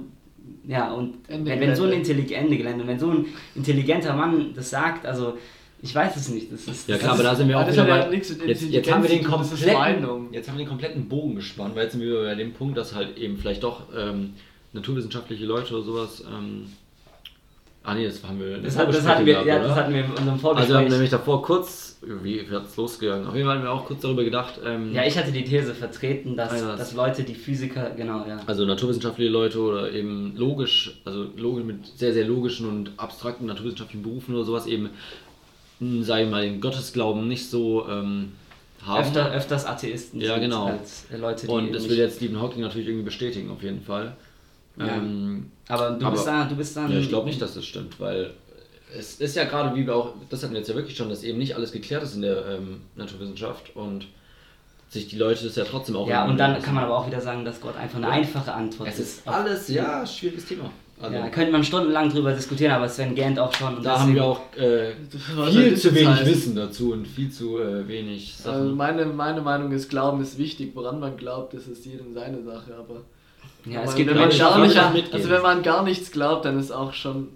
ja, 0.65 0.91
und 0.91 1.15
wenn, 1.29 1.45
so 1.75 1.83
ein 1.85 1.91
wenn 2.87 2.99
so 2.99 3.09
ein 3.11 3.25
intelligenter 3.55 4.13
Mann 4.15 4.53
das 4.55 4.69
sagt, 4.69 5.05
also 5.05 5.37
ich 5.81 5.93
weiß 5.93 6.15
es 6.15 6.29
nicht. 6.29 6.51
Das 6.51 6.67
ist, 6.67 6.89
Ja 6.89 6.97
klar, 6.97 7.13
aber 7.13 7.23
da 7.23 7.35
sind 7.35 7.47
wir 7.47 7.59
auch 7.59 7.69
wieder 7.69 7.85
bei, 7.85 8.11
jetzt, 8.11 8.61
jetzt 8.63 8.91
haben 8.91 9.03
wir 9.03 9.09
den 9.09 9.23
kompletten, 9.23 10.33
jetzt 10.33 10.47
haben 10.49 10.57
wir 10.57 10.63
den 10.63 10.69
kompletten 10.69 11.07
Bogen 11.07 11.35
gespannt, 11.35 11.75
weil 11.75 11.83
jetzt 11.83 11.93
sind 11.93 12.01
wir 12.01 12.23
bei 12.23 12.35
dem 12.35 12.53
Punkt, 12.53 12.77
dass 12.77 12.95
halt 12.95 13.17
eben 13.17 13.37
vielleicht 13.37 13.63
doch 13.63 13.83
ähm, 13.95 14.33
naturwissenschaftliche 14.73 15.45
Leute 15.45 15.75
oder 15.75 15.83
sowas. 15.83 16.23
Ähm, 16.27 16.67
ah 17.83 17.93
nee, 17.93 18.05
das 18.05 18.23
haben 18.23 18.39
wir. 18.39 18.57
das, 18.57 18.75
hat, 18.77 18.89
das, 18.89 19.05
hatten 19.05 19.25
wir, 19.25 19.33
gehabt, 19.33 19.47
ja, 19.47 19.59
das 19.59 19.75
hatten 19.75 19.93
wir 19.93 20.03
in 20.03 20.09
unserem 20.09 20.29
Also 20.29 20.41
Vorgespräch. 20.41 20.69
wir 20.69 20.77
haben 20.77 20.87
nämlich 20.89 21.09
davor 21.11 21.41
kurz, 21.43 21.99
wie 22.01 22.47
hat 22.49 22.65
es 22.65 22.75
losgegangen? 22.75 23.27
Auf 23.27 23.35
jeden 23.35 23.47
Fall 23.47 23.57
haben 23.57 23.63
wir 23.63 23.71
auch 23.71 23.85
kurz 23.85 24.01
darüber 24.01 24.23
gedacht. 24.23 24.59
Ähm, 24.65 24.93
ja, 24.93 25.05
ich 25.05 25.17
hatte 25.17 25.31
die 25.31 25.43
These 25.43 25.75
vertreten, 25.75 26.35
dass, 26.35 26.59
dass 26.59 26.93
Leute, 26.93 27.23
die 27.23 27.35
Physiker, 27.35 27.91
genau, 27.91 28.25
ja. 28.27 28.39
Also 28.47 28.65
naturwissenschaftliche 28.65 29.31
Leute 29.31 29.59
oder 29.59 29.91
eben 29.91 30.35
logisch, 30.35 30.99
also 31.05 31.27
logisch 31.35 31.65
mit 31.65 31.85
sehr, 31.85 32.13
sehr 32.13 32.25
logischen 32.25 32.67
und 32.67 32.91
abstrakten 32.97 33.45
naturwissenschaftlichen 33.45 34.03
Berufen 34.03 34.35
oder 34.35 34.43
sowas 34.43 34.65
eben, 34.65 34.89
mh, 35.79 36.03
sag 36.03 36.23
ich 36.23 36.29
mal, 36.29 36.41
den 36.43 36.61
Gottesglauben 36.61 37.27
nicht 37.27 37.49
so 37.49 37.87
ähm, 37.87 38.33
haben. 38.85 39.01
Öfter, 39.03 39.31
öfters 39.31 39.65
Atheisten 39.65 40.21
Ja, 40.21 40.33
sind 40.33 40.41
genau. 40.43 40.65
als 40.67 41.05
äh, 41.11 41.17
Leute, 41.17 41.45
die 41.47 41.51
und 41.51 41.73
das 41.73 41.87
will 41.89 41.97
jetzt 41.97 42.17
Stephen 42.17 42.39
Hawking 42.41 42.61
natürlich 42.61 42.87
irgendwie 42.87 43.05
bestätigen, 43.05 43.49
auf 43.51 43.61
jeden 43.63 43.81
Fall. 43.81 44.15
Ja. 44.77 44.87
Ähm, 44.95 45.51
Aber 45.67 45.91
du 45.91 46.05
aber- 46.05 46.11
bist 46.15 46.27
da, 46.27 46.45
du 46.45 46.55
bist 46.55 46.77
dann. 46.77 46.91
ja, 46.91 46.99
ich 46.99 47.09
glaube 47.09 47.27
nicht, 47.27 47.41
dass 47.41 47.55
das 47.55 47.65
stimmt, 47.65 47.99
weil 47.99 48.31
es 48.97 49.15
ist 49.19 49.35
ja 49.35 49.43
gerade, 49.43 49.75
wie 49.75 49.85
wir 49.85 49.95
auch, 49.95 50.13
das 50.29 50.43
hatten 50.43 50.53
wir 50.53 50.59
jetzt 50.59 50.69
ja 50.69 50.75
wirklich 50.75 50.95
schon, 50.95 51.09
dass 51.09 51.23
eben 51.23 51.37
nicht 51.39 51.55
alles 51.55 51.71
geklärt 51.71 52.03
ist 52.03 52.15
in 52.15 52.21
der 52.21 52.45
ähm, 52.45 52.81
Naturwissenschaft 52.95 53.75
und 53.75 54.07
sich 54.89 55.07
die 55.09 55.17
Leute 55.17 55.43
das 55.43 55.55
ja 55.57 55.65
trotzdem 55.65 55.97
auch. 55.97 56.07
Ja, 56.07 56.25
und 56.25 56.37
dann 56.37 56.61
kann 56.61 56.73
man 56.73 56.85
aber 56.85 56.97
auch 56.97 57.07
wieder 57.07 57.19
sagen, 57.19 57.43
dass 57.43 57.59
Gott 57.59 57.75
einfach 57.75 57.97
eine 57.97 58.07
einfache 58.07 58.53
Antwort 58.53 58.87
Es 58.87 58.99
ist. 58.99 59.17
ist 59.19 59.27
alles, 59.27 59.67
ja, 59.67 60.05
schwieriges 60.05 60.45
Thema. 60.45 60.71
Also, 60.99 61.15
Ja, 61.15 61.21
da 61.23 61.29
könnte 61.29 61.51
man 61.51 61.63
stundenlang 61.63 62.09
drüber 62.09 62.33
diskutieren, 62.33 62.71
aber 62.71 62.89
Sven 62.89 63.13
gähnt 63.13 63.37
auch 63.37 63.53
schon. 63.53 63.77
und 63.77 63.85
da 63.85 63.99
haben 63.99 64.15
wir 64.15 64.23
auch 64.25 64.39
äh, 64.57 64.93
viel 65.51 65.75
zu 65.77 65.93
wenig 65.93 66.07
heißen? 66.07 66.25
Wissen 66.27 66.55
dazu 66.55 66.91
und 66.93 67.07
viel 67.07 67.29
zu 67.31 67.59
äh, 67.59 67.87
wenig 67.87 68.33
Also 68.43 68.51
Sachen. 68.65 68.75
meine, 68.75 69.05
meine 69.05 69.41
Meinung 69.41 69.71
ist, 69.71 69.89
Glauben 69.89 70.21
ist 70.21 70.37
wichtig. 70.39 70.71
Woran 70.73 70.99
man 70.99 71.15
glaubt, 71.15 71.53
das 71.53 71.67
ist 71.67 71.85
jedem 71.85 72.13
seine 72.15 72.41
Sache. 72.43 72.73
Aber 72.75 73.01
Ja, 73.65 73.81
wenn 73.81 73.87
es 73.89 73.95
gibt 73.95 74.09
man, 74.09 74.19
Menschen, 74.19 74.39
gar 74.39 74.59
nicht, 74.59 75.13
also 75.13 75.29
wenn 75.29 75.41
man 75.43 75.61
gar 75.61 75.83
nichts 75.83 76.11
glaubt, 76.11 76.45
dann 76.45 76.59
ist 76.59 76.71
auch 76.71 76.93
schon 76.93 77.27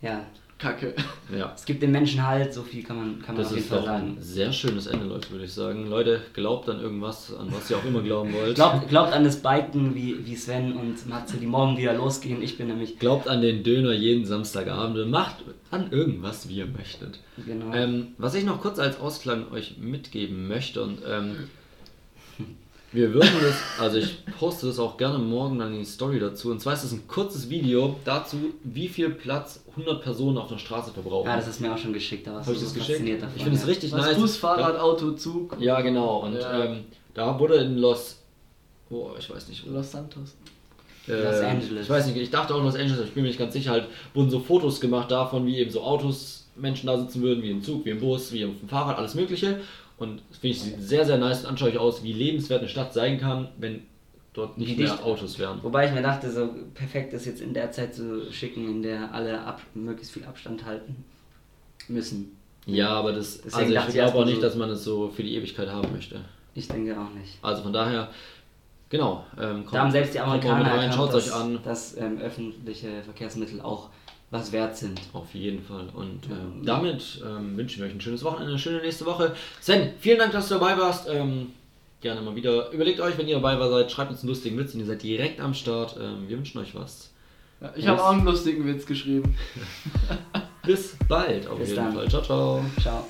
ja, 0.00 0.20
Kacke. 0.62 0.94
ja. 1.36 1.52
es 1.56 1.64
gibt 1.64 1.82
den 1.82 1.90
Menschen 1.90 2.24
halt, 2.24 2.54
so 2.54 2.62
viel 2.62 2.84
kann 2.84 2.96
man, 2.96 3.22
kann 3.22 3.34
man 3.34 3.42
Das 3.42 3.52
auf 3.52 3.56
jeden 3.56 3.68
Fall 3.68 3.84
sagen. 3.84 4.16
ein 4.16 4.22
sehr 4.22 4.52
schönes 4.52 4.86
Ende, 4.86 5.06
Leute, 5.06 5.30
würde 5.32 5.44
ich 5.44 5.52
sagen. 5.52 5.88
Leute, 5.88 6.22
glaubt 6.34 6.68
an 6.68 6.80
irgendwas, 6.80 7.34
an 7.34 7.48
was 7.50 7.68
ihr 7.68 7.76
auch 7.76 7.84
immer 7.84 8.00
glauben 8.00 8.32
wollt. 8.32 8.54
Glaubt, 8.54 8.88
glaubt 8.88 9.12
an 9.12 9.24
das 9.24 9.42
Biken 9.42 9.96
wie, 9.96 10.24
wie 10.24 10.36
Sven 10.36 10.76
und 10.76 11.08
Matze, 11.08 11.38
die 11.38 11.46
morgen 11.46 11.76
wieder 11.76 11.94
losgehen. 11.94 12.40
Ich 12.42 12.56
bin 12.56 12.68
nämlich. 12.68 13.00
Glaubt 13.00 13.26
an 13.28 13.42
den 13.42 13.64
Döner 13.64 13.92
jeden 13.92 14.24
Samstagabend 14.24 14.96
und 14.98 15.10
macht 15.10 15.36
an 15.72 15.90
irgendwas, 15.90 16.48
wie 16.48 16.58
ihr 16.58 16.66
möchtet. 16.66 17.18
Genau. 17.44 17.74
Ähm, 17.74 18.08
was 18.18 18.34
ich 18.34 18.44
noch 18.44 18.60
kurz 18.60 18.78
als 18.78 19.00
Ausklang 19.00 19.50
euch 19.50 19.78
mitgeben 19.78 20.46
möchte 20.46 20.82
und 20.82 20.98
ähm, 21.04 21.36
wir 22.92 23.12
würden 23.14 23.30
das, 23.42 23.54
also 23.80 23.96
ich 23.98 24.24
poste 24.38 24.66
das 24.66 24.78
auch 24.78 24.96
gerne 24.96 25.18
morgen 25.18 25.58
dann 25.58 25.72
in 25.72 25.78
die 25.80 25.84
Story 25.84 26.20
dazu. 26.20 26.50
Und 26.50 26.60
zwar 26.60 26.74
ist 26.74 26.84
es 26.84 26.92
ein 26.92 27.06
kurzes 27.08 27.48
Video 27.48 27.96
dazu, 28.04 28.36
wie 28.64 28.88
viel 28.88 29.10
Platz 29.10 29.64
100 29.70 30.02
Personen 30.02 30.36
auf 30.38 30.48
der 30.48 30.58
Straße 30.58 30.92
verbrauchen. 30.92 31.26
ja, 31.28 31.36
das 31.36 31.48
ist 31.48 31.60
mir 31.60 31.72
auch 31.72 31.78
schon 31.78 31.92
geschickt. 31.92 32.26
Da 32.26 32.34
warst 32.34 32.46
Habe 32.48 32.56
du 32.58 32.62
ich 32.62 32.64
das 32.72 32.74
so 32.74 32.78
geschickt? 32.80 33.22
davon. 33.22 33.34
Ich 33.36 33.42
finde 33.42 33.56
es 33.58 33.62
ja. 33.64 33.68
richtig 33.68 33.92
Was 33.92 34.06
nice. 34.06 34.18
Bus, 34.18 34.36
Fahrrad, 34.36 34.78
Auto, 34.78 35.12
Zug. 35.12 35.56
Ja, 35.58 35.80
genau. 35.80 36.18
Und 36.24 36.34
Ja. 36.34 36.64
ähm, 36.64 36.84
da 37.14 37.38
wurde 37.38 37.56
in 37.56 37.78
Los, 37.78 38.18
oh, 38.90 39.10
ich 39.18 39.28
weiß 39.30 39.48
nicht, 39.48 39.66
wo. 39.66 39.72
Los 39.74 39.90
Santos. 39.90 40.34
Äh, 41.08 41.12
Los 41.22 41.40
Angeles. 41.40 41.82
Ich 41.84 41.90
weiß 41.90 42.06
nicht, 42.06 42.16
ich 42.16 42.30
dachte 42.30 42.54
auch 42.54 42.62
Los 42.62 42.74
Angeles, 42.74 42.98
aber 42.98 43.06
ich 43.08 43.12
bin 43.14 43.22
mir 43.22 43.28
nicht 43.30 43.38
ganz 43.38 43.52
sicher. 43.54 43.70
Halt 43.72 43.88
wurden 44.14 44.30
so 44.30 44.38
Fotos 44.40 44.80
gemacht 44.80 45.10
davon, 45.10 45.46
wie 45.46 45.58
eben 45.58 45.70
so 45.70 45.80
Autos, 45.82 46.41
Menschen 46.56 46.86
da 46.86 46.98
sitzen 46.98 47.22
würden, 47.22 47.42
wie 47.42 47.50
im 47.50 47.62
Zug, 47.62 47.84
wie 47.84 47.90
im 47.90 48.00
Bus, 48.00 48.32
wie 48.32 48.44
auf 48.44 48.58
dem 48.60 48.68
Fahrrad, 48.68 48.98
alles 48.98 49.14
Mögliche. 49.14 49.60
Und 49.98 50.20
das 50.30 50.38
finde 50.38 50.56
ich 50.56 50.62
sieht 50.62 50.80
sehr, 50.82 51.04
sehr 51.04 51.18
nice 51.18 51.40
und 51.42 51.46
anschaulich 51.50 51.78
aus, 51.78 52.02
wie 52.02 52.12
lebenswert 52.12 52.60
eine 52.60 52.68
Stadt 52.68 52.92
sein 52.92 53.18
kann, 53.20 53.48
wenn 53.58 53.82
dort 54.34 54.58
nicht 54.58 54.76
mehr 54.78 54.88
dicht- 54.90 55.02
Autos 55.02 55.38
wären. 55.38 55.62
Wobei 55.62 55.86
ich 55.86 55.92
mir 55.92 56.02
dachte, 56.02 56.30
so 56.30 56.48
perfekt 56.74 57.12
ist 57.12 57.26
jetzt 57.26 57.40
in 57.40 57.52
der 57.54 57.70
Zeit 57.70 57.94
zu 57.94 58.32
schicken, 58.32 58.68
in 58.68 58.82
der 58.82 59.12
alle 59.14 59.40
ab, 59.42 59.60
möglichst 59.74 60.12
viel 60.12 60.24
Abstand 60.24 60.64
halten 60.64 61.04
müssen. 61.88 62.36
Ja, 62.66 62.90
aber 62.90 63.12
das, 63.12 63.40
Deswegen 63.42 63.76
also 63.76 63.88
ich 63.88 63.94
glaube 63.94 64.18
auch 64.18 64.24
nicht, 64.24 64.36
so- 64.36 64.40
dass 64.42 64.56
man 64.56 64.70
es 64.70 64.84
so 64.84 65.08
für 65.10 65.22
die 65.22 65.34
Ewigkeit 65.36 65.68
haben 65.68 65.92
möchte. 65.92 66.20
Ich 66.54 66.68
denke 66.68 66.92
auch 66.98 67.10
nicht. 67.18 67.38
Also 67.42 67.62
von 67.62 67.72
daher, 67.72 68.08
genau. 68.88 69.24
Ähm, 69.40 69.64
Da 69.70 69.80
haben 69.80 69.90
selbst 69.90 70.14
die 70.14 70.18
kommt 70.18 70.30
Amerikaner 70.30 70.64
rein, 70.64 70.74
erkannt, 70.90 70.94
schaut 70.94 71.14
dass, 71.14 71.28
euch 71.28 71.34
an. 71.34 71.58
dass 71.64 71.96
ähm, 71.96 72.18
öffentliche 72.18 73.02
Verkehrsmittel 73.02 73.60
auch 73.60 73.90
was 74.32 74.50
wert 74.50 74.76
sind. 74.76 75.00
Auf 75.12 75.32
jeden 75.34 75.62
Fall. 75.62 75.86
Und 75.94 76.26
Ja. 76.28 76.32
ähm, 76.34 76.64
damit 76.64 77.22
ähm, 77.24 77.56
wünschen 77.56 77.80
wir 77.80 77.86
euch 77.86 77.94
ein 77.94 78.00
schönes 78.00 78.24
Wochenende, 78.24 78.50
eine 78.50 78.58
schöne 78.58 78.80
nächste 78.80 79.06
Woche. 79.06 79.36
Sven, 79.60 79.92
vielen 80.00 80.18
Dank, 80.18 80.32
dass 80.32 80.48
du 80.48 80.54
dabei 80.54 80.76
warst. 80.76 81.06
Ähm, 81.08 81.52
gerne 82.00 82.20
mal 82.22 82.34
wieder. 82.34 82.70
Überlegt 82.72 82.98
euch, 83.00 83.16
wenn 83.18 83.28
ihr 83.28 83.36
dabei 83.36 83.60
war, 83.60 83.70
seid, 83.70 83.92
schreibt 83.92 84.10
uns 84.10 84.20
einen 84.22 84.30
lustigen 84.30 84.58
Witz 84.58 84.74
und 84.74 84.80
ihr 84.80 84.86
seid 84.86 85.02
direkt 85.02 85.40
am 85.40 85.54
Start. 85.54 85.96
Ähm, 86.00 86.28
wir 86.28 86.36
wünschen 86.38 86.58
euch 86.58 86.74
was. 86.74 87.10
Ja, 87.60 87.72
ich 87.76 87.86
habe 87.86 88.02
auch 88.02 88.10
einen 88.12 88.24
lustigen 88.24 88.66
Witz 88.66 88.84
geschrieben. 88.86 89.36
Bis 90.66 90.96
bald 91.08 91.46
auf 91.46 91.58
Bis 91.58 91.68
jeden 91.70 91.84
dann. 91.84 91.94
Fall. 91.94 92.08
Ciao, 92.08 92.22
ciao. 92.22 92.64
Ciao. 92.80 93.06